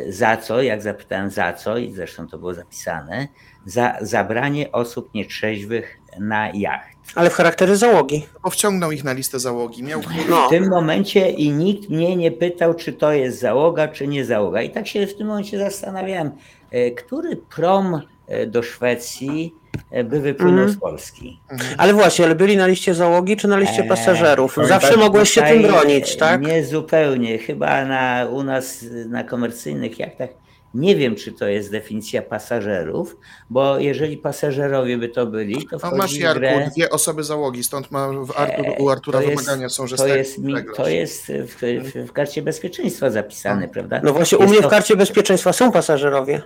za 0.09 0.37
co, 0.37 0.61
jak 0.61 0.81
zapytałem 0.81 1.29
za 1.29 1.53
co, 1.53 1.77
i 1.77 1.91
zresztą 1.91 2.27
to 2.27 2.37
było 2.37 2.53
zapisane, 2.53 3.27
za 3.65 3.95
zabranie 4.01 4.71
osób 4.71 5.13
nietrzeźwych 5.13 5.97
na 6.19 6.49
jacht. 6.53 6.95
Ale 7.15 7.29
w 7.29 7.33
charakterze 7.33 7.77
załogi. 7.77 8.25
Bo 8.43 8.49
wciągnął 8.49 8.91
ich 8.91 9.03
na 9.03 9.13
listę 9.13 9.39
załogi. 9.39 9.83
Miał 9.83 10.01
No. 10.29 10.47
W 10.47 10.49
tym 10.49 10.69
momencie 10.69 11.29
i 11.29 11.49
nikt 11.51 11.89
mnie 11.89 12.15
nie 12.15 12.31
pytał, 12.31 12.73
czy 12.73 12.93
to 12.93 13.11
jest 13.13 13.39
załoga, 13.39 13.87
czy 13.87 14.07
nie 14.07 14.25
załoga. 14.25 14.61
I 14.61 14.69
tak 14.69 14.87
się 14.87 15.07
w 15.07 15.17
tym 15.17 15.27
momencie 15.27 15.57
zastanawiałem, 15.57 16.31
e, 16.71 16.91
który 16.91 17.35
prom 17.35 18.01
e, 18.27 18.45
do 18.47 18.63
Szwecji 18.63 19.53
e, 19.91 20.03
by 20.03 20.19
wypłynął 20.19 20.53
Mhm. 20.53 20.71
z 20.71 20.77
Polski. 20.79 21.39
Ale 21.77 21.93
właśnie, 21.93 22.25
ale 22.25 22.35
byli 22.35 22.57
na 22.57 22.67
liście 22.67 22.93
załogi 22.93 23.37
czy 23.37 23.47
na 23.47 23.57
liście 23.57 23.81
Eee, 23.81 23.89
pasażerów? 23.89 24.57
Zawsze 24.63 24.97
mogłeś 24.97 25.29
się 25.29 25.41
tym 25.41 25.61
bronić, 25.61 26.15
tak? 26.15 26.41
Nie 26.41 26.63
zupełnie. 26.65 27.37
Chyba 27.37 27.85
na, 27.85 28.27
u 28.31 28.43
nas 28.43 28.85
na 29.09 29.23
komercyjnych 29.23 29.99
jachtach 29.99 30.29
nie 30.75 30.95
wiem, 30.95 31.15
czy 31.15 31.31
to 31.31 31.47
jest 31.47 31.71
definicja 31.71 32.21
pasażerów, 32.21 33.17
bo 33.49 33.79
jeżeli 33.79 34.17
pasażerowie 34.17 34.97
by 34.97 35.09
to 35.09 35.25
byli, 35.25 35.55
to 35.55 35.67
No, 35.71 35.79
wchodzi 35.79 35.97
masz 35.97 36.13
w 36.15 36.19
Jarku, 36.19 36.39
grę... 36.39 36.69
dwie 36.75 36.89
osoby 36.89 37.23
załogi, 37.23 37.63
stąd 37.63 37.91
ma 37.91 38.07
w 38.09 38.31
Artur, 38.37 38.65
u 38.79 38.89
Artura 38.89 39.21
jest- 39.21 39.43
wymagania 39.43 39.69
są, 39.69 39.87
że 39.87 39.97
To 39.97 40.07
jest, 40.07 40.37
mi, 40.37 40.53
to 40.75 40.87
jest 40.87 41.25
w, 41.27 41.55
w, 41.61 42.07
w 42.09 42.11
karcie 42.11 42.41
bezpieczeństwa 42.41 43.09
zapisane, 43.09 43.67
prawda? 43.67 44.01
No 44.03 44.13
właśnie, 44.13 44.37
u 44.37 44.41
Jest 44.41 44.51
mnie 44.51 44.59
w 44.59 44.63
to- 44.63 44.69
karcie 44.69 44.95
bezpieczeństwa 44.95 45.53
są 45.53 45.71
pasażerowie. 45.71 46.41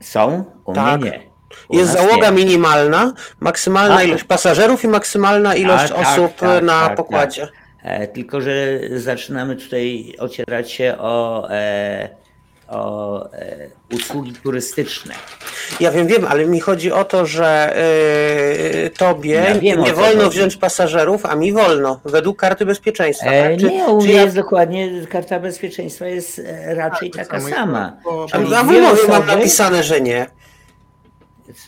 Są? 0.00 0.44
U 0.64 0.72
Tak. 0.72 1.00
mnie 1.00 1.10
nie. 1.10 1.30
U 1.68 1.76
Jest 1.78 1.92
załoga 1.92 2.30
nie. 2.30 2.36
minimalna, 2.36 3.12
maksymalna 3.40 3.96
A. 3.96 4.02
ilość 4.02 4.24
pasażerów 4.24 4.84
i 4.84 4.88
maksymalna 4.88 5.54
ilość 5.54 5.88
Tak, 5.88 5.98
tak, 5.98 6.08
osób 6.18 6.34
tak, 6.36 6.64
na 6.64 6.86
tak, 6.88 6.96
pokładzie. 6.96 7.48
E, 7.82 8.06
Tylko, 8.08 8.40
że 8.40 8.80
zaczynamy 8.96 9.56
tutaj 9.56 10.14
ocierać 10.18 10.72
się 10.72 10.94
o, 10.98 11.46
e, 11.50 12.08
o 12.70 13.26
e, 13.32 13.68
usługi 13.94 14.32
turystyczne. 14.32 15.14
Ja 15.80 15.90
wiem, 15.90 16.06
wiem, 16.06 16.26
ale 16.28 16.46
mi 16.46 16.60
chodzi 16.60 16.92
o 16.92 17.04
to, 17.04 17.26
że 17.26 17.76
yy, 18.82 18.90
tobie 18.90 19.30
Ja 19.30 19.54
wiem, 19.54 19.82
nie 19.82 19.92
wolno 19.92 20.24
chodzi. 20.24 20.38
wziąć 20.38 20.56
pasażerów, 20.56 21.26
a 21.26 21.34
mi 21.36 21.52
wolno, 21.52 22.00
według 22.04 22.38
karty 22.38 22.66
bezpieczeństwa. 22.66 23.30
E, 23.30 23.50
tak? 23.50 23.60
Czy, 23.60 23.70
nie, 23.70 23.84
u 23.84 24.02
mnie 24.02 24.12
ja, 24.12 24.22
jest 24.22 24.36
dokładnie, 24.36 25.06
karta 25.06 25.40
bezpieczeństwa 25.40 26.06
jest 26.06 26.38
e, 26.38 26.74
raczej 26.74 27.10
Tak, 27.10 27.28
taka 27.28 27.40
sama. 27.40 27.96
Bo, 28.04 28.26
a, 28.32 28.38
w 28.38 28.68
umowie 28.68 29.08
mam 29.08 29.26
napisane, 29.26 29.82
że 29.82 30.00
nie. 30.00 30.26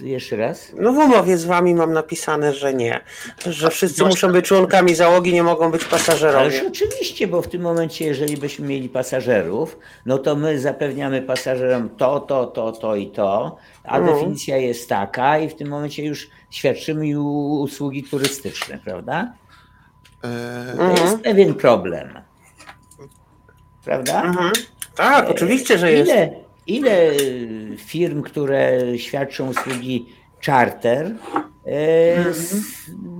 Jeszcze 0.01 0.37
raz? 0.37 0.73
No 0.81 0.93
w 0.93 0.97
umowie 0.99 1.37
z 1.39 1.45
wami 1.45 1.75
mam 1.75 1.93
napisane, 1.93 2.53
że 2.53 2.75
nie. 2.75 3.01
Że 3.47 3.71
wszyscy 3.71 4.05
muszą 4.05 4.33
być 4.33 4.47
członkami 4.47 4.95
załogi, 4.95 5.33
nie 5.33 5.43
mogą 5.43 5.71
być 5.71 5.81
Ależ 5.83 5.91
pasażerowie. 5.91 6.63
oczywiście, 6.69 7.27
bo 7.27 7.43
w 7.43 7.49
tym 7.49 7.63
momencie, 7.63 8.05
jeżeli 8.05 8.37
byśmy 8.37 8.67
mieli 8.69 8.89
pasażerów, 8.89 9.79
no 10.07 10.19
to 10.19 10.37
my 10.37 10.61
zapewniamy 10.61 11.23
pasażerom 11.23 11.89
to, 11.97 12.21
to, 12.21 12.47
to, 12.47 12.73
to 12.73 12.97
i 12.97 13.07
to, 13.11 13.57
a 13.85 14.01
No. 14.01 14.13
definicja 14.15 14.57
jest 14.57 14.89
taka 14.89 15.39
i 15.39 15.49
w 15.49 15.55
tym 15.55 15.69
momencie 15.69 16.05
już 16.05 16.31
świadczymy 16.51 17.21
usługi 17.21 18.03
turystyczne, 18.05 18.79
prawda? 18.85 19.33
e, 20.25 20.77
To 20.77 20.83
Mhm. 20.83 21.07
jest 21.07 21.19
pewien 21.23 21.55
problem. 21.55 22.21
Prawda? 23.85 24.23
Mhm. 24.23 24.53
Tak, 24.95 25.31
oczywiście, 25.31 25.79
że 25.79 25.93
jest. 25.93 26.11
Ile, 26.11 26.42
ile 26.67 27.11
firm, 27.77 28.23
które 28.23 28.79
świadczą 28.99 29.49
usługi 29.51 30.07
charter, 30.47 31.07
y, 31.07 31.71
Mhm. 32.17 32.35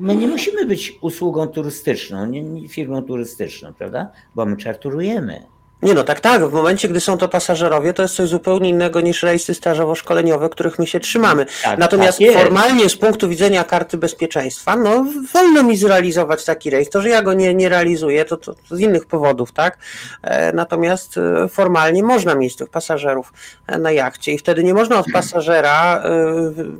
my 0.01 0.17
nie 0.17 0.29
musimy 0.29 0.67
być 0.67 0.99
usługą 1.01 1.47
turystyczną, 1.47 2.27
nie, 2.27 2.43
nie 2.43 2.69
firmą 2.69 3.03
turystyczną, 3.03 3.73
prawda? 3.75 4.13
Bo 4.35 4.47
my 4.47 4.57
czarturujemy. 4.57 5.43
Nie 5.83 5.95
no, 5.95 6.05
tak, 6.05 6.21
tak. 6.21 6.47
W 6.47 6.53
momencie, 6.53 6.89
gdy 6.89 7.01
są 7.01 7.19
to 7.19 7.29
pasażerowie, 7.29 7.93
to 7.93 8.03
jest 8.03 8.15
coś 8.15 8.29
zupełnie 8.29 8.69
innego 8.69 9.01
niż 9.01 9.23
rejsy 9.23 9.55
stażowo-szkoleniowe, 9.55 10.49
których 10.49 10.79
my 10.79 10.87
się 10.87 11.01
trzymamy. 11.01 11.47
Tak, 11.63 11.79
Natomiast 11.79 12.19
tak 12.19 12.33
formalnie 12.33 12.89
z 12.89 12.97
punktu 12.97 13.29
widzenia 13.29 13.65
karty 13.65 13.97
bezpieczeństwa, 13.97 14.77
no 14.77 15.07
wolno 15.33 15.63
mi 15.63 15.77
zrealizować 15.77 16.45
taki 16.45 16.71
rejs. 16.71 16.91
To, 16.91 17.03
że 17.03 17.09
ja 17.09 17.23
go 17.23 17.35
nie, 17.35 17.55
nie 17.55 17.69
realizuję, 17.69 18.25
to, 18.25 18.37
to, 18.37 18.55
to 18.55 18.77
z 18.77 18.81
innych 18.81 19.07
powodów, 19.07 19.53
tak? 19.53 19.79
E, 20.23 20.53
natomiast 20.53 21.19
e, 21.19 21.49
formalnie 21.49 22.03
można 22.03 22.35
mieć 22.35 22.57
tych 22.57 22.69
pasażerów 22.69 23.33
e, 23.67 23.79
na 23.79 23.91
jachcie 23.91 24.33
i 24.33 24.39
wtedy 24.39 24.65
nie 24.65 24.75
można 24.75 24.99
od 24.99 25.07
pasażera, 25.13 26.03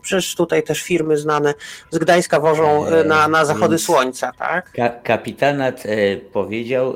przecież 0.03 0.35
tutaj 0.35 0.63
też 0.63 0.83
firmy 0.83 1.17
znane 1.19 1.55
z 1.91 1.99
Gdańska 1.99 2.41
wożą 2.41 2.85
na, 3.05 3.29
na 3.29 3.45
zachody 3.45 3.79
słońca, 3.79 4.33
tak? 4.39 4.73
Ka- 4.73 4.89
kapitanat 4.89 5.83
powiedział, 6.33 6.95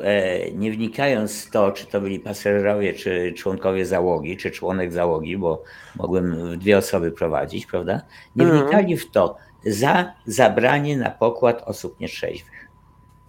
nie 0.55 0.71
wnikając 0.71 1.45
w 1.45 1.51
to, 1.51 1.73
czy 1.73 1.87
to 1.87 1.96
byli 2.01 2.21
pasażerowie, 2.21 2.95
czy 2.95 3.33
członkowie 3.37 3.87
załogi, 3.87 4.37
czy 4.37 4.51
członek 4.51 4.93
załogi, 4.93 5.39
bo 5.39 5.63
mogłem 5.97 6.59
dwie 6.59 6.79
osoby 6.79 7.11
prowadzić, 7.13 7.67
prawda? 7.67 8.01
Nie 8.37 8.45
Mhm. 8.45 8.63
wnikali 8.63 8.97
w 8.97 9.11
to 9.11 9.37
za 9.67 10.13
zabranie 10.27 10.97
na 10.97 11.11
pokład 11.11 11.63
osób 11.67 12.01
nietrzeźwych. 12.01 12.69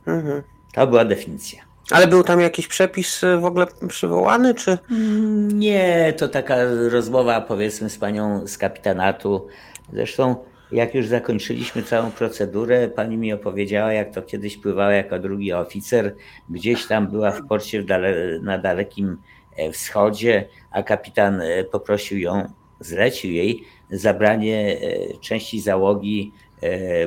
Mhm. 0.08 0.44
To 0.74 0.88
była 0.88 1.06
definicja. 1.06 1.68
Ale 1.92 2.08
był 2.08 2.24
tam 2.24 2.42
jakiś 2.42 2.68
przepis 2.68 3.24
e, 3.24 3.38
w 3.38 3.46
ogóle 3.46 3.68
przywołany, 3.88 4.54
czy? 4.56 4.78
Mm, 4.92 5.60
Nie, 5.60 6.14
to 6.18 6.28
taka 6.28 6.56
rozmowa 6.90 7.42
powiedzmy 7.42 7.90
z 7.90 7.98
panią 7.98 8.48
z 8.48 8.58
kapitanatu. 8.58 9.48
Zresztą 9.94 10.36
jak 10.72 10.96
już 10.96 11.08
zakończyliśmy 11.08 11.84
całą 11.84 12.12
procedurę, 12.12 12.88
pani 12.88 13.18
mi 13.18 13.34
opowiedziała, 13.34 13.94
jak 13.94 14.14
to 14.14 14.22
kiedyś 14.22 14.58
pływała 14.58 14.92
jako 14.92 15.20
drugi 15.20 15.54
oficer. 15.54 16.16
Gdzieś 16.50 16.88
tam 16.88 17.08
była 17.08 17.32
w 17.32 17.48
porcie 17.48 17.82
w 17.82 17.86
dale, 17.86 18.40
na 18.42 18.58
dalekim 18.58 19.18
e, 19.56 19.72
wschodzie, 19.72 20.48
a 20.72 20.84
kapitan 20.84 21.42
e, 21.42 21.64
poprosił 21.64 22.20
ją, 22.20 22.52
zlecił 22.80 23.32
jej 23.32 23.64
zabranie 23.92 24.78
e, 24.82 25.18
części 25.18 25.62
załogi, 25.62 26.32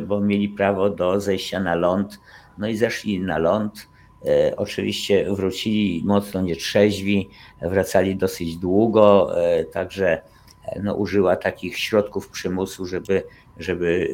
bo 0.06 0.20
mieli 0.20 0.48
prawo 0.48 0.90
do 0.90 1.20
zejścia 1.20 1.60
na 1.60 1.74
ląd. 1.74 2.20
No 2.58 2.68
i 2.68 2.76
zeszli 2.76 3.20
na 3.20 3.38
ląd. 3.38 3.88
Oczywiście 4.56 5.26
wrócili 5.30 6.02
mocno 6.04 6.42
nietrzeźwi, 6.42 7.30
wracali 7.62 8.16
dosyć 8.16 8.56
długo, 8.56 9.34
także 9.72 10.22
no, 10.82 10.94
użyła 10.94 11.36
takich 11.36 11.78
środków 11.78 12.28
przymusu, 12.28 12.86
żeby, 12.86 13.22
żeby 13.58 14.08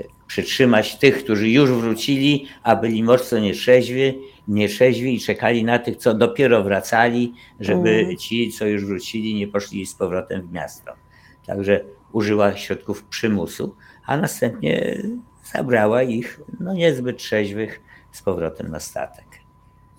e, 0.00 0.04
przytrzymać 0.26 0.96
tych, 0.98 1.24
którzy 1.24 1.48
już 1.48 1.70
wrócili, 1.70 2.46
a 2.62 2.76
byli 2.76 3.02
mocno 3.02 3.38
nietrzeźwi, 3.38 4.18
nietrzeźwi 4.48 5.14
i 5.14 5.20
czekali 5.20 5.64
na 5.64 5.78
tych, 5.78 5.96
co 5.96 6.14
dopiero 6.14 6.62
wracali, 6.62 7.32
żeby 7.60 7.90
Mhm. 7.90 8.16
ci, 8.16 8.52
co 8.52 8.66
już 8.66 8.84
wrócili, 8.84 9.34
nie 9.34 9.48
poszli 9.48 9.86
z 9.86 9.94
powrotem 9.94 10.42
w 10.42 10.52
miasto. 10.52 10.92
Także 11.46 11.84
użyła 12.12 12.56
środków 12.56 13.04
przymusu, 13.04 13.74
a 14.06 14.16
następnie 14.16 15.02
zabrała 15.54 16.02
ich, 16.02 16.40
no 16.60 16.74
niezbyt 16.74 17.16
trzeźwych, 17.18 17.80
z 18.12 18.22
powrotem 18.22 18.68
na 18.70 18.80
statek. 18.80 19.24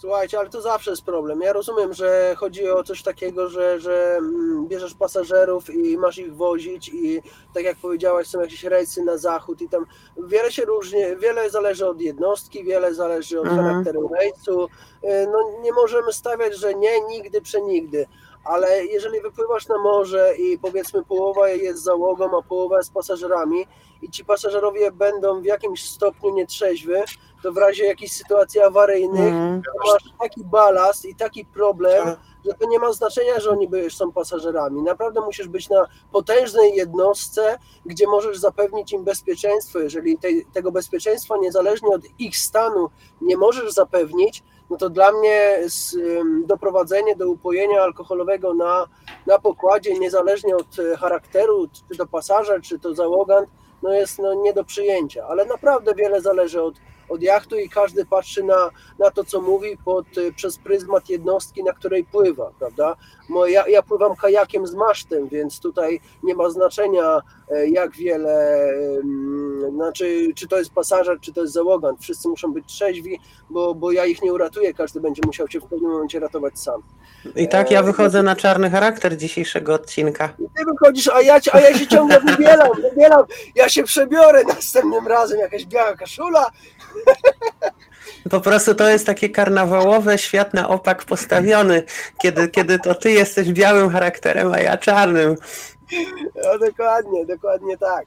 Słuchajcie, 0.02 0.40
ale 0.40 0.50
to 0.50 0.62
zawsze 0.62 0.92
jest 0.92 1.04
problem. 1.06 1.42
Ja 1.42 1.54
rozumiem, 1.54 1.94
że 1.94 2.36
chodzi 2.38 2.70
o 2.70 2.84
coś 2.84 3.04
takiego, 3.04 3.50
że, 3.50 3.80
że 3.80 4.16
mm, 4.18 4.68
bierzesz 4.68 4.94
pasażerów 4.94 5.70
i 5.70 5.98
masz 5.98 6.18
ich 6.18 6.36
wozić 6.36 6.90
i 6.94 7.22
tak 7.54 7.64
jak 7.64 7.78
powiedziałaś, 7.78 8.28
są 8.28 8.42
jakieś 8.42 8.64
rejsy 8.64 9.04
na 9.04 9.18
zachód 9.18 9.62
i 9.62 9.70
tam 9.70 9.86
wiele 10.18 10.52
się 10.52 10.66
różni, 10.66 11.00
wiele 11.20 11.50
zależy 11.50 11.88
od 11.88 12.02
jednostki, 12.02 12.64
wiele 12.64 12.94
zależy 12.94 13.40
od 13.40 13.48
Mhm. 13.48 13.66
charakteru 13.68 14.08
rejsu. 14.08 14.64
Y, 15.04 15.28
No 15.32 15.60
nie 15.62 15.72
możemy 15.74 16.14
stawiać, 16.14 16.56
że 16.56 16.74
nie, 16.74 17.02
nigdy, 17.02 17.42
przenigdy. 17.42 18.06
Ale 18.44 18.86
jeżeli 18.86 19.22
wypływasz 19.22 19.68
na 19.68 19.78
morze 19.78 20.36
i 20.38 20.60
powiedzmy 20.60 21.04
połowa 21.04 21.50
jest 21.50 21.84
załogą, 21.84 22.38
a 22.40 22.42
połowa 22.42 22.78
jest 22.78 22.94
pasażerami 22.94 23.68
i 24.02 24.10
ci 24.10 24.26
pasażerowie 24.26 24.92
będą 24.92 25.42
w 25.42 25.46
jakimś 25.46 25.90
stopniu 25.90 26.30
nietrzeźwy, 26.34 27.04
to 27.44 27.52
w 27.52 27.58
razie 27.58 27.86
jakiejś 27.86 28.12
sytuacji 28.12 28.62
awaryjnych 28.62 29.34
to 29.66 29.92
masz 29.92 30.04
taki 30.20 30.44
balast 30.44 31.06
i 31.06 31.16
taki 31.16 31.46
problem, 31.46 32.16
że 32.46 32.54
to 32.54 32.68
nie 32.70 32.80
ma 32.80 32.94
znaczenia, 32.94 33.40
że 33.40 33.50
oni 33.50 33.68
by- 33.68 33.90
są 33.90 34.12
pasażerami. 34.12 34.82
Naprawdę 34.82 35.22
musisz 35.22 35.48
być 35.48 35.70
na 35.70 35.86
potężnej 36.12 36.76
jednostce, 36.76 37.58
gdzie 37.86 38.08
możesz 38.08 38.38
zapewnić 38.38 38.92
im 38.94 39.04
bezpieczeństwo. 39.04 39.80
Jeżeli 39.80 40.18
tej, 40.18 40.46
tego 40.54 40.72
bezpieczeństwa 40.72 41.38
niezależnie 41.38 41.90
od 41.90 42.02
ich 42.20 42.38
stanu 42.38 42.90
nie 43.22 43.38
możesz 43.38 43.72
zapewnić, 43.74 44.44
no 44.72 44.78
to 44.78 44.90
dla 44.90 45.12
mnie 45.12 45.58
z, 45.66 45.98
doprowadzenie 46.46 47.16
do 47.16 47.28
upojenia 47.30 47.82
alkoholowego 47.82 48.54
na, 48.54 48.88
na 49.28 49.40
pokładzie, 49.40 50.00
niezależnie 50.00 50.56
od 50.56 50.80
e, 50.80 50.98
charakteru, 50.98 51.68
czy 51.92 51.98
to 51.98 52.08
pasażer, 52.08 52.62
czy 52.62 52.80
to 52.80 52.96
załogant, 52.96 53.50
no 53.84 53.94
jest 53.94 54.20
no, 54.20 54.34
nie 54.34 54.54
do 54.54 54.64
przyjęcia. 54.64 55.26
Ale 55.28 55.46
naprawdę 55.46 55.96
wiele 55.96 56.22
zależy 56.22 56.62
od, 56.64 56.76
od 57.10 57.22
jachtu 57.22 57.60
i 57.60 57.70
każdy 57.70 58.06
patrzy 58.06 58.44
na, 58.44 58.70
na 59.00 59.12
to, 59.12 59.24
co 59.24 59.42
mówi 59.42 59.78
pod, 59.86 60.18
y, 60.18 60.34
przez 60.34 60.58
pryzmat 60.58 61.10
jednostki, 61.10 61.64
na 61.64 61.74
której 61.74 62.04
pływa, 62.04 62.52
prawda? 62.60 62.96
Mo- 63.30 63.46
Ja, 63.48 63.68
ja 63.68 63.82
pływam 63.82 64.16
kajakiem 64.16 64.68
z 64.68 64.74
masztem, 64.76 65.28
więc 65.28 65.60
tutaj 65.60 66.00
nie 66.24 66.36
ma 66.36 66.50
znaczenia, 66.50 67.22
e, 67.50 67.68
jak 67.70 67.96
wiele, 67.96 68.70
ym, 68.98 69.51
znaczy, 69.76 70.28
czy 70.36 70.48
to 70.48 70.60
jest 70.60 70.72
pasażer, 70.72 71.20
czy 71.22 71.34
to 71.34 71.42
jest 71.42 71.54
załogant. 71.54 72.02
Wszyscy 72.02 72.28
muszą 72.28 72.54
być 72.54 72.66
trzeźwi, 72.66 73.20
bo, 73.50 73.76
bo 73.76 73.92
ja 73.92 74.06
ich 74.06 74.22
nie 74.22 74.34
uratuję, 74.34 74.74
każdy 74.74 75.02
będzie 75.02 75.22
musiał 75.26 75.48
się 75.48 75.60
w 75.60 75.64
pewnym 75.64 75.92
momencie 75.92 76.20
ratować 76.20 76.60
sam. 76.60 76.82
I 77.36 77.48
tak 77.48 77.72
ja 77.72 77.84
wychodzę 77.84 78.24
na 78.24 78.36
czarny 78.36 78.70
charakter 78.70 79.18
dzisiejszego 79.18 79.74
odcinka. 79.74 80.34
I 80.40 80.44
ty 80.58 80.66
wychodzisz, 80.66 81.08
a 81.08 81.22
ja, 81.22 81.40
a 81.52 81.60
ja 81.60 81.78
się 81.78 81.88
ciągle 81.88 82.20
wybieram, 82.20 82.70
wybieram, 82.82 83.24
ja 83.56 83.70
się 83.70 83.84
przebiorę 83.84 84.44
następnym 84.44 85.08
razem, 85.08 85.40
jakaś 85.40 85.66
biała 85.66 85.96
kaszula, 85.96 86.52
Po 88.30 88.42
prostu 88.42 88.76
to 88.76 88.90
jest 88.90 89.06
takie 89.06 89.30
karnawałowe, 89.30 90.18
świat 90.18 90.54
na 90.54 90.70
opak 90.70 91.06
postawiony, 91.06 91.84
kiedy, 92.22 92.50
kiedy 92.50 92.80
to 92.80 92.96
ty 92.96 93.12
jesteś 93.12 93.52
białym 93.52 93.90
charakterem, 93.90 94.54
a 94.54 94.60
ja 94.60 94.78
czarnym. 94.78 95.36
no 96.44 96.60
dokładnie, 96.68 97.26
dokładnie 97.26 97.78
tak. 97.78 98.06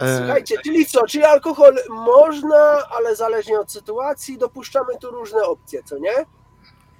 E, 0.00 0.18
Słuchajcie, 0.18 0.56
czyli 0.64 0.86
co, 0.86 1.06
czyli 1.06 1.24
alkohol 1.24 1.76
można, 1.88 2.78
ale 2.98 3.16
zależnie 3.16 3.60
od 3.60 3.72
sytuacji 3.72 4.38
dopuszczamy 4.38 4.98
tu 5.00 5.10
różne 5.10 5.42
opcje, 5.42 5.82
co 5.82 5.98
nie? 5.98 6.12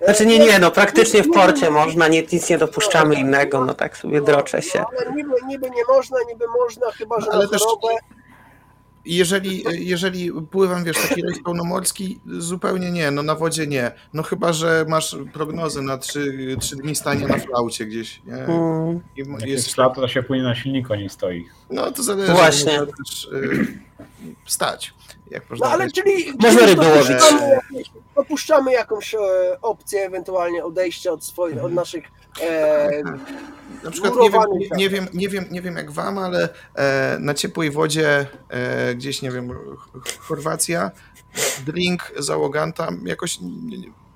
E, 0.00 0.04
Znaczy 0.04 0.26
nie, 0.26 0.38
nie, 0.38 0.58
no 0.58 0.70
praktycznie 0.70 1.22
w 1.22 1.30
porcie 1.30 1.70
można, 1.70 2.08
nie, 2.08 2.22
nic 2.32 2.50
nie 2.50 2.58
dopuszczamy 2.58 3.14
innego, 3.14 3.64
no 3.64 3.74
tak 3.74 3.96
sobie 3.96 4.20
droczę 4.20 4.62
się. 4.62 4.78
No, 4.78 4.86
ale 5.00 5.12
niby, 5.12 5.34
niby 5.46 5.70
nie 5.70 5.82
można, 5.88 6.18
niby 6.28 6.44
można, 6.60 6.90
chyba 6.92 7.20
że 7.20 7.30
Ale 7.32 7.44
na 7.44 7.50
też- 7.50 7.62
chorobę. 7.62 7.88
Jeżeli, 9.06 9.64
jeżeli 9.88 10.32
pływam, 10.50 10.84
wiesz, 10.84 10.96
taki 11.08 11.22
rejs 11.22 11.42
pełnomorski, 11.44 12.20
zupełnie 12.26 12.90
nie, 12.90 13.10
no 13.10 13.22
na 13.22 13.34
wodzie 13.34 13.66
nie. 13.66 13.90
No 14.14 14.22
chyba, 14.22 14.52
że 14.52 14.84
masz 14.88 15.16
prognozę 15.32 15.82
na 15.82 15.98
trzy, 15.98 16.56
trzy 16.60 16.76
dni 16.76 16.96
stania 16.96 17.28
na 17.28 17.38
flaucie 17.38 17.86
gdzieś, 17.86 18.22
nie? 18.26 18.34
Mm. 18.34 19.00
I 19.46 19.50
jest, 19.50 19.78
lato, 19.78 20.00
to 20.00 20.08
się 20.08 20.22
płynie 20.22 20.42
na 20.42 20.54
silniku, 20.54 20.94
nie 20.94 21.08
stoi. 21.10 21.46
no 21.70 21.92
to 21.92 22.02
zależy, 22.02 22.32
Właśnie. 22.32 22.78
można 22.78 22.92
też 23.04 23.24
y, 23.24 23.66
stać. 24.46 24.94
Jak 25.30 25.50
można 25.50 25.66
No 25.66 25.72
ale 25.72 25.90
czyli 25.90 26.32
Można 26.40 26.66
ryby 26.66 26.82
łowić. 26.86 27.90
dopuszczamy, 28.16 28.72
jakąś 28.72 29.14
e, 29.14 29.18
opcję, 29.62 30.00
ewentualnie 30.00 30.64
odejścia 30.64 31.12
od 31.12 31.24
swoich, 31.24 31.64
od 31.64 31.72
naszych 31.72 32.04
e, 32.42 33.02
Na 33.84 33.90
przykład 33.90 34.14
nie 34.16 34.30
wiem, 34.30 34.42
nie, 34.76 34.88
wiem, 34.90 35.06
nie, 35.14 35.28
wiem, 35.28 35.44
nie 35.50 35.62
wiem 35.62 35.76
jak 35.76 35.90
wam, 35.90 36.18
ale 36.18 36.48
e, 36.74 37.16
na 37.20 37.34
ciepłej 37.34 37.70
wodzie 37.70 38.26
e, 38.48 38.94
gdzieś, 38.94 39.22
nie 39.22 39.30
wiem, 39.30 39.50
Ch- 39.78 40.18
Chorwacja, 40.18 40.90
drink 41.66 42.12
załoganta 42.18 42.88
jakoś, 43.04 43.38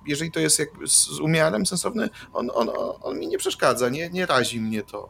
jeżeli 0.07 0.31
to 0.31 0.41
jest 0.41 0.59
jak 0.59 0.69
z 0.87 1.21
umiarem 1.21 1.67
sensowny, 1.67 2.09
on, 2.33 2.51
on, 2.55 2.71
on, 3.03 3.19
mi 3.19 3.29
nie 3.29 3.39
przeszkadza, 3.39 3.89
nie, 3.89 4.11
nie 4.11 4.27
razi 4.27 4.61
mnie 4.61 4.83
to. 4.83 5.09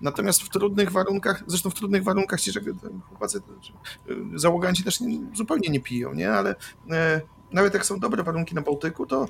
Natomiast 0.00 0.42
w 0.42 0.48
trudnych 0.48 0.92
warunkach, 0.92 1.42
zresztą 1.46 1.70
w 1.70 1.74
trudnych 1.74 2.04
warunkach 2.04 2.40
ci 2.40 2.52
że- 2.52 2.60
chłopacy, 3.08 3.40
czy, 3.60 3.72
y, 4.12 4.38
załoganci 4.38 4.84
też 4.84 5.00
nie, 5.00 5.18
zupełnie 5.34 5.68
nie 5.68 5.80
piją, 5.80 6.14
nie? 6.14 6.32
Ale 6.32 6.54
e, 6.90 7.20
nawet 7.52 7.74
jak 7.74 7.86
są 7.86 7.98
dobre 8.00 8.22
warunki 8.22 8.54
na 8.54 8.60
Bałtyku, 8.62 9.06
to, 9.06 9.26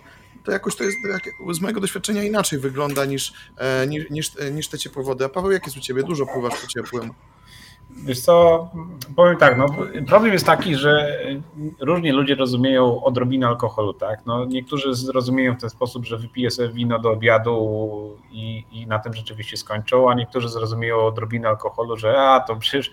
to 0.48 0.52
jakoś 0.52 0.76
to 0.76 0.84
jest 0.84 0.98
z 1.50 1.60
mojego 1.60 1.80
doświadczenia 1.80 2.24
inaczej 2.24 2.58
wygląda 2.58 3.04
niż, 3.04 3.32
e, 3.56 3.86
niż, 3.86 4.10
niż, 4.10 4.32
niż 4.52 4.68
te 4.68 4.78
ciepłe 4.78 5.02
wody. 5.02 5.24
A 5.24 5.28
Paweł, 5.28 5.50
jak 5.50 5.66
jest 5.66 5.76
u 5.76 5.80
ciebie? 5.80 6.02
Dużo 6.02 6.26
pływasz 6.26 6.60
po 6.60 6.66
ciepłym. 6.66 7.10
Wiesz 7.90 8.20
co, 8.20 8.68
powiem 9.16 9.36
tak, 9.36 9.58
no, 9.58 9.66
problem 10.06 10.32
jest 10.32 10.46
taki, 10.46 10.74
że 10.74 11.18
różni 11.80 12.12
ludzie 12.12 12.34
rozumieją 12.34 13.04
odrobinę 13.04 13.46
alkoholu, 13.46 13.92
tak? 13.94 14.26
No, 14.26 14.44
niektórzy 14.44 14.94
zrozumieją 14.94 15.54
w 15.54 15.60
ten 15.60 15.70
sposób, 15.70 16.04
że 16.04 16.18
wypije 16.18 16.50
sobie 16.50 16.68
wino 16.68 16.98
do 16.98 17.10
obiadu 17.10 18.16
i, 18.30 18.64
i 18.72 18.86
na 18.86 18.98
tym 18.98 19.14
rzeczywiście 19.14 19.56
skończą, 19.56 20.10
a 20.10 20.14
niektórzy 20.14 20.48
zrozumieją 20.48 21.06
odrobinę 21.06 21.48
alkoholu, 21.48 21.96
że 21.96 22.18
a 22.18 22.40
to 22.40 22.56
przecież 22.56 22.90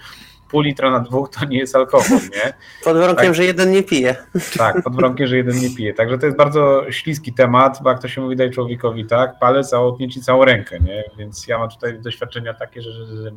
pół 0.49 0.61
litra 0.61 0.91
na 0.91 0.99
dwóch 0.99 1.29
to 1.29 1.45
nie 1.45 1.57
jest 1.57 1.75
alkohol, 1.75 2.19
nie? 2.35 2.53
Pod 2.83 2.97
warunkiem, 2.97 3.25
Tak. 3.25 3.35
że 3.35 3.45
jeden 3.45 3.71
nie 3.71 3.83
pije. 3.83 4.15
Tak, 4.57 4.83
pod 4.83 4.95
warunkiem, 4.95 5.27
że 5.27 5.37
jeden 5.37 5.59
nie 5.59 5.69
pije. 5.75 5.93
Także 5.93 6.17
to 6.17 6.25
jest 6.25 6.37
bardzo 6.37 6.91
śliski 6.91 7.33
temat, 7.33 7.79
bo 7.83 7.89
jak 7.89 8.01
to 8.01 8.07
się 8.07 8.21
mówi, 8.21 8.35
daj 8.35 8.51
człowiekowi 8.51 9.05
tak, 9.05 9.39
palec, 9.39 9.73
a 9.73 9.81
otnie 9.81 10.09
ci 10.09 10.21
całą 10.21 10.45
rękę, 10.45 10.79
nie? 10.79 11.03
Więc 11.17 11.47
ja 11.47 11.57
mam 11.57 11.69
tutaj 11.69 11.99
doświadczenia 11.99 12.53
takie, 12.53 12.81
że, 12.81 12.91
że, 12.93 13.05
że 13.23 13.31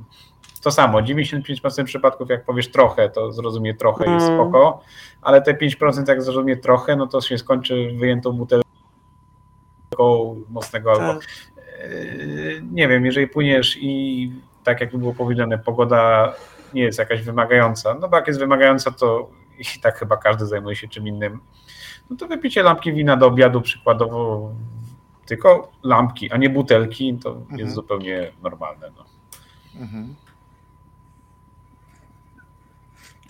to 0.63 0.71
samo, 0.71 0.99
95% 0.99 1.85
przypadków 1.85 2.31
jak 2.31 2.45
powiesz 2.45 2.71
trochę, 2.71 3.11
to 3.11 3.33
zrozumie 3.33 3.75
trochę 3.75 4.07
i 4.07 4.11
jest 4.11 4.27
Mm. 4.27 4.39
spoko, 4.41 4.83
ale 5.23 5.43
te 5.43 5.55
5% 5.55 6.09
jak 6.09 6.23
zrozumie 6.23 6.57
trochę, 6.57 6.97
no 6.97 7.07
to 7.07 7.21
się 7.21 7.39
skończy 7.39 7.91
wyjętą 7.99 8.33
butelką 8.33 8.63
mocnego 10.49 10.91
albo 10.93 11.15
Tak. 11.15 11.23
Yy, 11.91 12.63
nie 12.73 12.89
wiem, 12.89 13.07
jeżeli 13.07 13.29
płyniesz 13.29 13.79
i 13.81 14.33
tak 14.65 14.81
jak 14.81 14.97
było 14.97 15.15
powiedziane, 15.15 15.59
pogoda 15.59 16.33
nie 16.75 16.83
jest 16.83 16.99
jakaś 16.99 17.23
wymagająca, 17.23 17.95
no 17.95 18.09
bo 18.09 18.17
jak 18.17 18.27
jest 18.27 18.39
wymagająca, 18.41 18.91
to 18.91 19.31
i 19.59 19.81
tak 19.81 19.99
chyba 19.99 20.17
każdy 20.17 20.47
zajmuje 20.47 20.77
się 20.77 20.89
czym 20.89 21.09
innym, 21.09 21.41
no 22.11 22.17
to 22.17 22.27
wypicie 22.27 22.63
lampki 22.63 22.93
wina 22.93 23.17
do 23.17 23.27
obiadu 23.27 23.61
przykładowo, 23.61 24.51
tylko 25.27 25.71
lampki, 25.83 26.33
a 26.33 26.37
nie 26.37 26.51
butelki, 26.51 27.19
to 27.23 27.31
Mhm. 27.31 27.59
jest 27.59 27.75
zupełnie 27.75 28.33
normalne. 28.43 28.91
No. 28.97 29.05
Mhm. 29.81 30.15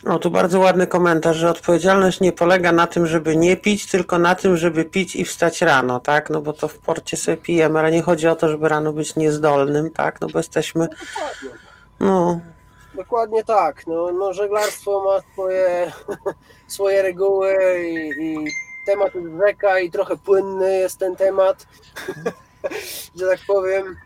O, 0.07 0.19
tu 0.19 0.31
bardzo 0.31 0.61
ładny 0.61 0.87
komentarz, 0.87 1.37
że 1.37 1.51
odpowiedzialność 1.51 2.21
nie 2.21 2.33
polega 2.33 2.73
na 2.73 2.87
tym, 2.87 3.07
żeby 3.07 3.37
nie 3.37 3.57
pić, 3.57 3.87
tylko 3.87 4.19
na 4.19 4.35
tym, 4.35 4.57
żeby 4.57 4.85
pić 4.85 5.17
i 5.17 5.25
wstać 5.25 5.63
rano, 5.63 6.01
tak? 6.01 6.31
No 6.31 6.41
bo 6.43 6.53
to 6.53 6.69
w 6.69 6.79
porcie 6.79 7.17
sobie 7.17 7.37
pijemy, 7.37 7.79
ale 7.79 7.91
nie 7.91 8.03
chodzi 8.03 8.29
o 8.29 8.37
to, 8.37 8.49
żeby 8.49 8.69
rano 8.69 8.93
być 8.93 9.17
niezdolnym, 9.17 9.91
tak? 9.91 10.21
No 10.21 10.29
bo 10.29 10.39
jesteśmy, 10.39 10.89
no, 12.01 12.41
Dokładnie 12.99 13.45
tak. 13.45 13.87
No, 13.87 14.13
no 14.13 14.33
żeglarstwo 14.33 15.05
ma 15.05 15.33
swoje, 15.33 15.93
swoje 16.67 17.03
reguły 17.03 17.57
i, 17.89 18.25
i 18.25 18.51
temat 18.87 19.13
rzeka 19.47 19.81
i 19.81 19.91
trochę 19.91 20.17
płynny 20.17 20.79
jest 20.79 20.99
ten 20.99 21.17
temat, 21.17 21.67
że 23.19 23.27
tak 23.27 23.41
powiem. 23.47 23.97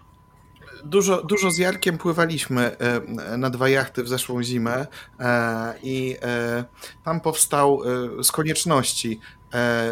Dużo, 0.85 1.23
dużo 1.23 1.51
z 1.51 1.59
Jarkiem 1.59 1.99
pływaliśmy 1.99 2.77
e, 2.79 3.37
na 3.37 3.51
dwa 3.51 3.69
jachty 3.69 4.03
w 4.03 4.09
zeszłą 4.09 4.43
zimę 4.43 4.87
e, 5.21 5.75
i 5.83 6.17
e, 6.23 6.65
tam 7.05 7.21
powstał 7.21 7.81
z 8.23 8.33
konieczności, 8.33 9.21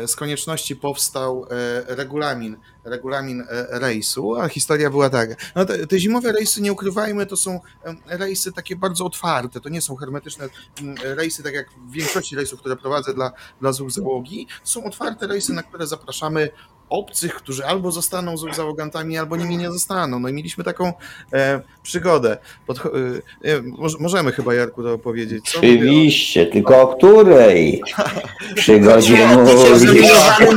z 0.07 0.17
konieczności 0.17 0.77
powstał 0.77 1.47
e, 1.51 1.95
regulamin, 1.95 2.57
regulamin 2.85 3.41
e, 3.41 3.79
rejsu, 3.79 4.37
a 4.37 4.49
historia 4.49 4.91
była 4.91 5.11
taka. 5.11 5.35
No 5.55 5.65
te, 5.65 5.87
te 5.87 5.99
zimowe 5.99 6.33
rejsy, 6.33 6.63
nie 6.63 6.73
ukrywajmy, 6.73 7.27
to 7.27 7.37
są 7.37 7.61
rejsy 8.07 8.53
takie 8.53 8.77
bardzo 8.77 9.05
otwarte, 9.05 9.61
to 9.61 9.69
nie 9.69 9.83
są 9.83 9.97
hermetyczne 9.97 10.49
rejsy, 11.03 11.43
tak 11.43 11.55
jak 11.55 11.71
w 11.71 11.93
większości 11.93 12.37
rejsów, 12.37 12.61
które 12.61 12.77
prowadzę 12.77 13.15
dla, 13.15 13.33
dla 13.61 13.73
ZUG 13.73 13.91
załogi. 13.91 14.47
Są 14.65 14.85
otwarte 14.85 15.27
rejsy, 15.27 15.53
na 15.53 15.63
które 15.63 15.87
zapraszamy 15.87 16.51
obcych, 16.91 17.35
którzy 17.35 17.67
albo 17.67 17.93
zostaną 17.93 18.37
z 18.37 18.57
załogantami, 18.57 19.19
albo 19.19 19.37
nimi 19.37 19.57
nie 19.57 19.71
zostaną. 19.71 20.21
No 20.21 20.29
i 20.29 20.33
mieliśmy 20.33 20.65
taką 20.65 20.93
e, 21.33 21.61
przygodę. 21.83 22.37
Podcho- 22.69 22.91
e, 23.45 23.49
e, 23.57 23.63
moż- 23.63 24.01
możemy 24.01 24.33
chyba, 24.33 24.55
Jarku, 24.55 24.83
to 24.83 24.93
opowiedzieć. 24.95 25.45
Co 25.51 25.59
Oczywiście, 25.59 26.47
tylko 26.47 26.81
o 26.83 26.97
której 26.97 27.83
przygodzie 28.57 29.27
mówisz? 29.27 30.41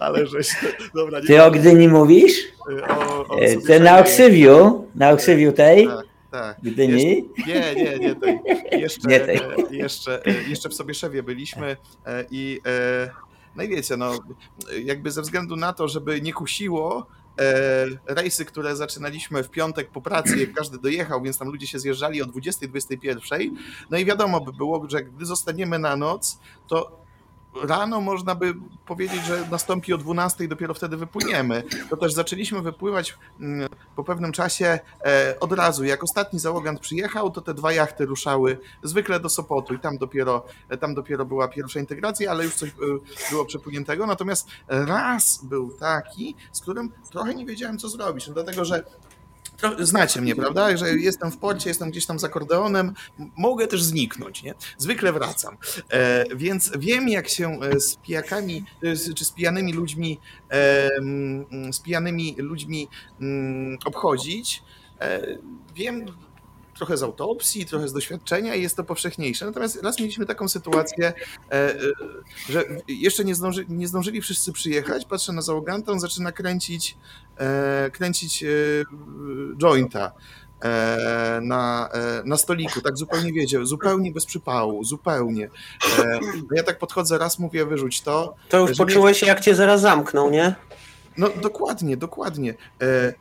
Ale 0.00 0.26
żeś... 0.26 0.48
Dobra, 0.94 1.20
nie 1.20 1.26
Ty 1.26 1.42
o 1.42 1.50
Gdyni 1.50 1.88
mówisz? 1.88 2.32
o, 2.88 3.28
o 3.28 3.38
E, 3.40 3.56
Ty 3.56 3.80
na 3.80 3.98
oksywiu, 3.98 4.84
na 4.94 5.10
oksywiu 5.10 5.52
tej 5.52 5.86
Tak, 5.86 6.04
tak. 6.30 6.56
Gdyni? 6.62 7.28
Nie, 7.46 7.74
nie, 7.74 7.98
nie 7.98 8.14
tej. 8.14 8.38
Jeszcze, 8.72 9.08
Nie 9.08 9.20
tej. 9.20 9.36
e, 9.36 9.40
jeszcze, 9.70 10.26
e, 10.26 10.32
jeszcze 10.48 10.68
w 10.68 10.74
Sobieszewie 10.74 11.22
byliśmy 11.22 11.76
e, 12.06 12.24
i 12.30 12.60
e, 12.66 13.10
no 13.56 13.62
i 13.62 13.68
wiecie, 13.68 13.96
no 13.96 14.18
jakby 14.84 15.10
ze 15.10 15.22
względu 15.22 15.56
na 15.56 15.72
to, 15.72 15.88
żeby 15.88 16.20
nie 16.20 16.32
kusiło 16.32 17.06
e, 17.38 17.86
rejsy, 18.06 18.44
które 18.44 18.76
zaczynaliśmy 18.76 19.42
w 19.42 19.50
piątek 19.50 19.90
po 19.90 20.00
pracy, 20.00 20.38
jak 20.38 20.52
każdy 20.52 20.78
dojechał, 20.78 21.22
więc 21.22 21.38
tam 21.38 21.48
ludzie 21.48 21.66
się 21.66 21.78
zjeżdżali 21.78 22.22
o 22.22 22.26
20, 22.26 22.68
21. 22.68 23.56
No 23.90 23.98
i 23.98 24.04
wiadomo 24.04 24.40
by 24.40 24.52
było, 24.52 24.86
że 24.88 25.04
gdy 25.04 25.26
zostaniemy 25.26 25.78
na 25.78 25.96
noc, 25.96 26.38
to 26.68 26.99
rano 27.62 28.00
można 28.00 28.34
by 28.34 28.54
powiedzieć, 28.86 29.24
że 29.24 29.46
nastąpi 29.50 29.92
o 29.92 29.98
12 29.98 30.44
i 30.44 30.48
dopiero 30.48 30.74
wtedy 30.74 30.96
wypłyniemy. 30.96 31.62
To 31.90 31.96
też 31.96 32.12
zaczęliśmy 32.12 32.62
wypływać 32.62 33.18
mm, 33.40 33.68
po 33.96 34.04
pewnym 34.04 34.32
czasie 34.32 34.78
e, 35.04 35.34
od 35.40 35.52
razu. 35.52 35.84
Jak 35.84 36.04
ostatni 36.04 36.38
załogant 36.38 36.80
przyjechał, 36.80 37.30
to 37.30 37.40
te 37.40 37.54
dwa 37.54 37.72
jachty 37.72 38.06
ruszały 38.06 38.58
zwykle 38.82 39.20
do 39.20 39.28
Sopotu 39.28 39.74
i 39.74 39.78
tam 39.78 39.98
dopiero, 39.98 40.46
e, 40.68 40.76
tam 40.76 40.94
dopiero 40.94 41.24
była 41.24 41.48
pierwsza 41.48 41.80
integracja, 41.80 42.30
ale 42.30 42.44
już 42.44 42.54
coś 42.54 42.68
e, 42.68 42.72
było 43.30 43.44
przepłyniętego. 43.44 44.06
Natomiast 44.06 44.48
raz 44.68 45.40
był 45.44 45.72
taki, 45.72 46.34
z 46.52 46.60
którym 46.60 46.92
trochę 47.10 47.34
nie 47.34 47.46
wiedziałem, 47.46 47.78
co 47.78 47.88
zrobić. 47.88 48.26
No, 48.28 48.34
dlatego, 48.34 48.64
że 48.64 48.84
Znacie 49.78 50.20
mnie, 50.20 50.34
prawda? 50.36 50.76
Że 50.76 50.90
jestem 50.94 51.30
w 51.32 51.36
porcie, 51.36 51.70
jestem 51.70 51.90
gdzieś 51.90 52.06
tam 52.06 52.18
za 52.18 52.28
kordeonem, 52.28 52.92
m- 53.20 53.30
mogę 53.36 53.66
też 53.66 53.82
zniknąć, 53.82 54.42
nie? 54.42 54.54
Zwykle 54.78 55.12
wracam. 55.12 55.56
E, 55.90 56.24
więc 56.36 56.70
wiem, 56.78 57.08
jak 57.08 57.28
się 57.28 57.60
e, 57.60 57.80
z 57.80 57.96
pijakami, 57.96 58.64
e, 58.84 58.96
z- 58.96 59.14
czy 59.14 59.24
z 59.24 59.30
pijanymi 59.30 59.72
ludźmi, 59.72 60.18
e, 60.50 60.90
z 61.72 61.80
pijanymi 61.80 62.34
ludźmi 62.38 62.88
mm, 63.20 63.78
obchodzić. 63.84 64.62
E, 65.00 65.26
wiem 65.74 66.06
trochę 66.80 66.96
z 66.96 67.02
autopsji, 67.02 67.66
trochę 67.66 67.88
z 67.88 67.92
doświadczenia 67.92 68.54
i 68.54 68.62
jest 68.62 68.76
to 68.76 68.84
powszechniejsze. 68.84 69.46
Natomiast 69.46 69.82
raz 69.82 70.00
mieliśmy 70.00 70.26
taką 70.26 70.48
sytuację, 70.48 71.12
e, 71.50 71.52
e, 71.52 71.76
że 72.48 72.64
jeszcze 72.88 73.24
nie, 73.24 73.34
zdąży, 73.34 73.66
nie 73.68 73.88
zdążyli 73.88 74.20
wszyscy 74.20 74.52
przyjechać, 74.52 75.04
patrzę 75.04 75.32
na 75.32 75.42
załoganta, 75.42 75.92
on 75.92 76.00
zaczyna 76.00 76.32
kręcić, 76.32 76.96
e, 77.36 77.90
kręcić 77.90 78.44
jointa 79.58 80.12
na, 81.42 81.88
na 82.24 82.36
stoliku, 82.36 82.80
tak 82.80 82.96
zupełnie 82.96 83.32
wiecie, 83.32 83.66
zupełnie 83.66 84.12
bez 84.12 84.26
przypału, 84.26 84.84
zupełnie. 84.84 85.50
Ja 86.54 86.62
tak 86.62 86.78
podchodzę 86.78 87.18
raz, 87.18 87.38
mówię, 87.38 87.66
wyrzuć 87.66 88.00
to. 88.00 88.34
To 88.48 88.58
już 88.58 88.78
poczułeś 88.78 89.18
się, 89.18 89.26
jak 89.26 89.40
cię 89.40 89.54
zaraz 89.54 89.80
zamknął, 89.80 90.30
nie? 90.30 90.54
No 91.18 91.28
dokładnie, 91.42 91.96
dokładnie. 91.96 92.54
E, 92.80 92.84
e, 92.86 93.14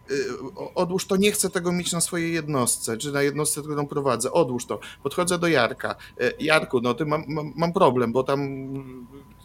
odłóż 0.76 1.06
to, 1.06 1.16
nie 1.16 1.32
chcę 1.32 1.50
tego 1.50 1.72
mieć 1.72 1.92
na 1.92 2.02
swojej 2.02 2.34
jednostce, 2.34 2.98
czy 2.98 3.12
na 3.12 3.22
jednostce, 3.22 3.62
którą 3.62 3.88
prowadzę. 3.88 4.32
Odłóż 4.32 4.66
to. 4.66 4.80
Podchodzę 5.04 5.40
do 5.40 5.48
Jarka. 5.48 5.96
E, 6.22 6.32
Jarku, 6.40 6.82
no 6.82 6.94
ty 6.94 7.06
mam, 7.06 7.24
mam, 7.28 7.54
mam 7.56 7.74
problem, 7.74 8.12
bo 8.12 8.24
tam 8.24 8.40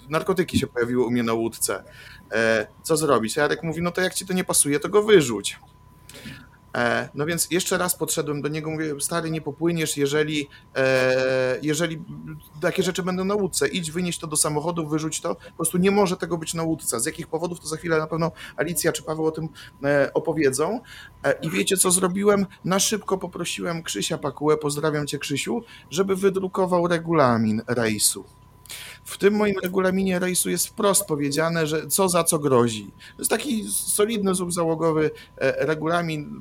narkotyki 0.08 0.58
się 0.58 0.66
pojawiły 0.66 1.04
u 1.06 1.10
mnie 1.10 1.22
na 1.22 1.32
łódce. 1.32 1.84
E, 2.32 2.66
co 2.82 2.96
zrobić? 2.96 3.36
Jarek 3.36 3.62
mówi, 3.62 3.82
no 3.82 3.90
to 3.90 4.00
jak 4.00 4.14
ci 4.14 4.26
to 4.26 4.32
nie 4.32 4.44
pasuje, 4.44 4.80
to 4.80 4.88
go 4.88 5.02
wyrzuć. 5.02 5.58
E, 6.74 7.08
No 7.14 7.26
więc 7.26 7.48
jeszcze 7.50 7.78
raz 7.78 7.96
podszedłem 7.96 8.42
do 8.42 8.48
niego, 8.48 8.70
mówię, 8.70 9.00
stary, 9.00 9.30
nie 9.30 9.40
popłyniesz, 9.40 9.96
jeżeli, 9.96 10.48
e, 10.76 11.58
jeżeli 11.62 12.02
takie 12.60 12.82
rzeczy 12.82 13.02
będą 13.02 13.24
na 13.24 13.34
łódce. 13.34 13.68
Idź, 13.68 13.90
wynieś 13.90 14.18
to 14.18 14.26
do 14.26 14.36
samochodu, 14.36 14.88
wyrzuć 14.88 15.20
to. 15.20 15.34
Po 15.34 15.56
prostu 15.56 15.78
nie 15.78 15.90
może 15.90 16.16
tego 16.16 16.38
być 16.38 16.54
na 16.54 16.62
łódce. 16.62 17.00
Z 17.00 17.06
jakich 17.06 17.26
powodów, 17.26 17.60
to 17.60 17.66
za 17.66 17.76
chwilę 17.76 17.98
na 17.98 18.06
pewno 18.06 18.32
Alicja 18.56 18.92
czy 18.92 19.02
Paweł 19.02 19.26
o 19.26 19.30
tym 19.30 19.48
e, 19.84 20.10
opowiedzą. 20.14 20.80
I 21.42 21.50
wiecie, 21.50 21.76
co 21.76 21.90
zrobiłem? 21.90 22.46
Na 22.64 22.78
szybko 22.78 23.18
poprosiłem 23.18 23.82
Krzysia 23.82 24.18
Pakułę, 24.18 24.56
pozdrawiam 24.56 25.06
cię 25.06 25.18
Krzysiu, 25.18 25.62
żeby 25.90 26.16
wydrukował 26.16 26.86
regulamin 26.86 27.62
rejsu. 27.66 28.24
W 29.04 29.18
tym 29.18 29.34
moim 29.34 29.54
regulaminie 29.62 30.18
rejsu 30.18 30.50
jest 30.50 30.66
wprost 30.66 31.06
powiedziane, 31.06 31.66
że 31.66 31.86
co 31.86 32.08
za 32.08 32.24
co 32.24 32.38
grozi. 32.38 32.90
To 33.16 33.18
jest 33.18 33.30
taki 33.30 33.64
solidny 33.70 34.34
zuch 34.34 34.52
załogowy 34.52 35.10
e, 35.36 35.66
regulamin, 35.66 36.40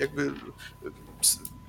jakby 0.00 0.22
e, 0.26 0.30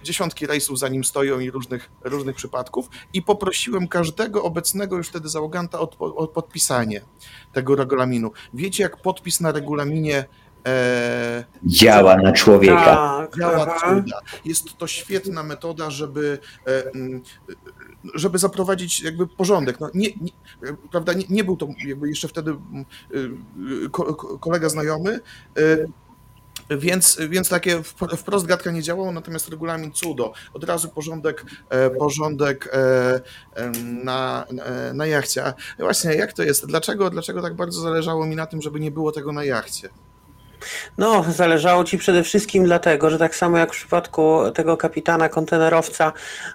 dziesiątki 0.03 0.47
rejsów 0.47 0.79
za 0.79 0.87
nim 0.87 1.03
stoją 1.03 1.39
i 1.39 1.51
różnych, 1.51 1.89
różnych 2.03 2.35
przypadków 2.35 2.89
i 3.13 3.21
poprosiłem 3.21 3.87
każdego 3.87 4.43
obecnego 4.43 4.97
już 4.97 5.07
wtedy 5.07 5.29
załoganta 5.29 5.79
o, 5.79 5.89
o 5.99 6.27
podpisanie 6.27 7.01
tego 7.53 7.75
regulaminu. 7.75 8.31
Wiecie, 8.53 8.83
jak 8.83 8.97
podpis 9.01 9.39
na 9.41 9.51
regulaminie 9.51 10.25
e, 10.67 11.43
Działa 11.65 12.15
na 12.15 12.31
człowieka. 12.31 12.85
Tak, 12.85 13.37
działa 13.37 13.79
cuda. 13.79 14.19
Jest 14.45 14.77
to 14.77 14.87
świetna 14.87 15.43
metoda, 15.43 15.89
żeby, 15.89 16.39
e, 16.67 16.91
żeby 18.13 18.37
zaprowadzić 18.37 19.01
jakby 19.01 19.27
porządek. 19.27 19.79
No, 19.79 19.89
nie, 19.93 20.07
nie, 20.21 20.31
prawda, 20.91 21.13
nie, 21.13 21.23
nie 21.29 21.43
był 21.43 21.57
to 21.57 21.67
jakby 21.87 22.09
jeszcze 22.09 22.27
wtedy 22.27 22.55
ko, 23.91 24.13
ko- 24.13 24.39
kolega 24.39 24.69
znajomy, 24.69 25.19
y, 25.57 25.87
więc, 26.77 27.17
więc 27.29 27.49
takie 27.49 27.77
wp- 27.77 28.17
wprost 28.17 28.45
gadka 28.45 28.71
nie 28.71 28.81
działało, 28.83 29.11
natomiast 29.11 29.49
regulamin 29.49 29.91
cudo. 29.91 30.33
Od 30.53 30.63
razu 30.63 30.89
porządek, 30.89 31.45
e, 31.69 31.89
porządek 31.89 32.69
e, 32.73 33.21
na, 34.03 34.45
na- 34.51 34.93
na 34.93 35.05
jachcie. 35.05 35.45
A 35.45 35.53
właśnie, 35.79 36.13
jak 36.15 36.33
to 36.33 36.43
jest? 36.43 36.65
Dlaczego, 36.65 37.09
dlaczego 37.09 37.41
tak 37.41 37.53
bardzo 37.55 37.81
zależało 37.81 38.25
mi 38.25 38.35
na 38.35 38.45
tym, 38.45 38.61
żeby 38.61 38.79
nie 38.79 38.91
było 38.91 39.11
tego 39.11 39.31
na 39.31 39.43
jachcie? 39.43 39.89
No, 40.97 41.25
zależało 41.29 41.83
ci 41.83 41.97
przede 41.97 42.23
wszystkim 42.23 42.63
dlatego, 42.63 43.09
że 43.09 43.17
tak 43.19 43.35
samo 43.35 43.57
jak 43.57 43.69
w 43.69 43.75
przypadku 43.77 44.39
tego 44.55 44.77
kapitana 44.77 45.29
kontenerowca 45.29 46.13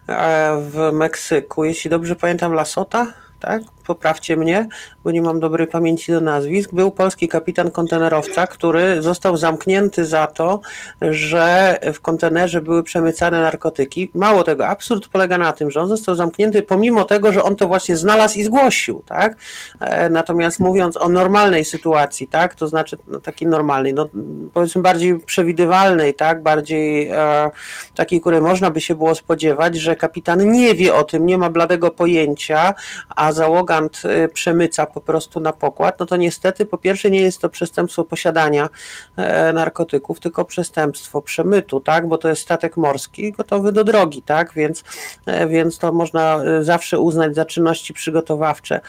e, 0.08 0.60
w 0.70 0.90
Meksyku, 0.92 1.64
jeśli 1.64 1.90
dobrze 1.90 2.16
pamiętam, 2.16 2.52
Lasota, 2.52 3.12
tak? 3.40 3.62
Poprawcie 3.86 4.36
mnie, 4.36 4.68
bo 5.04 5.10
nie 5.10 5.22
mam 5.22 5.40
dobrej 5.40 5.66
pamięci 5.66 6.12
do 6.12 6.20
nazwisk. 6.20 6.72
Był 6.72 6.90
polski 6.90 7.28
kapitan 7.28 7.70
kontenerowca, 7.70 8.46
który 8.46 9.02
został 9.02 9.36
zamknięty 9.36 10.04
za 10.04 10.26
to, 10.26 10.60
że 11.00 11.78
w 11.94 12.00
kontenerze 12.00 12.60
były 12.60 12.82
przemycane 12.82 13.40
narkotyki. 13.40 14.10
Mało 14.14 14.44
tego, 14.44 14.66
absurd 14.66 15.08
polega 15.08 15.38
na 15.38 15.52
tym, 15.52 15.70
że 15.70 15.80
on 15.80 15.88
został 15.88 16.14
zamknięty 16.14 16.62
pomimo 16.62 17.04
tego, 17.04 17.32
że 17.32 17.42
on 17.42 17.56
to 17.56 17.68
właśnie 17.68 17.96
znalazł 17.96 18.38
i 18.38 18.44
zgłosił, 18.44 19.02
tak? 19.06 19.36
E, 19.80 20.10
Natomiast 20.10 20.60
mówiąc 20.60 20.96
o 20.96 21.08
normalnej 21.08 21.64
sytuacji, 21.64 22.28
tak, 22.28 22.54
to 22.54 22.68
znaczy 22.68 22.96
no, 23.06 23.20
takiej 23.20 23.48
normalnej, 23.48 23.94
no, 23.94 24.08
powiedzmy 24.54 24.82
bardziej 24.82 25.20
przewidywalnej, 25.20 26.14
tak, 26.14 26.42
bardziej 26.42 27.08
e, 27.08 27.50
takiej, 27.94 28.20
której 28.20 28.40
można 28.40 28.70
by 28.70 28.80
się 28.80 28.94
było 28.94 29.14
spodziewać, 29.14 29.76
że 29.76 29.96
kapitan 29.96 30.52
nie 30.52 30.74
wie 30.74 30.94
o 30.94 31.04
tym, 31.04 31.26
nie 31.26 31.38
ma 31.38 31.50
bladego 31.50 31.90
pojęcia, 31.90 32.74
a 33.16 33.32
załogant 33.32 33.75
y, 33.84 34.28
przemyca 34.28 34.86
po 34.86 35.00
prostu 35.00 35.40
na 35.40 35.52
pokład, 35.52 36.00
no 36.00 36.06
to 36.06 36.16
niestety 36.16 36.66
po 36.66 36.78
pierwsze 36.78 37.10
nie 37.10 37.20
jest 37.20 37.40
to 37.40 37.48
przestępstwo 37.48 38.04
posiadania 38.04 38.68
e, 39.16 39.52
narkotyków, 39.52 40.20
tylko 40.20 40.44
przestępstwo 40.44 41.22
przemytu, 41.22 41.80
tak, 41.80 42.08
bo 42.08 42.18
to 42.18 42.28
jest 42.28 42.42
statek 42.42 42.76
morski 42.76 43.32
gotowy 43.32 43.72
do 43.72 43.84
drogi, 43.84 44.22
tak, 44.22 44.52
więc, 44.54 44.84
e, 45.26 45.46
więc 45.46 45.78
to 45.78 45.92
można 45.92 46.44
e, 46.44 46.64
zawsze 46.64 47.00
uznać 47.00 47.34
za 47.34 47.44
czynności 47.44 47.94
przygotowawcze 47.94 48.80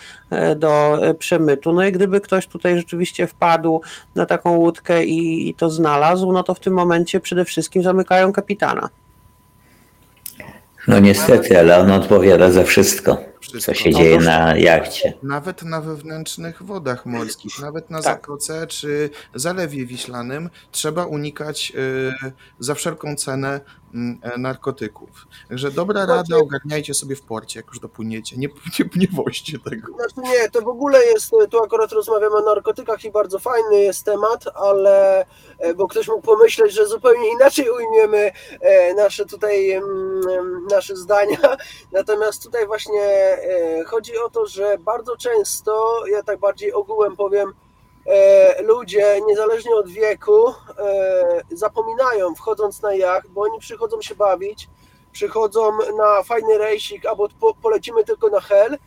do 0.55 0.99
przemytu. 1.19 1.73
No 1.73 1.85
i 1.85 1.91
gdyby 1.91 2.21
ktoś 2.21 2.47
tutaj 2.47 2.77
rzeczywiście 2.77 3.27
wpadł 3.27 3.81
na 4.15 4.25
taką 4.25 4.57
łódkę 4.57 5.05
i, 5.05 5.49
i 5.49 5.53
to 5.53 5.69
znalazł, 5.69 6.31
no 6.31 6.43
to 6.43 6.53
w 6.53 6.59
tym 6.59 6.73
momencie 6.73 7.19
przede 7.19 7.45
wszystkim 7.45 7.83
zamykają 7.83 8.33
kapitana. 8.33 8.89
No 10.88 10.99
niestety, 10.99 11.59
ale 11.59 11.77
on 11.77 11.91
odpowiada 11.91 12.51
za 12.51 12.63
wszystko, 12.63 13.17
Wszystko. 13.39 13.71
co 13.71 13.73
się 13.73 13.91
dzieje 13.93 14.19
na 14.19 14.57
jachcie. 14.57 15.13
Nawet 15.23 15.63
na 15.63 15.81
wewnętrznych 15.81 16.63
wodach 16.63 17.05
morskich, 17.05 17.59
nawet 17.59 17.89
na 17.89 18.01
Tak. 18.01 18.15
Zatoce 18.15 18.67
czy 18.67 19.09
Zalewie 19.35 19.85
Wiślanym 19.85 20.49
trzeba 20.71 21.05
unikać 21.05 21.73
y, 21.75 22.33
za 22.59 22.75
wszelką 22.75 23.15
cenę 23.15 23.61
mm, 23.93 24.19
e, 24.21 24.38
narkotyków. 24.38 25.09
Także 25.49 25.71
dobra 25.71 26.05
rada, 26.05 26.38
ogarniajcie 26.38 26.93
sobie 26.93 27.15
w 27.15 27.21
porcie, 27.21 27.59
jak 27.59 27.67
już 27.67 27.79
dopłyniecie. 27.79 28.38
Nie, 28.38 28.47
nie, 28.79 28.89
nie 28.95 29.07
woźcie 29.13 29.59
tego. 29.69 29.93
Znaczy 29.93 30.13
nie, 30.17 30.49
to 30.49 30.61
w 30.61 30.67
ogóle 30.67 31.05
jest, 31.05 31.31
tu 31.49 31.63
akurat 31.63 31.91
rozmawiamy 31.91 32.35
o 32.35 32.41
narkotykach 32.41 33.03
i 33.03 33.11
bardzo 33.11 33.39
fajny 33.39 33.75
jest 33.79 34.05
temat, 34.05 34.43
ale, 34.55 35.25
e, 35.59 35.73
bo 35.73 35.88
ktoś 35.88 36.07
mógł 36.07 36.21
pomyśleć, 36.21 36.73
że 36.73 36.88
zupełnie 36.88 37.31
inaczej 37.31 37.65
ujmiemy 37.69 38.31
e, 38.61 38.93
nasze 38.93 39.25
tutaj, 39.25 39.71
mm, 39.71 40.21
nasze 40.71 40.95
zdania, 40.95 41.57
natomiast 41.91 42.43
tutaj 42.43 42.67
właśnie 42.67 43.01
e, 43.28 43.84
chodzi 43.84 44.17
o 44.17 44.30
to, 44.30 44.45
że 44.45 44.78
bardzo 44.80 45.17
często, 45.17 46.03
ja 46.07 46.23
tak 46.23 46.39
bardziej 46.39 46.73
ogółem 46.73 47.15
powiem, 47.15 47.53
e, 48.05 48.61
ludzie, 48.61 49.21
niezależnie 49.28 49.75
od 49.75 49.89
wieku, 49.89 50.47
e, 50.49 51.41
zapominają 51.51 52.36
wchodząc 52.36 52.82
na 52.82 52.95
jacht, 52.95 53.28
bo 53.28 53.41
oni 53.41 53.59
przychodzą 53.59 54.01
się 54.01 54.15
bawić, 54.15 54.69
przychodzą 55.11 55.71
na 55.97 56.23
fajny 56.23 56.57
rejsik, 56.57 57.05
albo 57.05 57.28
po, 57.39 57.53
polecimy 57.53 58.03
tylko 58.03 58.30
na 58.30 58.39
hel, 58.39 58.78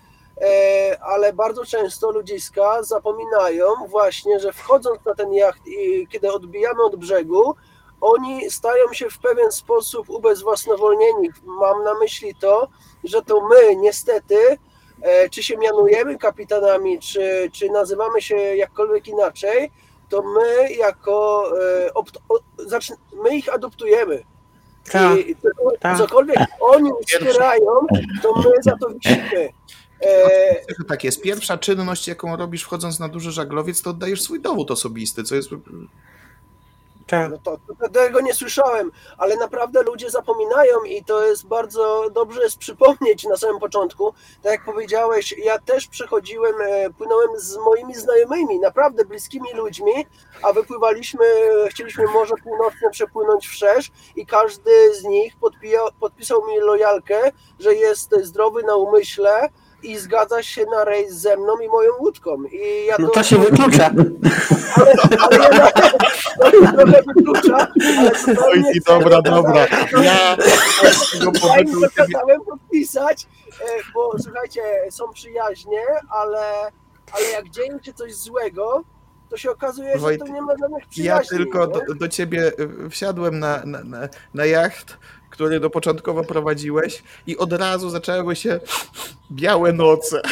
ale 1.01 1.33
bardzo 1.33 1.65
często 1.65 2.11
ludziska 2.11 2.83
zapominają 2.83 3.67
właśnie, 3.89 4.41
że 4.41 4.53
wchodząc 4.53 5.05
na 5.05 5.15
ten 5.15 5.33
jacht 5.33 5.67
i 5.67 6.09
kiedy 6.09 6.33
odbijamy 6.33 6.85
od 6.85 6.97
brzegu, 6.97 7.55
oni 8.01 8.51
stają 8.51 8.93
się 8.93 9.11
w 9.11 9.19
pewien 9.19 9.53
sposób 9.53 10.11
ubezwłasnowolnieni. 10.11 11.31
Mam 11.45 11.85
na 11.85 11.95
myśli 11.95 12.35
to, 12.35 12.69
że 13.05 13.23
to 13.23 13.49
my 13.49 13.77
niestety, 13.77 14.59
e, 15.03 15.29
czy 15.29 15.43
się 15.43 15.57
mianujemy 15.57 16.19
kapitanami, 16.19 16.99
czy, 16.99 17.51
czy 17.53 17.71
nazywamy 17.71 18.23
się 18.23 18.37
jakkolwiek 18.37 19.09
inaczej, 19.09 19.73
to 20.09 20.23
my 20.23 20.73
jako, 20.73 21.45
e, 21.63 23.23
my 23.23 23.37
ich 23.37 23.55
adoptujemy. 23.55 24.23
Tak, 24.93 25.19
I 25.19 25.37
tak. 25.81 25.99
cokolwiek 25.99 26.39
oni 26.61 26.91
wspierają, 27.07 27.87
to 28.23 28.35
my 28.37 28.51
za 28.63 28.77
to 28.77 28.89
wisimy. 28.89 29.53
E, 30.03 30.85
Tak 30.89 31.05
jest. 31.05 31.23
Pierwsza 31.23 31.59
czynność, 31.59 32.09
jaką 32.09 32.37
robisz 32.37 32.63
wchodząc 32.63 33.01
na 33.01 33.09
duży 33.09 33.33
żaglowiec, 33.33 33.83
to 33.83 33.91
oddajesz 33.91 34.23
swój 34.23 34.41
dowód 34.41 34.71
osobisty, 34.71 35.25
co 35.25 35.35
jest 35.35 35.51
tak. 37.11 37.31
no 37.31 37.39
to, 37.39 37.59
to 37.81 37.89
tego 37.89 38.21
nie 38.21 38.35
słyszałem, 38.35 38.93
ale 39.19 39.37
naprawdę 39.37 39.83
ludzie 39.83 40.11
zapominają 40.11 40.83
i 40.85 41.05
to 41.05 41.27
jest 41.27 41.47
bardzo 41.47 42.11
dobrze 42.11 42.43
jest 42.43 42.59
przypomnieć 42.59 43.25
na 43.25 43.37
samym 43.37 43.59
początku. 43.59 44.15
Tak 44.43 44.53
jak 44.53 44.65
powiedziałeś, 44.65 45.35
ja 45.39 45.59
też 45.59 45.87
przechodziłem, 45.87 46.55
e, 46.61 46.91
płynąłem 46.91 47.31
z 47.37 47.57
moimi 47.57 47.95
znajomymi, 47.95 48.61
naprawdę 48.61 49.05
bliskimi 49.05 49.53
ludźmi, 49.55 49.93
a 50.43 50.53
wypływaliśmy, 50.53 51.27
chcieliśmy 51.71 52.05
Morze 52.05 52.35
Północne 52.43 52.91
przepłynąć 52.91 53.49
wszerz 53.49 53.91
i 54.17 54.27
każdy 54.27 54.95
z 54.95 55.05
nich 55.05 55.35
podpisał 56.01 56.47
mi 56.47 56.59
lojalkę, 56.61 57.33
że 57.59 57.75
jest 57.75 58.15
zdrowy 58.23 58.63
na 58.63 58.77
umyśle 58.77 59.49
i 59.83 59.99
zgadza 59.99 60.43
się 60.43 60.65
na 60.77 60.85
rejs 60.85 61.13
ze 61.15 61.37
mną 61.37 61.59
i 61.59 61.69
moją 61.69 61.91
łódką. 62.01 62.45
I 62.45 62.87
ja 62.87 62.97
No 62.99 63.09
to 63.09 63.23
się 63.23 63.39
wyklucza. 63.39 63.91
ale, 64.77 64.95
ale 65.21 65.57
ja 65.57 65.71
to 65.73 66.11
się 66.11 66.31
trochę 66.73 67.03
wyklucza, 67.07 67.57
ale 67.99 68.11
zupełnie 68.19 68.65
Oj, 68.69 68.81
dobra, 68.87 69.23
dobra. 69.23 69.67
Ja 70.03 70.37
z 70.93 71.11
tego 71.19 71.33
Ja 71.49 71.59
im 71.61 71.67
powodu 71.67 71.81
to 71.81 71.87
kazałem 71.95 72.41
podpisać, 72.45 73.27
e, 73.61 73.65
bo 73.95 74.17
słuchajcie, 74.23 74.63
są 74.91 75.09
przyjaźnie, 75.13 75.83
ale, 76.11 76.43
ale 77.13 77.27
jak 77.33 77.49
dzieje 77.51 77.79
się 77.83 77.93
coś 77.93 78.15
złego, 78.15 78.85
to 79.31 79.37
się 79.37 79.51
okazuje, 79.51 79.89
że 79.89 79.99
to 79.99 80.01
Wojt, 80.01 80.29
nie 80.29 80.43
ma 80.43 80.53
żadnych 80.61 80.83
Ja 80.83 80.89
przyjaźni. 80.91 81.39
tylko 81.39 81.67
nie? 81.67 81.73
do, 81.73 81.95
do 81.95 82.09
ciebie 82.09 82.53
y, 82.87 82.91
wsiadłem 82.91 83.39
na, 83.39 83.63
na, 83.65 83.85
na, 83.85 84.09
na 84.35 84.45
jacht, 84.47 84.97
który 85.41 85.61
do 85.61 85.71
początkowo 85.71 86.25
prowadziłeś 86.25 87.03
i 87.27 87.37
od 87.37 87.53
razu 87.53 87.91
zaczęły 87.91 88.37
się 88.37 88.61
białe 89.33 89.73
noce. 89.73 90.23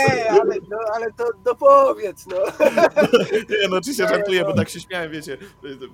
Ej, 0.00 0.28
ale, 0.28 0.54
no, 0.70 0.78
ale 0.94 1.12
to 1.12 1.24
dopowiedz, 1.44 2.26
no. 2.26 2.36
Nie, 3.50 3.68
no 3.70 3.76
oczywiście 3.76 4.08
żartuję, 4.08 4.44
bo 4.44 4.54
tak 4.54 4.68
się 4.68 4.80
śmiałem, 4.80 5.10
wiecie. 5.10 5.38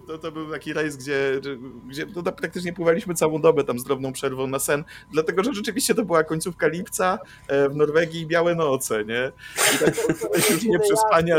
To, 0.07 0.19
to 0.19 0.33
był 0.33 0.51
taki 0.51 0.73
rejs, 0.73 0.97
gdzie, 0.97 1.41
gdzie 1.89 2.07
no, 2.17 2.23
tak 2.23 2.37
praktycznie 2.37 2.73
pływaliśmy 2.73 3.15
całą 3.15 3.41
dobę 3.41 3.65
tam 3.65 3.79
z 3.79 3.85
drobną 3.85 4.13
przerwą 4.13 4.47
na 4.47 4.59
sen, 4.59 4.85
dlatego 5.13 5.45
że 5.45 5.53
rzeczywiście 5.53 5.95
to 5.95 6.05
była 6.05 6.25
końcówka 6.25 6.67
lipca 6.69 7.19
e, 7.49 7.69
w 7.69 7.77
Norwegii 7.77 8.21
i 8.21 8.27
białe 8.27 8.55
noce, 8.55 9.05
nie? 9.05 9.33
I 9.75 9.79
tak 9.79 9.95
już 10.51 10.65
nie 10.73 10.79
przespania 10.79 11.37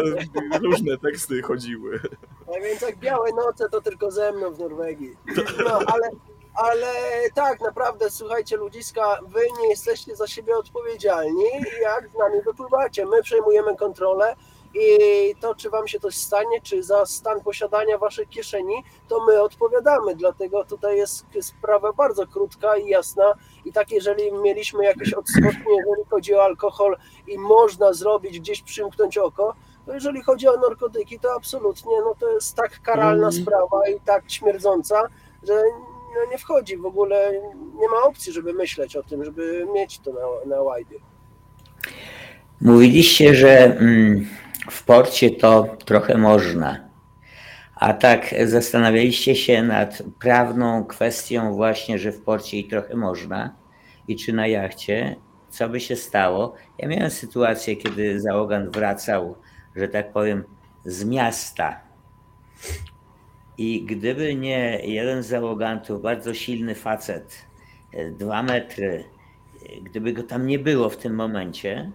różne 0.62 0.98
teksty 0.98 1.41
chodziły. 1.41 2.00
No 2.48 2.54
więc 2.64 2.82
jak 2.82 2.98
białe 2.98 3.30
noce, 3.32 3.70
to 3.70 3.82
tylko 3.82 4.12
ze 4.12 4.32
mną 4.32 4.52
w 4.52 4.60
Norwegii. 4.60 5.16
No, 5.66 5.80
ale, 5.88 6.10
ale 6.56 6.88
tak, 7.34 7.62
naprawdę, 7.62 8.10
słuchajcie, 8.10 8.58
ludziska, 8.58 9.20
wy 9.28 9.41
nie 9.62 9.70
jesteście 9.70 10.16
za 10.16 10.28
siebie 10.28 10.58
odpowiedzialni, 10.58 11.45
jak 11.82 12.10
z 12.10 12.14
nami 12.18 12.41
wypływacie. 12.41 13.06
My 13.06 13.24
przejmujemy 13.24 13.76
kontrolę 13.76 14.36
i 14.74 14.97
to, 15.41 15.56
czy 15.56 15.70
wam 15.70 15.88
się 15.88 15.99
coś 15.99 16.18
stanie, 16.18 16.62
czy 16.62 16.84
za 16.84 17.06
stan 17.06 17.41
posiadania 17.41 17.97
waszej 17.97 18.28
kieszeni, 18.28 18.84
to 19.08 19.26
my 19.26 19.41
odpowiadamy. 19.41 20.16
Dlatego 20.16 20.66
tutaj 20.66 20.97
jest 20.97 21.26
sprawa 21.41 21.93
bardzo 21.93 22.28
krótka 22.28 22.78
i 22.78 22.88
jasna. 22.88 23.34
I 23.66 23.74
tak, 23.74 23.91
jeżeli 23.91 24.32
mieliśmy 24.32 24.84
jakieś 24.86 25.14
odskocznie, 25.14 25.76
jeżeli 25.78 26.10
chodzi 26.10 26.36
o 26.36 26.43
alkohol 26.43 26.97
i 27.28 27.38
można 27.38 27.93
zrobić, 27.93 28.39
gdzieś 28.39 28.62
przymknąć 28.62 29.18
oko, 29.18 29.56
to 29.86 29.93
jeżeli 29.93 30.24
chodzi 30.24 30.47
o 30.47 30.58
narkotyki, 30.58 31.20
to 31.20 31.34
absolutnie 31.34 32.01
no 32.01 32.16
to 32.20 32.30
jest 32.30 32.56
tak 32.56 32.82
karalna 32.82 33.28
Mhm. 33.28 33.43
sprawa 33.43 33.88
i 33.89 33.99
tak 33.99 34.24
śmierdząca, 34.32 35.08
że 35.43 35.64
no 36.16 36.32
nie 36.32 36.38
wchodzi 36.38 36.78
w 36.78 36.86
ogóle, 36.86 37.32
nie 37.80 37.88
ma 37.88 38.03
opcji, 38.03 38.34
żeby 38.34 38.53
myśleć 38.53 38.95
o 38.95 39.03
tym, 39.03 39.26
żeby 39.26 39.68
mieć 39.74 39.99
to 39.99 40.13
na, 40.13 40.55
na 40.55 40.61
łajbie. 40.61 40.99
Mówiliście, 42.61 43.36
że 43.36 43.78
mm, 43.78 44.28
w 44.72 44.84
porcie 44.84 45.32
to 45.32 45.68
trochę 45.86 46.18
można. 46.18 46.86
A 47.76 47.93
tak 47.93 48.36
zastanawialiście 48.45 49.36
się 49.36 49.63
nad 49.63 50.03
prawną 50.20 50.86
kwestią 50.86 51.53
właśnie, 51.53 51.99
że 51.99 52.11
w 52.11 52.22
porcie 52.22 52.57
i 52.57 52.68
trochę 52.68 52.95
można 52.95 53.55
i 54.07 54.16
czy 54.16 54.34
na 54.34 54.47
jachcie, 54.47 55.16
co 55.49 55.70
by 55.70 55.80
się 55.80 55.95
stało. 55.95 56.53
Ja 56.78 56.88
miałem 56.88 57.11
sytuację, 57.11 57.76
kiedy 57.76 58.22
załogant 58.22 58.76
wracał, 58.76 59.36
że 59.76 59.88
tak 59.88 60.13
powiem, 60.13 60.43
z 60.86 61.05
miasta. 61.05 61.80
I 63.58 63.86
gdyby 63.86 64.36
nie 64.36 64.80
jeden 64.84 65.24
z 65.24 65.28
załogantów, 65.28 66.01
bardzo 66.01 66.34
silny 66.34 66.76
facet, 66.76 67.45
e, 67.93 68.12
dwa 68.12 68.43
metry, 68.43 69.03
e, 69.70 69.82
gdyby 69.82 70.14
go 70.14 70.24
tam 70.24 70.47
nie 70.47 70.60
było 70.60 70.89
w 70.89 70.97
tym 70.97 71.16
momencie, 71.16 71.91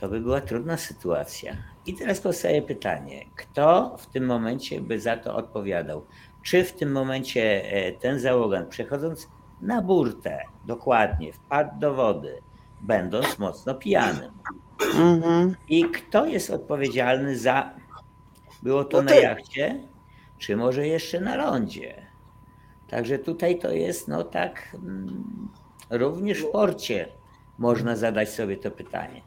to 0.00 0.08
by 0.08 0.20
była 0.20 0.40
trudna 0.40 0.76
sytuacja. 0.76 1.56
I 1.86 1.94
teraz 1.94 2.20
powstaje 2.20 2.62
pytanie, 2.62 3.24
kto 3.36 3.96
w 3.98 4.06
tym 4.06 4.26
momencie 4.26 4.80
by 4.80 5.00
za 5.00 5.16
to 5.16 5.36
odpowiadał? 5.36 6.06
Czy 6.42 6.64
w 6.64 6.72
tym 6.72 6.92
momencie 6.92 7.72
e, 7.72 7.92
ten 7.92 8.20
załogant, 8.20 8.68
przechodząc 8.68 9.28
na 9.60 9.82
burtę, 9.82 10.42
dokładnie, 10.64 11.32
wpadł 11.32 11.80
do 11.80 11.94
wody, 11.94 12.38
będąc 12.80 13.38
mocno 13.38 13.74
pijanym? 13.74 14.30
Mhm. 14.94 15.56
I 15.68 15.84
kto 15.84 16.26
jest 16.26 16.50
odpowiedzialny 16.50 17.38
za. 17.38 17.70
Było 18.62 18.84
to 18.84 18.96
No 18.96 19.02
na 19.02 19.10
ty. 19.12 19.20
jachcie, 19.22 19.80
czy 20.38 20.56
może 20.56 20.86
jeszcze 20.86 21.20
na 21.20 21.36
lądzie? 21.36 22.06
Także 22.88 23.18
tutaj 23.18 23.58
to 23.58 23.70
jest, 23.72 24.08
no 24.08 24.24
tak, 24.24 24.62
mm, 24.74 25.48
również 25.90 26.38
w 26.42 26.50
porcie 26.50 27.08
można 27.58 27.96
zadać 27.96 28.28
sobie 28.28 28.56
to 28.56 28.70
pytanie. 28.70 29.22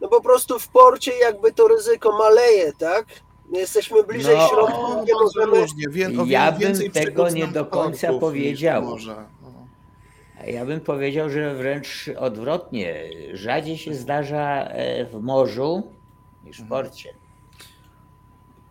No 0.00 0.08
po 0.08 0.20
prostu 0.20 0.58
w 0.58 0.68
porcie 0.68 1.12
jakby 1.18 1.52
to 1.52 1.68
ryzyko 1.68 2.18
maleje, 2.18 2.72
tak? 2.72 3.06
My 3.52 3.58
jesteśmy 3.58 4.02
bliżej 4.04 4.36
No, 4.36 4.48
środka, 4.48 4.76
nie 4.78 5.14
bardzo 5.14 5.14
możemy... 5.24 5.60
różnie. 5.60 5.84
Wie, 5.90 6.06
o, 6.20 6.24
Ja 6.24 6.52
bym 6.52 6.90
tego 6.90 7.28
nie 7.30 7.46
do 7.46 7.66
końca 7.66 8.12
powiedział. 8.12 8.82
morza. 8.82 9.26
No. 9.42 9.48
Ja 10.46 10.64
bym 10.66 10.80
powiedział, 10.80 11.30
że 11.30 11.54
wręcz 11.54 12.10
odwrotnie. 12.18 13.04
Rzadziej 13.32 13.78
się 13.78 13.94
zdarza 13.94 14.64
e, 14.64 15.04
w 15.04 15.22
morzu 15.22 15.92
niż 16.44 16.60
w 16.62 16.68
porcie. 16.68 17.14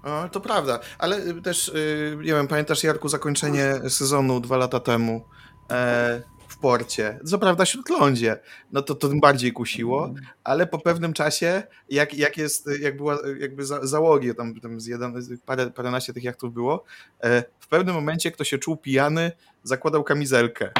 O, 0.06 0.30
to 0.30 0.41
prawda, 0.41 0.80
ale 0.97 1.18
y, 1.18 1.41
też, 1.41 1.68
y, 1.68 2.18
nie 2.18 2.34
wiem, 2.34 2.47
pamiętasz 2.47 2.84
Jarku 2.84 3.10
zakończenie 3.10 3.74
sezonu 3.89 4.39
dwa 4.39 4.58
lata 4.58 4.80
temu 4.80 5.26
e, 5.72 6.22
w 6.47 6.58
porcie, 6.58 7.20
co 7.26 7.39
prawda 7.39 7.66
śródlądzie, 7.66 8.39
no 8.72 8.82
to 8.82 8.95
to 8.95 9.10
tym 9.10 9.20
bardziej 9.20 9.51
kusiło, 9.51 10.14
ale 10.43 10.68
po 10.68 10.80
pewnym 10.80 11.14
czasie, 11.14 11.64
jak, 11.89 12.14
jak 12.14 12.38
jest, 12.38 12.70
jak 12.80 12.97
była 12.97 13.18
jakby 13.39 13.66
za, 13.66 13.88
załogi, 13.88 14.36
tam, 14.36 14.60
tam 14.60 14.80
z 14.80 14.86
jeden, 14.86 15.14
parę, 15.45 15.72
paręnaście 15.72 16.14
tych 16.14 16.24
jachtów 16.24 16.53
było, 16.53 16.84
e, 17.24 17.43
w 17.60 17.68
pewnym 17.68 17.95
momencie 17.95 18.32
kto 18.32 18.43
się 18.43 18.58
czuł 18.58 18.78
pijany, 18.78 19.32
zakładał 19.64 20.03
kamizelkę, 20.03 20.72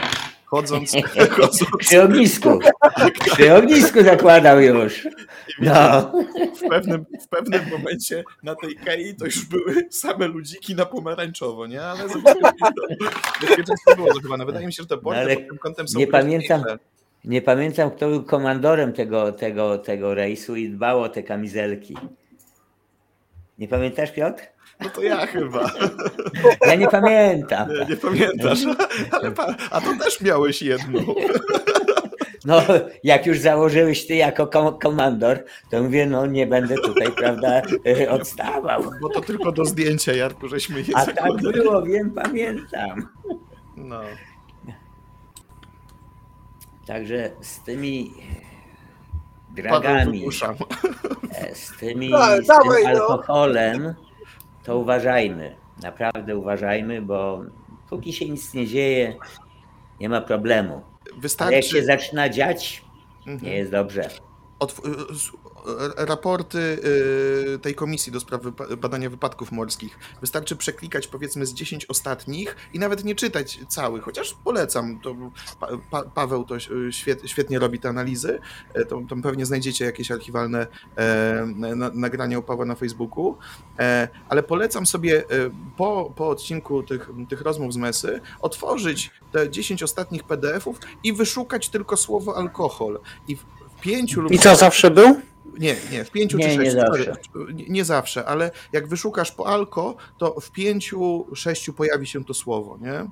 chodząc, 0.46 0.92
chodząc 1.30 1.64
Przy 1.80 2.04
ognisku. 2.04 2.60
Przy 3.34 3.54
ognisku 3.56 4.04
zakładał 4.04 4.62
już. 4.62 5.08
No. 5.62 6.12
w 6.56 6.70
pewnym, 6.70 7.06
w 7.22 7.28
pewnym 7.28 7.70
momencie 7.70 8.24
na 8.44 8.56
tej 8.56 8.76
kei 8.76 9.16
to 9.16 9.26
już 9.26 9.46
były 9.46 9.76
same 9.90 10.28
ludziki 10.28 10.76
na 10.76 10.86
pomarańczowo, 10.86 11.68
nie? 11.68 11.82
Ale 11.82 12.04
bezpieczeństwo 13.42 13.96
było 13.96 14.14
zachowane. 14.14 14.46
Wydaje 14.46 14.66
mi 14.66 14.74
się, 14.74 14.84
że 14.84 14.90
te 14.90 14.98
porty 14.98 15.20
No, 15.20 15.26
ale 15.26 15.36
pod 15.36 15.48
tym 15.48 15.58
kątem 15.58 15.88
są 15.88 16.00
nie 16.00 16.08
pamiętam. 16.08 16.64
Nie 17.26 17.42
pamiętam, 17.42 17.92
kto 17.92 18.10
był 18.10 18.24
komandorem 18.24 18.94
tego, 18.94 19.32
tego, 19.32 19.78
tego 19.78 20.14
rejsu 20.14 20.56
i 20.56 20.70
dbał 20.70 21.02
o 21.02 21.10
te 21.10 21.24
kamizelki. 21.24 21.98
Nie 23.60 23.68
pamiętasz, 23.68 24.12
Piotr? 24.12 24.44
No 24.80 24.90
to 24.90 25.02
ja 25.02 25.26
chyba. 25.26 25.72
Ja 26.68 26.76
nie 26.76 26.88
pamiętam. 26.88 27.70
Nie, 27.70 27.86
nie 27.86 27.98
pamiętasz. 27.98 28.60
Ale 29.12 29.32
pa, 29.32 29.56
a 29.72 29.82
to 29.82 29.94
też 30.04 30.22
miałeś 30.22 30.62
jedną. 30.62 31.16
No, 32.46 32.62
jak 33.04 33.26
już 33.26 33.40
założyłeś 33.40 34.08
ty 34.08 34.16
jako 34.16 34.48
kom- 34.48 34.80
komandor, 34.80 35.44
to 35.70 35.84
mówię, 35.84 36.06
no 36.06 36.26
nie 36.26 36.48
będę 36.48 36.76
tutaj, 36.76 37.12
prawda, 37.12 37.62
e, 37.88 38.12
odstawał. 38.12 38.84
Bo 39.02 39.10
to 39.10 39.22
tylko 39.22 39.52
do 39.52 39.66
zdjęcia, 39.66 40.14
Jarku, 40.14 40.48
żeśmy 40.48 40.82
je 40.82 40.98
A 40.98 41.06
tak 41.06 41.42
było, 41.42 41.82
wiem, 41.84 42.12
pamiętam. 42.12 43.08
No. 43.78 44.02
Także 46.88 47.32
z 47.42 47.64
tymi 47.64 48.14
dragami, 49.56 50.28
e, 51.32 51.56
z, 51.56 51.78
tymi, 51.78 52.12
z 52.44 52.48
tym 52.48 52.84
no. 52.84 52.90
alkoholem, 52.90 53.94
to 54.66 54.78
uważajmy. 54.78 55.56
Naprawdę 55.84 56.38
uważajmy, 56.38 57.02
bo 57.02 57.42
póki 57.90 58.14
się 58.14 58.30
nic 58.30 58.54
nie 58.54 58.68
dzieje, 58.68 59.16
nie 60.00 60.10
ma 60.10 60.22
problemu. 60.22 60.74
Ale 60.74 61.12
jak 61.14 61.22
Wystarczy... 61.22 61.62
się 61.70 61.84
zaczyna 61.84 62.30
dziać, 62.30 62.86
Mhm. 63.28 63.40
nie 63.52 63.58
jest 63.58 63.72
dobrze. 63.72 64.02
S- 64.04 64.82
r- 64.86 65.45
raporty 65.98 66.58
y, 67.56 67.60
tej 67.60 67.76
komisji 67.76 68.12
do 68.12 68.20
spraw 68.20 68.42
badania 68.78 69.10
wypadków 69.10 69.52
morskich. 69.52 70.00
Wystarczy 70.22 70.56
przeklikać 70.56 71.08
powiedzmy 71.08 71.46
z 71.46 71.54
10 71.54 71.86
ostatnich 71.86 72.56
i 72.74 72.80
nawet 72.80 73.04
nie 73.04 73.16
czytać 73.16 73.60
całych, 73.68 74.04
chociaż 74.04 74.36
polecam. 74.44 75.00
To 75.00 75.16
pa, 75.60 75.68
pa, 75.92 76.04
Paweł 76.04 76.44
to 76.44 76.56
y, 76.56 76.60
świet, 76.92 77.22
świetnie 77.26 77.60
robi 77.60 77.80
te 77.80 77.90
analizy. 77.90 78.40
E, 78.74 78.86
To, 78.86 79.02
tam 79.10 79.22
pewnie 79.22 79.46
znajdziecie 79.46 79.86
jakieś 79.86 80.12
archiwalne 80.12 80.68
e, 80.96 81.46
na, 81.56 81.90
nagrania 81.94 82.40
u 82.40 82.44
Pawła 82.44 82.66
na 82.66 82.76
Facebooku. 82.76 83.38
E, 83.80 84.08
ale 84.30 84.44
polecam 84.44 84.86
sobie 84.86 85.24
po, 85.78 86.14
po 86.16 86.30
odcinku 86.30 86.84
tych, 86.84 87.10
tych 87.30 87.42
rozmów 87.42 87.74
z 87.74 87.78
Mesy 87.78 88.22
otworzyć 88.42 89.12
te 89.32 89.50
10 89.50 89.84
ostatnich 89.84 90.24
PDF-ów 90.24 90.80
i 91.04 91.14
wyszukać 91.14 91.70
tylko 91.70 91.98
słowo 91.98 92.38
alkohol. 92.38 93.00
I 93.28 93.36
w, 93.36 93.40
w 93.78 93.82
pięciu 93.82 94.22
lub 94.22 94.32
I 94.32 94.40
co 94.40 94.56
zawsze 94.56 94.92
był? 94.92 95.22
Nie, 95.60 95.76
nie, 95.92 96.04
w 96.04 96.12
pięciu 96.12 96.38
Nie, 96.38 96.44
czy 96.50 96.58
nie 96.58 96.66
sześciu. 96.72 96.80
sorry, 96.88 97.04
zawsze. 97.04 97.54
Nie, 97.54 97.66
nie 97.70 97.86
zawsze, 97.86 98.26
ale 98.26 98.52
jak 98.74 98.88
wyszukasz 98.88 99.32
po 99.32 99.48
alko, 99.48 99.96
to 100.18 100.40
w 100.42 100.52
pięciu, 100.52 101.26
sześciu 101.36 101.74
pojawi 101.74 102.08
się 102.08 102.26
to 102.26 102.34
słowo, 102.34 102.78
nie? 102.82 103.06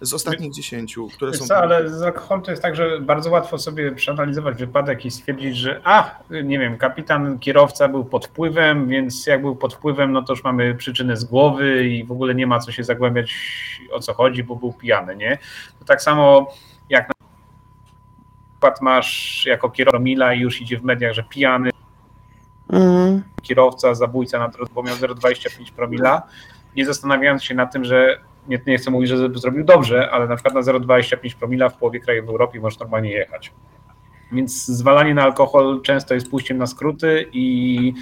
Z 0.00 0.14
ostatnich 0.14 0.52
dziesięciu, 0.52 1.08
które 1.08 1.30
Wiesz 1.30 1.40
są. 1.40 1.46
co, 1.46 1.56
ale 1.56 1.88
z 1.90 2.02
alkoholem 2.02 2.44
to 2.44 2.50
jest 2.50 2.62
tak, 2.62 2.76
że 2.76 3.00
bardzo 3.00 3.30
łatwo 3.30 3.58
sobie 3.58 3.92
przeanalizować 3.92 4.58
wypadek 4.58 5.04
i 5.04 5.10
stwierdzić, 5.10 5.56
że 5.56 5.80
a, 5.84 6.18
nie 6.44 6.58
wiem, 6.58 6.78
kapitan, 6.78 7.38
kierowca 7.38 7.88
był 7.88 8.04
pod 8.04 8.26
wpływem, 8.26 8.88
więc 8.88 9.26
jak 9.26 9.40
był 9.42 9.56
pod 9.56 9.74
wpływem, 9.74 10.12
no 10.12 10.22
to 10.22 10.32
już 10.32 10.44
mamy 10.44 10.74
przyczynę 10.74 11.16
z 11.16 11.24
głowy 11.24 11.88
i 11.88 12.04
w 12.04 12.12
ogóle 12.12 12.34
nie 12.34 12.46
ma 12.46 12.58
co 12.58 12.72
się 12.72 12.84
zagłębiać 12.84 13.34
o 13.92 14.00
co 14.00 14.14
chodzi, 14.14 14.44
bo 14.44 14.56
był 14.56 14.72
pijany, 14.72 15.16
nie? 15.16 15.38
To 15.78 15.84
tak 15.84 16.02
samo 16.02 16.54
przykład 18.58 18.82
masz 18.82 19.46
jako 19.46 19.70
kierowca 19.70 19.98
Mila 19.98 20.34
i 20.34 20.40
już 20.40 20.60
idzie 20.60 20.78
w 20.78 20.84
mediach, 20.84 21.12
że 21.12 21.22
pijany 21.22 21.70
Mhm. 22.72 23.22
kierowca, 23.42 23.94
zabójca 23.94 24.38
na 24.38 24.48
drodze, 24.48 24.72
bo 24.74 24.82
miał 24.82 24.96
0,25 24.96 25.72
promila, 25.72 26.22
nie 26.76 26.86
zastanawiając 26.86 27.44
się 27.44 27.54
nad 27.54 27.72
tym, 27.72 27.84
że 27.84 28.20
nie, 28.48 28.60
nie 28.66 28.78
chcę 28.78 28.90
mówić, 28.90 29.08
że 29.08 29.28
zrobił 29.34 29.64
dobrze, 29.64 30.10
ale 30.10 30.26
na 30.26 30.36
przykład 30.36 30.54
na 30.54 30.60
0,25 30.60 31.34
promila 31.34 31.68
w 31.68 31.76
połowie 31.76 32.00
krajów 32.00 32.26
w 32.26 32.28
Europie 32.28 32.60
możesz 32.60 32.78
normalnie 32.78 33.10
jechać. 33.10 33.52
Więc 34.32 34.64
zwalanie 34.66 35.14
na 35.14 35.22
alkohol 35.22 35.80
często 35.82 36.14
jest 36.14 36.30
pójściem 36.30 36.58
na 36.58 36.66
skróty 36.66 37.26
i 37.32 37.92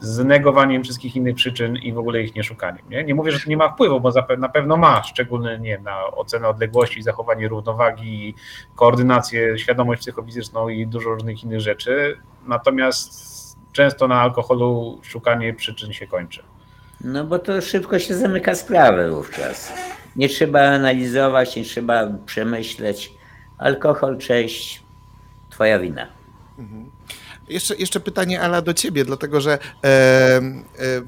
znegowaniem 0.00 0.84
wszystkich 0.84 1.16
innych 1.16 1.34
przyczyn 1.34 1.76
i 1.76 1.92
w 1.92 1.98
ogóle 1.98 2.22
ich 2.22 2.34
nie 2.34 2.44
szukaniem. 2.44 2.84
Nie, 2.90 3.04
nie 3.04 3.14
mówię, 3.14 3.32
że 3.32 3.40
to 3.40 3.50
nie 3.50 3.56
ma 3.56 3.68
wpływu, 3.68 4.00
bo 4.00 4.10
zape- 4.10 4.38
na 4.38 4.48
pewno 4.48 4.76
ma, 4.76 5.02
szczególnie 5.02 5.58
nie 5.58 5.78
na 5.78 6.06
ocenę 6.06 6.48
odległości, 6.48 7.02
zachowanie 7.02 7.48
równowagi, 7.48 8.34
koordynację, 8.74 9.58
świadomość 9.58 10.00
psychofizyczną 10.00 10.68
i 10.68 10.86
dużo 10.86 11.10
różnych 11.10 11.44
innych 11.44 11.60
rzeczy. 11.60 12.16
Natomiast 12.46 13.36
często 13.72 14.08
na 14.08 14.20
alkoholu 14.20 15.00
szukanie 15.02 15.54
przyczyn 15.54 15.92
się 15.92 16.06
kończy. 16.06 16.42
No 17.00 17.24
bo 17.24 17.38
to 17.38 17.60
szybko 17.60 17.98
się 17.98 18.14
zamyka 18.14 18.54
sprawę 18.54 19.10
wówczas. 19.10 19.72
Nie 20.16 20.28
trzeba 20.28 20.60
analizować, 20.60 21.56
nie 21.56 21.64
trzeba 21.64 22.06
przemyśleć. 22.26 23.12
Alkohol, 23.58 24.18
cześć, 24.18 24.82
twoja 25.50 25.78
wina. 25.78 26.06
Mhm. 26.58 26.90
Jeszcze, 27.48 27.76
jeszcze 27.76 28.00
pytanie, 28.00 28.40
Ala, 28.40 28.62
do 28.62 28.74
ciebie, 28.74 29.04
dlatego 29.04 29.40
że, 29.40 29.52
e, 29.52 29.88
e, 29.88 30.40
e, 30.78 31.02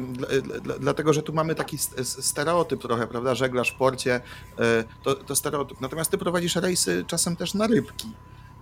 dla, 0.00 0.60
dla, 0.60 0.78
dlatego, 0.78 1.12
że 1.12 1.22
tu 1.22 1.32
mamy 1.32 1.54
taki 1.54 1.78
stereotyp 2.02 2.82
trochę, 2.82 3.06
prawda? 3.06 3.34
Żeglarz 3.34 3.70
w 3.70 3.74
porcie, 3.74 4.20
e, 4.58 4.84
to, 5.02 5.14
to 5.14 5.36
stereotyp. 5.36 5.80
Natomiast 5.80 6.10
ty 6.10 6.18
prowadzisz 6.18 6.56
rejsy 6.56 7.04
czasem 7.06 7.36
też 7.36 7.54
na 7.54 7.66
rybki. 7.66 8.08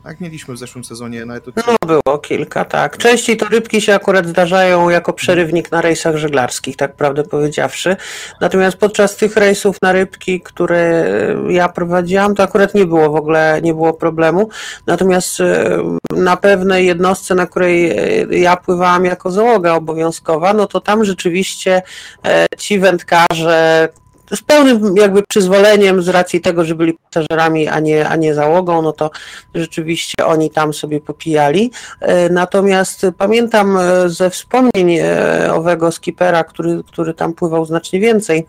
Tak, 0.04 0.20
mieliśmy 0.20 0.54
w 0.54 0.58
zeszłym 0.58 0.84
sezonie 0.84 1.26
na 1.26 1.36
etu 1.36 1.52
No 1.56 1.76
było 1.86 2.18
kilka, 2.18 2.64
tak. 2.64 2.98
Częściej 2.98 3.36
to 3.36 3.46
rybki 3.46 3.80
się 3.80 3.94
akurat 3.94 4.26
zdarzają 4.26 4.88
jako 4.88 5.12
przerywnik 5.12 5.72
na 5.72 5.80
rejsach 5.80 6.16
żeglarskich, 6.16 6.76
tak 6.76 6.96
prawdę 6.96 7.24
powiedziawszy. 7.24 7.96
Natomiast 8.40 8.76
podczas 8.76 9.16
tych 9.16 9.36
rejsów 9.36 9.76
na 9.82 9.92
rybki, 9.92 10.40
które 10.40 11.04
ja 11.48 11.68
prowadziłam, 11.68 12.34
to 12.34 12.42
akurat 12.42 12.74
nie 12.74 12.86
było 12.86 13.10
w 13.10 13.16
ogóle, 13.16 13.60
nie 13.62 13.74
było 13.74 13.94
problemu. 13.94 14.48
Natomiast 14.86 15.40
e, 15.40 15.78
na 16.16 16.36
pewnej 16.36 16.86
jednostce, 16.86 17.34
na 17.34 17.46
której 17.46 17.90
e, 17.90 18.38
ja 18.38 18.56
pływałam 18.56 19.04
jako 19.04 19.30
załoga 19.30 19.74
obowiązkowa, 19.74 20.54
no 20.54 20.66
to 20.66 20.80
tam 20.80 21.04
rzeczywiście 21.04 21.82
e, 22.26 22.46
ci 22.58 22.78
wędkarze 22.78 23.88
z 24.34 24.42
pełnym 24.42 24.96
jakby 24.96 25.22
przyzwoleniem 25.28 26.02
z 26.02 26.08
racji 26.08 26.40
tego, 26.40 26.64
że 26.64 26.74
byli 26.74 26.94
pasażerami, 27.10 27.68
a 27.68 27.80
nie, 27.80 28.08
a 28.08 28.16
nie 28.16 28.34
załogą, 28.34 28.82
no 28.82 28.92
to 28.92 29.10
rzeczywiście 29.54 30.26
oni 30.26 30.50
tam 30.50 30.74
sobie 30.74 31.00
popijali. 31.00 31.70
E, 32.00 32.28
Natomiast 32.28 33.06
pamiętam 33.18 33.76
e, 33.76 34.08
ze 34.08 34.30
wspomnień 34.30 34.98
e, 34.98 35.54
owego 35.54 35.92
skipera, 35.92 36.44
który, 36.44 36.82
który 36.86 37.14
tam 37.14 37.34
pływał 37.34 37.64
znacznie 37.64 38.00
więcej, 38.00 38.46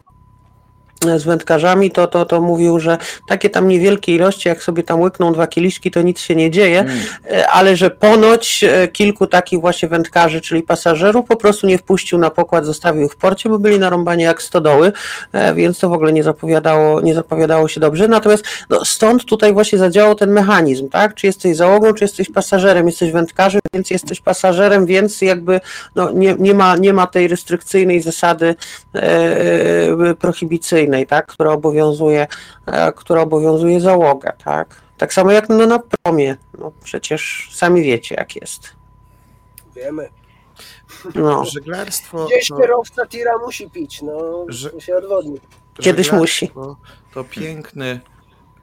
z 1.17 1.23
wędkarzami, 1.23 1.91
to, 1.91 2.07
to, 2.07 2.25
to 2.25 2.41
mówił, 2.41 2.79
że 2.79 2.97
takie 3.27 3.49
tam 3.49 3.67
niewielkie 3.67 4.15
ilości, 4.15 4.49
jak 4.49 4.63
sobie 4.63 4.83
tam 4.83 5.01
łykną 5.01 5.33
dwa 5.33 5.47
kieliszki, 5.47 5.91
to 5.91 6.01
nic 6.01 6.19
się 6.19 6.35
nie 6.35 6.51
dzieje, 6.51 6.83
Mm. 6.83 6.97
E, 7.31 7.49
ale 7.49 7.75
że 7.75 7.89
ponoć 7.89 8.63
e, 8.63 8.87
kilku 8.87 9.27
takich 9.27 9.61
właśnie 9.61 9.89
wędkarzy, 9.89 10.41
czyli 10.41 10.61
pasażerów, 10.61 11.25
po 11.25 11.35
prostu 11.35 11.67
nie 11.67 11.77
wpuścił 11.77 12.17
na 12.17 12.29
pokład, 12.29 12.65
zostawił 12.65 13.05
ich 13.05 13.11
w 13.11 13.15
porcie, 13.15 13.49
bo 13.49 13.59
byli 13.59 13.79
narąbani 13.79 14.23
jak 14.23 14.41
stodoły, 14.41 14.91
e, 15.31 15.53
więc 15.53 15.79
to 15.79 15.89
w 15.89 15.93
ogóle 15.93 16.13
nie 16.13 16.23
zapowiadało, 16.23 17.01
nie 17.01 17.13
zapowiadało 17.13 17.67
się 17.67 17.79
dobrze. 17.79 18.07
Natomiast 18.07 18.45
no, 18.69 18.85
stąd 18.85 19.25
tutaj 19.25 19.53
właśnie 19.53 19.79
zadziałał 19.79 20.15
ten 20.15 20.31
mechanizm, 20.31 20.89
tak? 20.89 21.15
Czy 21.15 21.27
jesteś 21.27 21.55
załogą, 21.55 21.93
czy 21.93 22.03
jesteś 22.03 22.31
pasażerem, 22.31 22.87
jesteś 22.87 23.11
wędkarzem, 23.11 23.61
więc 23.73 23.89
jesteś 23.89 24.21
pasażerem, 24.21 24.85
więc 24.85 25.21
jakby 25.21 25.61
no, 25.95 26.11
nie, 26.11 26.35
nie, 26.39 26.53
ma, 26.53 26.77
nie 26.77 26.93
ma 26.93 27.07
tej 27.07 27.27
restrykcyjnej 27.27 28.01
zasady 28.01 28.55
e, 28.95 29.01
e, 29.01 30.15
prohibicyjnej, 30.15 30.92
tak? 31.07 31.25
która 31.25 31.51
obowiązuje, 31.51 32.27
e, 32.65 32.91
która 32.91 33.21
obowiązuje 33.21 33.81
załogę, 33.81 34.33
tak? 34.43 34.81
Tak 34.97 35.13
samo 35.13 35.31
jak 35.31 35.49
no, 35.49 35.67
na 35.67 35.79
promie. 35.79 36.37
No, 36.59 36.71
przecież 36.83 37.49
sami 37.53 37.83
wiecie, 37.83 38.15
jak 38.15 38.35
jest. 38.35 38.73
Wiemy. 39.75 40.09
No, 41.15 41.45
Żeglarstwo 41.53 42.25
Gdzieś 42.25 42.47
to, 42.47 42.57
kierowca 42.57 43.05
tira 43.05 43.37
musi 43.37 43.69
pić, 43.69 44.01
no 44.01 44.45
się 44.79 44.95
odwodni. 44.95 45.39
Kiedyś 45.81 46.05
żeglarstwo 46.05 46.75
To 47.13 47.23
piękny, 47.23 47.99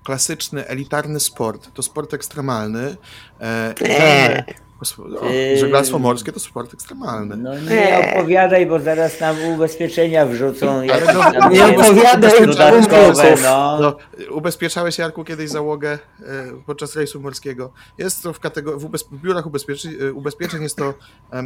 klasyczny, 0.04 0.66
elitarny 0.66 1.20
sport. 1.20 1.68
To 1.74 1.82
sport 1.82 2.14
ekstremalny. 2.14 2.96
E, 3.40 3.74
Eee. 3.80 4.69
No, 4.98 5.30
Eee. 5.30 5.58
żeglarstwo 5.58 5.98
morskie 5.98 6.32
to 6.32 6.40
sport 6.40 6.74
ekstremalny. 6.74 7.36
No 7.36 7.58
nie 7.58 8.12
opowiadaj, 8.14 8.66
bo 8.66 8.78
zaraz 8.80 9.20
nam 9.20 9.36
ubezpieczenia 9.54 10.26
wrzucą. 10.26 10.82
jakieś 10.82 11.14
no, 11.14 11.32
tam, 11.32 11.52
nie 11.52 11.66
opowiadaj, 11.66 12.46
Dodatkowe, 12.46 13.34
no. 13.42 13.78
No, 13.80 13.96
ubezpieczałeś, 14.30 14.98
Jarku, 14.98 15.24
kiedyś 15.24 15.50
załogę 15.50 15.90
e, 15.92 16.24
podczas 16.66 16.96
rejsu 16.96 17.20
morskiego. 17.20 17.72
Jest 17.98 18.22
to 18.22 18.32
w, 18.32 18.40
katego- 18.40 18.78
w, 18.78 18.84
ubez- 18.90 19.04
w 19.12 19.20
biurach 19.22 19.44
e, 19.46 20.12
ubezpieczeń 20.12 20.62
jest 20.62 20.76
to 20.76 20.94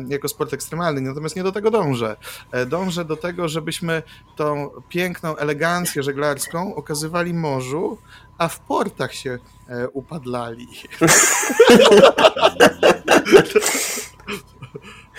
jako 0.08 0.28
sport 0.28 0.52
ekstremalny, 0.54 1.00
natomiast 1.00 1.36
nie 1.36 1.42
do 1.42 1.52
tego 1.52 1.70
dążę. 1.70 2.16
E, 2.52 2.66
Dążę 2.66 3.04
do 3.04 3.16
tego, 3.16 3.48
żebyśmy 3.48 4.02
tą 4.36 4.70
piękną 4.88 5.36
elegancję 5.36 6.02
żeglarską 6.02 6.74
okazywali 6.74 7.34
morzu, 7.34 7.98
a 8.38 8.48
w 8.48 8.60
portach 8.60 9.14
się 9.14 9.38
e, 9.68 9.88
upadlali. 9.88 10.68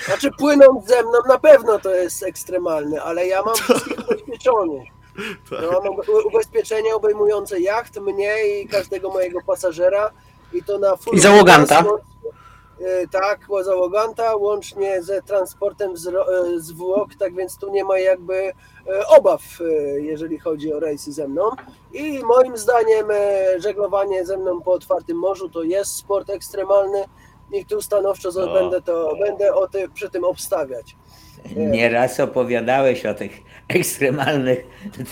Znaczy 0.05 0.31
płynąc 0.37 0.87
ze 0.87 1.01
mną 1.03 1.11
na 1.27 1.39
pewno 1.39 1.79
to 1.79 1.89
jest 1.95 2.23
ekstremalne, 2.23 3.01
ale 3.03 3.27
ja 3.27 3.43
mam 3.43 3.55
wszystkich 3.63 3.99
ubezpieczonych. 3.99 4.89
Tak. 5.49 5.61
Ja 5.61 5.71
mam 5.71 5.93
ube- 5.93 6.25
ubezpieczenia 6.25 6.95
obejmujące 6.95 7.59
jacht, 7.59 7.99
mnie 7.99 8.47
i 8.47 8.67
każdego 8.67 9.09
mojego 9.09 9.39
pasażera 9.47 10.11
i 10.53 10.63
to 10.63 10.79
na 10.79 10.95
full 10.95 11.15
I 11.15 11.19
załoganta. 11.19 11.83
Tak, 13.11 13.47
załoganta, 13.63 14.35
łącznie 14.35 15.03
ze 15.03 15.21
transportem 15.21 15.97
z, 15.97 16.07
y, 16.07 16.61
zwłok, 16.61 17.09
tak 17.19 17.35
więc 17.35 17.57
tu 17.57 17.71
nie 17.71 17.83
ma 17.83 17.99
jakby 17.99 18.35
y, 18.35 18.53
obaw, 19.17 19.41
jeżeli 19.97 20.39
chodzi 20.39 20.73
o 20.73 20.79
rejsy 20.79 21.13
ze 21.13 21.27
mną. 21.27 21.49
I 21.93 22.23
moim 22.23 22.57
zdaniem 22.57 23.07
żeglowanie 23.57 24.25
ze 24.25 24.37
mną 24.37 24.61
po 24.61 24.71
otwartym 24.71 25.17
morzu 25.17 25.49
to 25.49 25.63
jest 25.63 25.95
sport 25.95 26.29
ekstremalny 26.29 27.05
i 27.51 27.65
tu 27.65 27.81
stanowczo 27.81 28.29
O. 28.29 28.53
będę, 28.53 28.81
to, 28.81 29.15
będę 29.19 29.55
o 29.55 29.67
ty, 29.67 29.89
przy 29.89 30.09
tym 30.09 30.23
obstawiać. 30.23 30.95
Nieraz 31.55 32.19
opowiadałeś 32.19 33.05
o 33.05 33.13
tych 33.13 33.31
ekstremalnych 33.67 34.59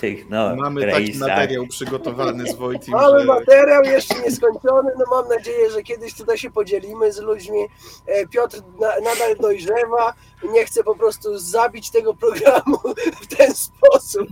tych, 0.01 0.29
no, 0.29 0.55
Mamy 0.55 0.91
taki 0.91 1.17
materiał 1.17 1.67
przygotowany 1.67 2.47
z 2.51 2.55
Wojtim, 2.55 2.93
Mamy 2.93 3.19
że 3.19 3.25
materiał 3.25 3.83
jeszcze 3.83 4.19
nieskończony, 4.19 4.91
no 4.99 5.05
mam 5.11 5.27
nadzieję, 5.29 5.69
że 5.69 5.83
kiedyś 5.83 6.13
tutaj 6.15 6.37
się 6.37 6.51
podzielimy 6.51 7.11
z 7.11 7.19
ludźmi. 7.19 7.59
E, 8.05 8.27
Piotr 8.27 8.61
na, 8.79 8.87
nadal 8.87 9.35
dojrzewa, 9.39 10.13
nie 10.43 10.65
chce 10.65 10.83
po 10.83 10.95
prostu 10.95 11.39
zabić 11.39 11.91
tego 11.91 12.13
programu 12.13 12.77
w 13.21 13.35
ten 13.35 13.53
sposób. 13.55 14.27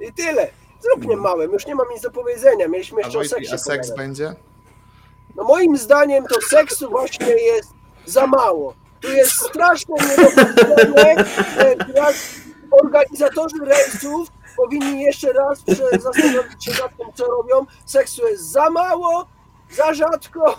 I 0.00 0.12
tyle. 0.12 0.50
Zróbmy 0.80 1.16
małym, 1.16 1.52
już 1.52 1.66
nie 1.66 1.74
mam 1.74 1.86
nic 1.90 2.02
do 2.02 2.10
powiedzenia. 2.10 2.68
Mieliśmy 2.68 3.02
a, 3.02 3.06
jeszcze 3.06 3.18
o 3.18 3.20
Wojtek, 3.20 3.38
seksie 3.38 3.54
a 3.54 3.58
seks 3.58 3.90
pogadać. 3.90 4.06
będzie? 4.06 4.34
No 5.36 5.44
moim 5.44 5.76
zdaniem 5.76 6.24
to 6.24 6.40
seksu 6.40 6.90
właśnie 6.90 7.26
jest 7.26 7.77
za 8.08 8.26
mało. 8.26 8.74
Tu 9.00 9.12
jest 9.12 9.32
straszne 9.32 9.94
niedopatrzenie. 9.94 11.24
e, 11.58 11.76
jak 11.94 12.14
Organizatorzy 12.70 13.56
rejsów 13.64 14.28
powinni 14.56 15.02
jeszcze 15.02 15.32
raz 15.32 15.64
zastanowić 16.00 16.64
się 16.64 16.70
nad 16.70 16.96
tym, 16.96 17.06
co 17.14 17.24
robią. 17.24 17.66
Seksu 17.86 18.28
jest 18.28 18.50
za 18.50 18.70
mało, 18.70 19.26
za 19.70 19.94
rzadko 19.94 20.58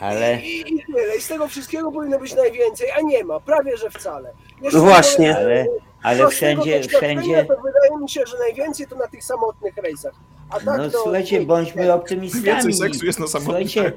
Ale, 0.00 0.40
i, 0.40 0.84
i 1.18 1.20
z 1.20 1.28
tego 1.28 1.48
wszystkiego 1.48 1.92
powinno 1.92 2.18
być 2.18 2.34
najwięcej, 2.34 2.90
a 2.90 3.00
nie 3.00 3.24
ma, 3.24 3.40
prawie 3.40 3.76
że 3.76 3.90
wcale. 3.90 4.32
No 4.72 4.80
właśnie. 4.80 5.34
powiem, 5.34 5.46
ale, 5.46 5.66
ale 6.02 6.28
wszędzie, 6.28 6.82
wszędzie, 6.82 7.44
To 7.44 7.54
wydaje 7.56 8.02
mi 8.02 8.08
się, 8.08 8.26
że 8.26 8.38
najwięcej 8.38 8.86
to 8.86 8.96
na 8.96 9.08
tych 9.08 9.24
samotnych 9.24 9.76
rejsach. 9.76 10.14
A 10.50 10.54
tak 10.54 10.64
no 10.78 10.90
to, 10.90 10.98
słuchajcie, 11.02 11.40
bądźmy 11.40 11.92
optymistami. 11.92 12.44
Więcej 12.44 12.74
seksu 12.74 13.06
jest 13.06 13.20
na 13.20 13.26
samotnym. 13.26 13.68
Słuchajcie, 13.68 13.92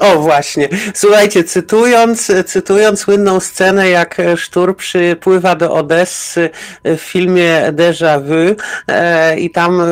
O 0.12 0.18
właśnie. 0.18 0.68
Słuchajcie, 0.94 1.44
cytując, 1.44 2.32
cytując 2.46 3.00
słynną 3.00 3.40
scenę, 3.40 3.88
jak 3.88 4.16
Sztur 4.36 4.76
przypływa 4.76 5.54
do 5.56 5.72
Odessy 5.74 6.50
w 6.84 6.96
filmie 7.00 7.72
Déjà 7.72 8.22
Vu 8.24 8.56
e, 8.88 9.38
i 9.38 9.50
tam 9.50 9.80
e, 9.80 9.84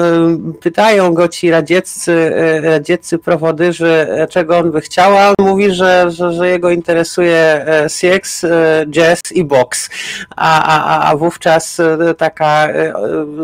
pytają 0.60 1.14
go 1.14 1.28
ci 1.28 1.50
radzieccy, 1.50 2.12
e, 2.36 2.60
radzieccy 2.60 3.18
prowodyrzy, 3.18 4.06
e, 4.10 4.26
czego 4.26 4.58
on 4.58 4.70
by 4.72 4.80
chciał, 4.80 5.18
a 5.18 5.28
on 5.28 5.34
mówi, 5.46 5.74
że, 5.74 6.10
że, 6.10 6.32
że 6.32 6.48
jego 6.48 6.70
interesuje 6.70 7.36
e, 7.66 7.88
seks, 7.88 8.44
e, 8.44 8.84
jazz 8.90 9.20
i 9.32 9.44
boks. 9.44 9.90
A, 10.36 10.62
a, 10.64 10.84
a- 10.84 11.10
a 11.10 11.16
wówczas 11.16 11.80
e, 11.80 12.14
taka 12.14 12.68
e, 12.68 12.92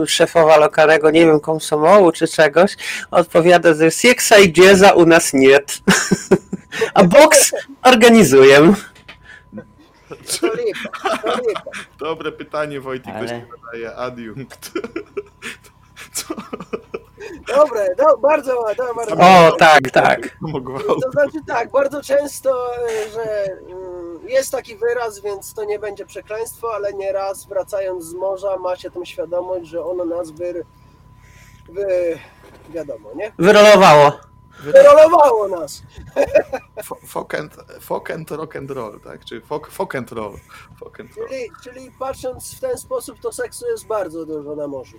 szefowa 0.06 0.56
lokalnego, 0.56 1.10
nie 1.10 1.26
wiem, 1.26 1.40
komsomołu 1.40 2.12
czy 2.12 2.26
czegoś, 2.66 2.76
odpowiada, 3.10 3.74
że 3.74 3.90
seksa 3.90 4.38
i 4.38 4.52
jazza 4.52 4.92
u 4.92 5.06
nas 5.06 5.32
nie. 5.32 5.58
A 6.94 7.04
boks 7.04 7.52
organizuję. 7.82 8.74
To 10.40 10.46
lipa, 10.54 11.16
to 11.18 11.38
lipa. 11.48 11.62
Dobre 11.98 12.32
pytanie, 12.32 12.80
Wojtik, 12.80 13.14
ktoś 13.14 13.30
Ale- 13.30 13.40
mi 13.40 13.46
zadaje, 13.50 13.96
adiunkt. 13.96 14.70
Co? 16.12 16.34
Dobre, 17.46 17.94
do, 17.98 18.16
bardzo, 18.16 18.64
do, 18.76 18.94
bardzo. 18.94 19.16
O, 19.18 19.52
tak, 19.58 19.90
tak. 19.90 20.38
To 21.02 21.10
znaczy 21.10 21.38
tak, 21.46 21.70
bardzo 21.70 22.02
często, 22.02 22.74
e, 22.76 23.10
że 23.10 23.44
mm, 23.70 24.28
jest 24.28 24.52
taki 24.52 24.76
wyraz, 24.76 25.20
więc 25.20 25.54
to 25.54 25.64
nie 25.64 25.78
będzie 25.78 26.06
przekleństwo, 26.06 26.74
ale 26.74 26.92
nieraz 26.92 27.46
wracając 27.46 28.04
z 28.04 28.14
morza 28.14 28.56
ma 28.56 28.76
się 28.76 28.90
tą 28.90 29.04
świadomość, 29.04 29.66
że 29.66 29.84
ono 29.84 30.04
nas 30.04 30.30
wy, 30.30 30.64
wy 31.68 32.18
wiadomo, 32.70 33.10
nie? 33.14 33.32
Wyrolowało. 33.38 34.12
Wyrolowało 34.62 35.48
nas. 35.48 35.82
Fo- 36.84 37.06
Folk 37.06 37.34
and, 37.34 37.56
folk 37.80 38.10
and 38.10 38.30
rock 38.30 38.56
and 38.56 38.70
roll, 38.70 39.00
tak? 39.00 39.24
Czy 39.24 39.40
folk, 39.40 39.70
folk 39.70 39.94
and 39.94 40.12
roll. 40.12 40.32
Folk 40.80 41.00
and 41.00 41.16
roll. 41.16 41.28
Czyli, 41.28 41.50
czyli 41.64 41.90
patrząc 41.98 42.54
w 42.54 42.60
ten 42.60 42.78
sposób, 42.78 43.18
to 43.20 43.32
seksu 43.32 43.66
jest 43.70 43.86
bardzo 43.86 44.26
dużo 44.26 44.56
na 44.56 44.66
morzu. 44.66 44.96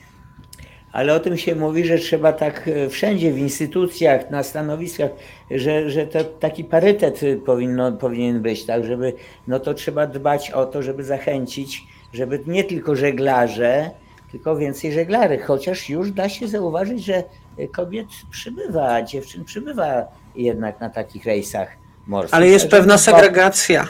Ale 0.91 1.13
o 1.15 1.19
tym 1.19 1.37
się 1.37 1.55
mówi, 1.55 1.85
że 1.85 1.97
trzeba 1.97 2.33
tak 2.33 2.67
e, 2.67 2.89
wszędzie, 2.89 3.31
w 3.31 3.37
instytucjach, 3.37 4.29
na 4.29 4.43
stanowiskach, 4.43 5.11
że, 5.51 5.89
że 5.89 6.07
to 6.07 6.23
taki 6.23 6.63
parytet 6.63 7.23
y, 7.23 7.41
powinno, 7.45 7.91
powinien 7.91 8.41
być, 8.41 8.65
tak, 8.65 8.85
żeby, 8.85 9.13
no 9.47 9.59
to 9.59 9.73
trzeba 9.73 10.07
dbać 10.07 10.51
o 10.51 10.65
to, 10.65 10.83
żeby 10.83 11.03
zachęcić, 11.03 11.83
żeby 12.13 12.43
nie 12.47 12.63
tylko 12.63 12.95
żeglarze, 12.95 13.91
tylko 14.31 14.55
więcej 14.55 14.91
żeglarzy, 14.91 15.37
chociaż 15.37 15.89
już 15.89 16.11
da 16.11 16.29
się 16.29 16.47
zauważyć, 16.47 17.05
że 17.05 17.23
kobiet 17.67 18.07
przybywa, 18.31 19.01
dziewczyn 19.01 19.45
przybywa 19.45 20.03
jednak 20.35 20.79
na 20.79 20.89
takich 20.89 21.25
rejsach 21.25 21.69
morskich. 22.07 22.33
Ale 22.33 22.47
jest 22.47 22.67
pewna 22.67 22.97
segregacja. 22.97 23.87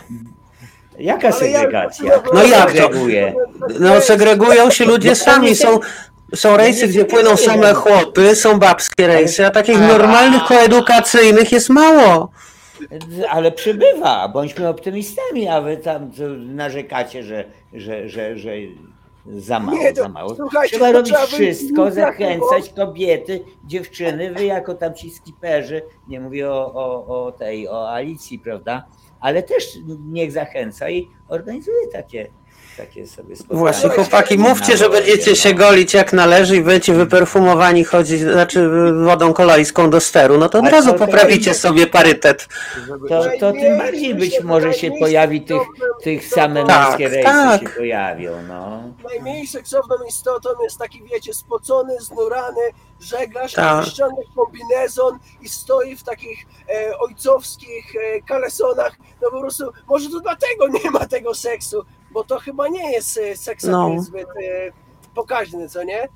Jaka 1.00 1.28
Ale 1.28 1.50
ja- 1.50 1.60
segregacja? 1.60 2.12
No 2.34 2.44
jak 2.44 2.72
to? 2.72 2.78
segreguje? 2.78 3.34
No, 3.80 4.02
segregują 4.02 4.70
się 4.72 4.86
ludzie 4.86 5.16
sami. 5.16 5.56
Są, 5.56 5.80
są 6.36 6.58
rejsy, 6.58 6.88
gdzie 6.88 7.06
płyną 7.06 7.38
same 7.38 7.74
chłopy, 7.74 8.36
są 8.36 8.60
babskie 8.60 9.08
rejsy, 9.08 9.46
a 9.46 9.50
takich 9.52 9.80
normalnych 9.80 10.44
koedukacyjnych 10.44 11.52
jest 11.52 11.70
mało. 11.70 12.32
Ale 13.30 13.52
przybywa, 13.52 14.28
bądźmy 14.28 14.68
optymistami, 14.68 15.48
a 15.48 15.62
wy 15.62 15.78
tam 15.78 16.12
narzekacie, 16.38 17.24
że, 17.24 17.46
że, 17.74 18.10
że, 18.10 18.38
że 18.38 18.52
za 19.36 19.60
mało, 19.60 19.78
Nie, 19.78 19.94
to- 19.94 20.02
za 20.02 20.10
mało. 20.10 20.36
Trzeba 20.66 20.92
robić 20.92 21.14
wszystko, 21.16 21.92
zachęcać 21.92 22.70
kobiety, 22.76 23.44
dziewczyny, 23.66 24.34
wy 24.34 24.46
jako 24.46 24.74
tam 24.76 24.94
ci 24.94 25.10
skiperzy, 25.12 25.82
nie 26.08 26.20
mówię 26.20 26.52
o, 26.52 26.74
o, 26.74 27.26
o 27.26 27.32
tej, 27.32 27.68
o 27.68 27.90
Alicji, 27.90 28.40
prawda? 28.40 28.86
Ale 29.20 29.44
też 29.44 29.78
niech 30.06 30.32
zachęca 30.32 30.90
i 30.90 31.08
organizuje 31.28 31.88
takie 31.88 32.28
Takie 32.82 33.08
sobie 33.08 33.36
spotkanie. 33.36 33.60
Właśnie, 33.60 33.90
chłopaki, 33.90 34.38
mówcie, 34.38 34.78
że 34.78 34.90
będziecie 34.90 35.36
się 35.36 35.54
golić 35.54 35.94
jak 35.94 36.14
należy 36.14 36.56
i 36.56 36.62
będziecie 36.62 36.94
wyperfumowani 36.94 37.84
chodzić, 37.84 38.22
znaczy 38.22 38.70
wodą 39.06 39.34
koloriską 39.34 39.90
do 39.90 40.00
steru, 40.00 40.38
no 40.38 40.50
to 40.50 40.58
od 40.60 40.64
Ale 40.66 40.72
razu 40.72 40.92
to- 40.94 41.00
to- 41.00 41.06
poprawicie 41.06 41.54
sobie 41.54 41.88
parytet. 41.88 42.48
To, 43.10 43.24
to 43.40 43.52
tym 43.52 43.78
bardziej 43.78 44.16
być 44.16 44.44
może 44.44 44.74
się 44.74 44.92
pojawi 45.00 45.42
tych, 45.42 45.62
tych 46.04 46.28
same 46.28 46.66
Tak, 46.66 46.88
męskie 46.88 47.10
rejsy 47.10 47.24
tak. 47.24 47.62
się 47.62 47.70
pojawią, 47.70 48.32
no. 48.48 48.84
Najmniej 49.10 49.48
seksowną 49.48 49.96
istotą 50.10 50.50
jest 50.64 50.78
taki, 50.78 51.04
wiecie, 51.14 51.34
spocony, 51.34 51.94
znurany 52.00 52.62
żeglarz, 53.00 53.54
Tak. 53.54 53.86
ściąga 53.86 54.22
kombinezon 54.36 55.20
i 55.42 55.50
stoi 55.50 55.96
w 55.96 56.04
takich 56.04 56.40
e, 56.70 56.98
ojcowskich 57.00 57.94
e, 57.96 58.22
kalesonach. 58.22 58.96
No 59.22 59.32
po 59.32 59.42
prostu, 59.42 59.64
może 59.88 60.10
to 60.10 60.20
dlatego 60.20 60.68
nie 60.84 60.92
ma 60.92 61.06
tego 61.08 61.36
seksu, 61.36 61.86
bo 62.12 62.24
to 62.24 62.40
chyba 62.40 62.68
nie 62.68 62.92
jest 62.92 63.18
e, 63.18 63.36
seks 63.38 63.64
No. 63.64 64.02
zbyt 64.02 64.28
e, 64.30 64.72
pokaźny, 65.16 65.70
co 65.70 65.84
nie? 65.84 66.08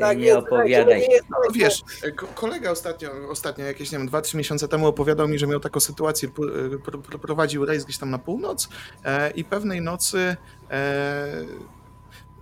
Tak, 0.00 0.18
nie 0.18 0.24
więc, 0.24 0.38
opowiadaj. 0.46 0.94
no 1.00 1.06
nie 1.08 1.14
jest 1.14 1.24
No, 1.30 1.36
to- 1.46 1.52
wiesz, 1.52 1.82
ko- 2.16 2.26
kolega 2.34 2.70
ostatnio, 2.70 3.10
ostatnio 3.30 3.64
jakieś, 3.64 3.92
nie 3.92 3.98
wiem, 3.98 4.08
2-3 4.08 4.36
miesiące 4.36 4.68
temu 4.68 4.86
opowiadał 4.86 5.28
mi, 5.28 5.38
że 5.38 5.46
miał 5.46 5.60
taką 5.60 5.80
sytuację, 5.80 6.28
p- 6.28 6.42
pr- 6.42 7.02
pr- 7.02 7.18
prowadził 7.18 7.64
rejs 7.64 7.84
gdzieś 7.84 7.98
tam 7.98 8.10
na 8.10 8.18
północ 8.18 8.68
e, 9.04 9.30
i 9.30 9.44
pewnej 9.44 9.80
nocy 9.80 10.36
e, 10.70 11.26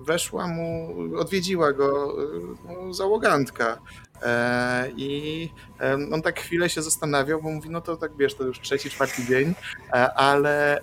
weszła 0.00 0.46
mu, 0.48 0.94
odwiedziła 1.18 1.72
go 1.72 2.12
e, 2.12 2.74
no, 2.86 2.94
załogantka 2.94 3.78
e, 4.22 4.90
i 4.96 5.50
e, 5.80 5.94
on 6.12 6.22
tak 6.22 6.40
chwilę 6.40 6.68
się 6.70 6.82
zastanawiał, 6.82 7.42
bo 7.42 7.50
mówi, 7.50 7.70
no 7.70 7.80
to 7.80 7.96
tak 7.96 8.16
wiesz, 8.16 8.34
to 8.34 8.44
już 8.44 8.60
trzeci, 8.60 8.90
czwarty 8.90 9.24
dzień, 9.24 9.54
e, 9.92 10.14
ale... 10.14 10.78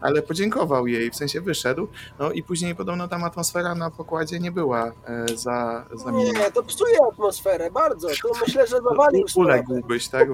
Ale 0.00 0.22
podziękował 0.22 0.86
jej, 0.86 1.10
w 1.10 1.16
sensie 1.16 1.40
wyszedł, 1.40 1.88
no 2.18 2.32
i 2.32 2.42
później 2.42 2.74
podobno 2.74 3.08
tam 3.08 3.24
atmosfera 3.24 3.74
na 3.74 3.90
pokładzie 3.90 4.40
nie 4.40 4.52
była 4.52 4.86
e, 4.86 5.26
za, 5.36 5.86
za 5.94 6.12
miła. 6.12 6.32
Nie, 6.32 6.50
to 6.50 6.62
psuje 6.62 6.96
atmosferę 7.12 7.70
bardzo. 7.70 8.08
To 8.08 8.28
myślę, 8.46 8.66
że 8.66 8.80
zawalił 8.80 9.28
sprawę. 9.28 9.48
Uległbyś, 9.48 10.08
tak? 10.08 10.28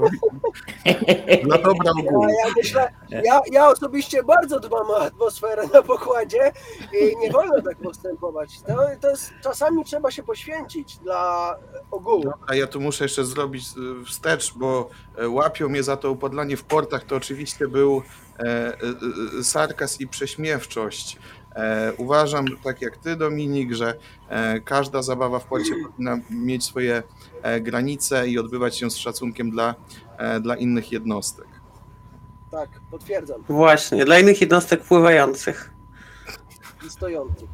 Dla 1.45 1.59
dobra 1.69 1.91
ogółu. 1.91 2.29
Ja, 2.29 2.47
ja 2.47 2.53
myślę, 2.57 2.93
ja, 3.09 3.41
ja 3.53 3.69
osobiście 3.69 4.23
bardzo 4.23 4.61
dbam 4.61 4.91
o 4.91 4.99
atmosferę 4.99 5.63
na 5.75 5.83
pokładzie 5.83 6.53
i 7.01 7.17
nie 7.17 7.31
wolno 7.31 7.63
tak 7.63 7.77
postępować. 7.77 8.61
To, 8.61 8.75
to 9.01 9.11
jest, 9.11 9.33
czasami 9.43 9.85
trzeba 9.85 10.11
się 10.11 10.23
poświęcić 10.23 10.99
dla 10.99 11.57
ogółu. 11.91 12.33
A 12.47 12.55
ja 12.55 12.67
tu 12.67 12.81
muszę 12.81 13.05
jeszcze 13.05 13.25
zrobić 13.25 13.65
e, 13.69 14.05
wstecz, 14.05 14.55
bo 14.55 14.89
e, 15.19 15.29
łapią 15.29 15.69
mnie 15.69 15.83
za 15.83 15.97
to 15.97 16.11
upodlanie 16.11 16.57
w 16.57 16.65
portach. 16.65 17.05
To 17.05 17.17
oczywiście 17.17 17.69
był 17.69 18.03
e, 18.39 18.43
e, 18.45 19.39
e, 19.41 19.45
sarkazm 19.45 20.03
i 20.03 20.07
prześmiewczość. 20.07 21.19
Uważam, 21.97 22.47
tak 22.65 22.83
jak 22.83 22.97
ty, 22.97 23.17
Dominik, 23.17 23.73
że 23.73 23.95
każda 24.65 25.03
zabawa 25.03 25.39
w 25.39 25.45
porcie 25.45 25.73
powinna 25.85 26.19
mieć 26.31 26.65
swoje 26.65 27.03
granice 27.61 28.29
i 28.29 28.39
odbywać 28.39 28.77
się 28.77 28.91
z 28.91 28.97
szacunkiem 28.97 29.51
dla, 29.51 29.75
dla 30.41 30.57
innych 30.57 30.93
jednostek. 30.93 31.47
Tak, 32.51 32.69
potwierdzam. 32.91 33.43
Właśnie, 33.49 34.05
dla 34.05 34.19
innych 34.19 34.41
jednostek 34.41 34.83
pływających. 34.83 35.73
I 36.87 36.91
stojący. 36.91 37.47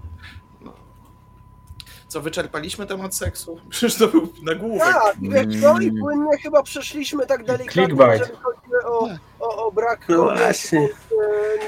Co, 2.13 2.21
wyczerpaliśmy 2.21 2.87
temat 2.87 3.15
seksu? 3.15 3.59
Przecież 3.71 3.95
to 3.99 4.09
był 4.09 4.29
nagłówek. 4.43 4.89
Tak, 4.89 5.17
wiesz 5.21 5.61
co, 5.63 5.79
i 5.81 5.93
płynnie 6.01 6.39
chyba 6.43 6.63
przeszliśmy 6.63 7.27
tak 7.27 7.45
delikatnie, 7.45 7.73
Clickbait. 7.73 8.21
jeżeli 8.21 8.39
chodzi 8.43 8.85
o, 8.85 9.09
o, 9.41 9.67
o 9.67 9.73
brak 9.73 10.01
No 10.09 10.17
kobiet, 10.17 10.39
właśnie. 10.39 10.89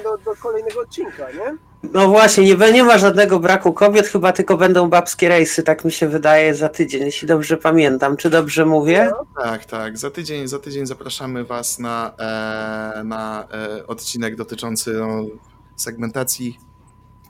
e, 0.00 0.02
do, 0.02 0.18
do 0.18 0.36
kolejnego 0.36 0.80
odcinka, 0.80 1.30
nie? 1.32 1.56
No 1.92 2.08
właśnie, 2.08 2.44
nie, 2.56 2.72
nie 2.72 2.84
ma 2.84 2.98
żadnego 2.98 3.40
braku 3.40 3.72
kobiet, 3.72 4.06
chyba 4.06 4.32
tylko 4.32 4.56
będą 4.56 4.88
babskie 4.88 5.28
rejsy, 5.28 5.62
tak 5.62 5.84
mi 5.84 5.92
się 5.92 6.08
wydaje, 6.08 6.54
za 6.54 6.68
tydzień, 6.68 7.02
jeśli 7.02 7.28
dobrze 7.28 7.56
pamiętam. 7.56 8.16
Czy 8.16 8.30
dobrze 8.30 8.66
mówię? 8.66 9.10
No, 9.10 9.42
Tak, 9.42 9.64
tak. 9.64 9.98
Za 9.98 10.10
tydzień, 10.10 10.48
za 10.48 10.58
tydzień 10.58 10.86
zapraszamy 10.86 11.44
Was 11.44 11.78
na, 11.78 12.12
e, 12.18 13.04
na 13.04 13.48
e, 13.52 13.86
odcinek 13.86 14.36
dotyczący 14.36 14.92
no, 14.92 15.24
segmentacji 15.76 16.58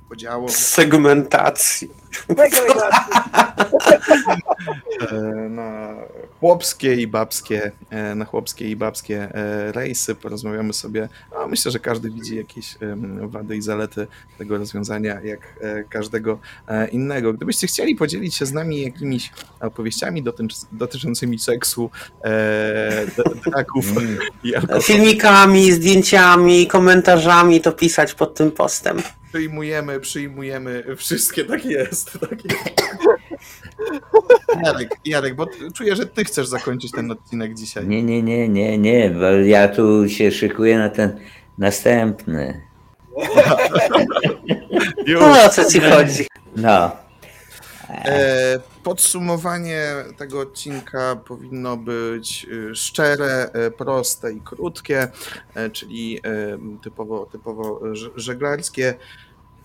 podziału. 0.09 0.49
Segmentacji. 0.49 1.91
Degradacji. 2.29 3.13
E, 5.11 5.15
na 5.49 5.95
chłopskie 6.41 6.95
i 6.95 7.07
babskie, 7.07 7.73
e, 7.91 8.15
na 8.15 8.25
chłopskie 8.25 8.71
i 8.71 8.77
babskie 8.77 9.29
e, 9.35 9.73
rejsy. 9.73 10.15
Porozmawiamy 10.15 10.73
sobie. 10.73 11.09
A 11.43 11.47
myślę, 11.47 11.71
że 11.71 11.79
każdy 11.79 12.11
widzi 12.11 12.37
jakieś 12.37 12.75
wady 13.23 13.57
i 13.57 13.63
zalety 13.63 14.07
tego 14.39 14.59
rozwiązania, 14.59 15.21
jak 15.21 15.41
każdego 15.89 16.39
innego. 16.93 17.33
Gdybyście 17.33 17.67
chcieli 17.67 17.95
podzielić 17.97 18.35
się 18.35 18.47
z 18.47 18.53
nami 18.53 18.83
jakimiś 18.83 19.33
opowieściami 19.61 20.23
dotycz, 20.23 20.55
dotyczącymi 20.73 21.39
seksu, 21.39 21.91
draków 23.47 23.85
Mm. 23.97 24.19
i 24.45 24.55
alkoholu, 24.55 24.83
Filmikami, 24.83 25.73
zdjęciami, 25.73 26.67
komentarzami 26.67 27.61
to 27.61 27.73
pisać 27.73 28.15
pod 28.15 28.35
tym 28.35 28.51
postem. 28.51 29.03
przyjmujemy, 29.29 30.01
przyjmujemy 30.01 30.85
wszystkie, 30.97 31.45
tak 31.45 31.65
jest. 31.65 32.04
Tak 32.05 32.45
jest. 32.45 32.65
Jarek, 34.65 34.91
Jarek, 35.05 35.35
bo 35.35 35.47
czuję, 35.75 35.97
że 35.97 36.07
ty 36.07 36.25
chcesz 36.25 36.47
zakończyć 36.47 36.93
ten 36.93 37.11
odcinek 37.11 37.55
dzisiaj. 37.55 37.87
Nie, 37.89 38.03
nie, 38.03 38.23
nie, 38.23 38.49
nie, 38.49 38.79
nie, 38.79 39.11
bo 39.11 39.27
ja 39.31 39.69
tu 39.69 40.09
się 40.09 40.33
szykuję 40.33 40.79
na 40.79 40.89
ten 40.89 41.21
następny. 41.59 42.63
No 45.07 45.45
o 45.45 45.49
co 45.49 45.71
ci 45.71 45.81
chodzi? 45.81 46.27
No, 46.57 46.91
E, 47.89 48.61
podsumowanie 48.83 49.95
tego 50.17 50.41
odcinka 50.41 51.17
powinno 51.17 51.77
być 51.77 52.47
e, 52.71 52.75
szczere, 52.75 53.51
e, 53.53 53.71
proste 53.71 54.33
i 54.33 54.41
krótkie, 54.41 55.09
e, 55.55 55.71
czyli 55.71 56.21
typowo, 56.83 57.27
typowo 57.27 57.81
żeglarskie. 58.17 58.95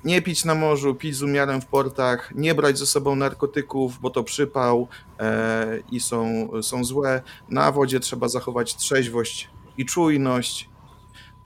Nie 0.04 0.22
pić 0.22 0.46
na 0.46 0.56
morzu, 0.56 0.96
pić 0.96 1.16
z 1.16 1.24
umiarem 1.24 1.62
w 1.62 1.66
portach, 1.66 2.32
nie 2.36 2.56
brać 2.56 2.78
ze 2.78 2.86
sobą 2.86 3.16
narkotyków, 3.16 4.00
bo 4.00 4.10
to 4.10 4.24
przypał 4.24 4.88
e, 5.20 5.80
i 5.92 6.00
są, 6.00 6.50
są 6.62 6.84
złe. 6.84 7.22
Na 7.50 7.72
wodzie 7.72 8.00
trzeba 8.00 8.28
zachować 8.28 8.76
trzeźwość 8.76 9.50
i 9.78 9.86
czujność. 9.86 10.70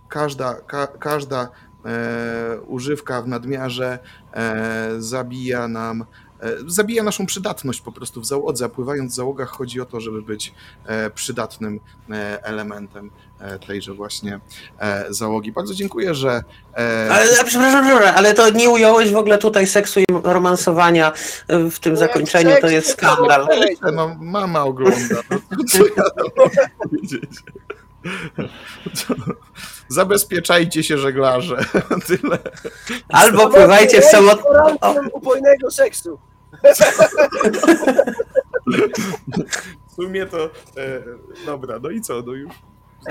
Każda, 0.09 0.53
ka, 0.53 0.87
każda 0.87 1.49
e, 1.85 2.59
używka 2.67 3.21
w 3.21 3.27
nadmiarze 3.27 3.99
e, 4.33 4.89
zabija 4.97 5.67
nam 5.67 6.05
zabija 6.67 7.03
naszą 7.03 7.25
przydatność 7.25 7.81
po 7.81 7.91
prostu 7.91 8.21
w 8.21 8.25
załodze, 8.25 8.65
a 8.65 8.69
pływając 8.69 9.11
w 9.11 9.15
załogach 9.15 9.49
chodzi 9.49 9.81
o 9.81 9.85
to, 9.85 9.99
żeby 10.01 10.21
być 10.21 10.53
e, 10.85 11.09
przydatnym 11.09 11.79
e, 12.11 12.43
elementem 12.43 13.09
e, 13.39 13.59
tejże 13.59 13.93
właśnie 13.93 14.39
e, 14.79 15.05
załogi. 15.09 15.51
Bardzo 15.51 15.73
dziękuję, 15.73 16.15
że 16.15 16.43
e, 16.77 17.09
Ale 17.11 17.27
przepraszam, 17.45 17.85
ale 18.15 18.33
to 18.33 18.49
nie 18.49 18.69
ująłeś 18.69 19.11
w 19.11 19.17
ogóle 19.17 19.37
tutaj 19.37 19.67
seksu 19.67 19.99
i 19.99 20.05
romansowania 20.23 21.11
e, 21.47 21.69
w 21.69 21.79
tym 21.79 21.93
No 21.93 21.99
zakończeniu, 21.99 22.51
to 22.61 22.67
jest 22.67 22.89
skandal. 22.91 23.47
to- 23.81 23.91
no, 23.91 24.15
mama 24.19 24.63
ogląda. 24.63 25.15
No, 25.29 25.57
co 25.69 25.77
ja 25.85 26.03
mam 26.17 26.69
powiedzieć? 26.89 27.29
Zabezpieczajcie 29.87 30.83
się 30.83 30.97
żeglarze. 30.97 31.57
Tyle. 32.07 32.39
Albo 33.09 33.49
pływajcie 33.49 34.01
w 34.01 34.05
samotnym... 34.05 34.45
Gwarancją 34.53 35.09
upojnego 35.13 35.71
seksu. 35.71 36.19
W 39.87 39.95
sumie 39.95 40.25
to. 40.25 40.45
E, 40.45 41.03
dobra, 41.45 41.79
no 41.83 41.89
i 41.89 42.01
co? 42.01 42.21
No 42.21 42.33
już. 42.33 42.53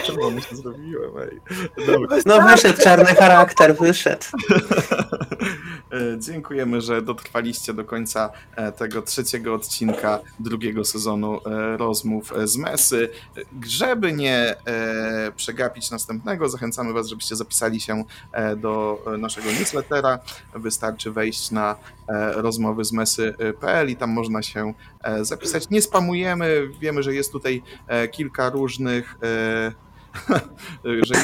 Czerwony 0.04 0.42
się 0.42 0.56
zrobiłem, 0.56 1.10
ej. 1.18 1.40
Dobra. 1.86 2.16
No 2.26 2.42
wyszedł 2.48 2.82
czarny 2.82 3.04
charakter, 3.14 3.76
wyszedł. 3.76 4.24
E, 5.92 6.18
Dziękujemy, 6.18 6.80
że 6.80 7.02
dotrwaliście 7.02 7.74
do 7.74 7.84
końca 7.84 8.30
e, 8.56 8.72
tego 8.72 9.02
trzeciego 9.02 9.54
odcinka 9.54 10.20
drugiego 10.40 10.84
sezonu 10.84 11.40
e, 11.46 11.76
rozmów 11.76 12.32
z 12.44 12.56
Mesy. 12.56 13.08
Żeby 13.66 14.12
nie 14.12 14.56
przegapić 15.36 15.90
następnego, 15.90 16.48
zachęcamy 16.48 16.92
Was, 16.92 17.08
żebyście 17.08 17.36
zapisali 17.36 17.80
się 17.80 18.04
do 18.56 19.04
naszego 19.18 19.52
newslettera. 19.52 20.18
Wystarczy 20.54 21.10
wejść 21.10 21.50
na 21.50 21.76
rozmowy 22.34 22.84
z 22.84 22.92
mesy.pl 22.92 23.90
i 23.90 23.96
tam 23.96 24.10
można 24.10 24.42
się 24.42 24.74
e, 25.02 25.24
zapisać. 25.24 25.70
Nie 25.70 25.82
spamujemy, 25.82 26.68
wiemy, 26.80 27.02
że 27.02 27.14
jest 27.14 27.32
tutaj 27.32 27.62
e, 27.86 28.08
kilka 28.08 28.50
różnych. 28.50 29.16
e, 29.22 29.92
że 31.06 31.14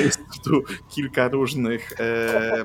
jest, 0.00 0.20
tu 0.44 0.62
kilka 0.88 1.28
różnych 1.28 1.92
e, 1.92 2.04
e, 2.04 2.60
e, 2.60 2.64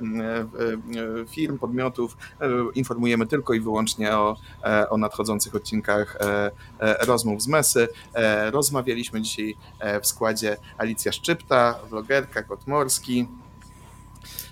firm, 1.28 1.58
podmiotów. 1.58 2.18
E, 2.42 2.48
Informujemy 2.76 3.28
tylko 3.28 3.54
i 3.54 3.60
wyłącznie 3.60 4.12
o, 4.18 4.38
e, 4.64 4.90
o 4.90 4.98
nadchodzących 4.98 5.56
odcinkach 5.56 6.16
e, 6.22 6.52
e, 6.80 7.06
rozmów 7.06 7.42
z 7.42 7.48
Mesy. 7.48 7.88
E, 8.14 8.52
Rozmawialiśmy 8.52 9.22
dzisiaj 9.22 9.56
e, 9.80 10.02
w 10.02 10.08
składzie 10.08 10.58
Alicja 10.78 11.12
Szczypta, 11.12 11.80
vlogerka, 11.90 12.44
Kot 12.44 12.68
Morski, 12.68 13.28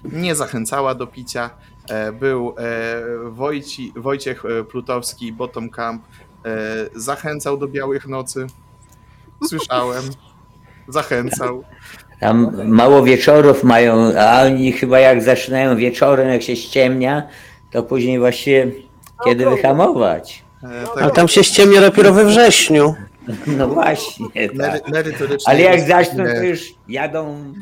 nie 0.04 0.36
zachęcała 0.36 0.96
do 0.96 1.08
picia. 1.08 1.50
E, 1.90 2.12
Był 2.12 2.56
e, 2.58 3.30
Wojci, 3.30 3.94
Wojciech 3.96 4.46
e, 4.46 4.64
Plutowski, 4.64 5.34
Bottom 5.34 5.70
Camp, 5.70 6.04
zachęcał 6.96 7.58
do 7.58 7.68
białych 7.68 8.08
nocy. 8.08 8.48
Słyszałem. 9.48 10.04
Zachęcał. 10.88 11.64
Tam 12.20 12.68
mało 12.68 13.04
wieczorów 13.04 13.64
mają, 13.64 14.14
a 14.20 14.44
oni 14.44 14.72
chyba 14.72 15.00
jak 15.00 15.24
zaczynają 15.24 15.76
wieczorem, 15.76 16.30
jak 16.30 16.42
się 16.42 16.56
ściemnia, 16.56 17.28
to 17.72 17.84
później 17.84 18.20
właściwie 18.20 18.72
kiedy 19.26 19.50
wyhamować. 19.50 20.44
Ale 20.64 21.06
Tak, 21.06 21.16
tam 21.16 21.28
się 21.28 21.44
ściemnia 21.44 21.82
dopiero 21.82 22.14
we 22.14 22.26
wrześniu. 22.26 22.96
No 23.48 23.68
właśnie, 23.68 24.50
tak. 24.58 24.82
Ale 25.46 25.62
jak 25.62 25.82
zaczną, 25.82 26.24
to 26.24 26.44
już 26.44 26.74
jadą 26.88 27.54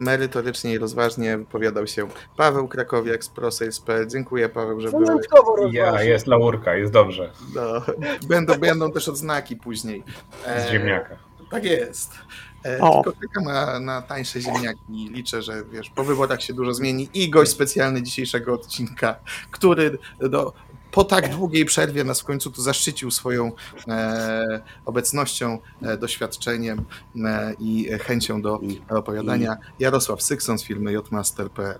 merytorycznie 0.00 0.72
i 0.72 0.78
rozważnie 0.78 1.38
wypowiadał 1.38 1.86
się 1.86 2.08
Paweł 2.36 2.68
Krakowiak 2.68 3.24
z 3.24 3.28
ProSales.pl. 3.28 4.08
Dziękuję 4.08 4.48
Paweł, 4.48 4.80
że 4.80 4.90
byłeś. 4.90 5.26
Ja, 5.72 6.02
jest 6.02 6.26
laurka, 6.26 6.74
jest 6.74 6.92
dobrze. 6.92 7.32
No, 7.54 7.62
będą, 8.28 8.54
będą 8.58 8.92
też 8.92 9.08
odznaki 9.08 9.56
później. 9.56 10.04
E, 10.46 10.60
Z 10.68 10.70
ziemniaka. 10.70 11.16
Tak 11.50 11.64
jest. 11.64 12.12
E, 12.66 12.78
O. 12.80 13.02
Tylko 13.04 13.20
czekam 13.20 13.44
na, 13.44 13.80
na 13.80 14.02
tańsze 14.02 14.40
ziemniaki. 14.40 15.10
Liczę, 15.12 15.42
że 15.42 15.64
wiesz, 15.72 15.90
po 15.90 16.04
wyborach 16.04 16.42
się 16.42 16.54
dużo 16.54 16.74
zmieni. 16.74 17.08
I 17.14 17.30
gość 17.30 17.50
specjalny 17.50 18.02
dzisiejszego 18.02 18.54
odcinka, 18.54 19.16
który 19.50 19.98
do, 20.20 20.52
po 20.90 21.04
tak 21.04 21.28
długiej 21.30 21.64
przerwie 21.64 22.04
nas 22.04 22.20
w 22.20 22.24
końcu 22.24 22.50
tu 22.50 22.62
zaszczycił 22.62 23.10
swoją 23.10 23.52
e, 23.88 24.60
obecnością, 24.86 25.58
e, 25.82 25.96
doświadczeniem 25.96 26.84
e, 27.24 27.54
i 27.60 27.88
chęcią 28.00 28.42
do 28.42 28.60
opowiadania. 28.88 29.56
Jarosław 29.78 30.22
Sykson 30.22 30.58
z 30.58 30.64
firmy 30.64 30.92
jmaster.pl. 31.10 31.78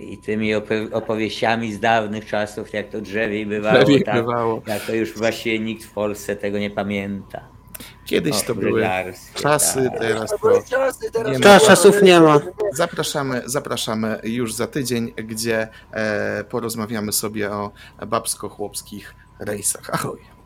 i 0.00 0.18
tymi 0.18 0.54
opo- 0.54 0.92
opowieściami 0.92 1.72
z 1.72 1.80
dawnych 1.80 2.26
czasów, 2.26 2.72
jak 2.72 2.88
to 2.90 3.00
drzewiej 3.00 3.46
bywało. 3.46 3.78
Lepiej 3.78 4.02
tak, 4.02 4.14
bywało. 4.14 4.62
Jak 4.66 4.86
to 4.86 4.94
już 4.94 5.14
właściwie 5.18 5.58
nikt 5.58 5.84
w 5.84 5.90
Polsce 5.90 6.36
tego 6.36 6.58
nie 6.58 6.70
pamięta. 6.70 7.59
Kiedyś 8.04 8.36
O, 8.36 8.46
to 8.46 8.54
były 8.54 8.88
czasy, 9.34 9.90
tak. 9.90 10.00
teraz 10.00 10.30
To 11.12 11.30
Nie 11.30 11.38
ma. 11.38 11.60
Czasów 11.60 12.02
nie 12.02 12.20
ma. 12.20 12.40
Zapraszamy, 12.72 13.42
zapraszamy 13.46 14.20
już 14.24 14.54
za 14.54 14.66
tydzień, 14.66 15.12
gdzie 15.16 15.68
e, 15.92 16.44
porozmawiamy 16.44 17.12
sobie 17.12 17.50
o 17.50 17.70
babsko-chłopskich 18.06 19.14
rejsach. 19.38 19.90
Ahoj. 19.92 20.39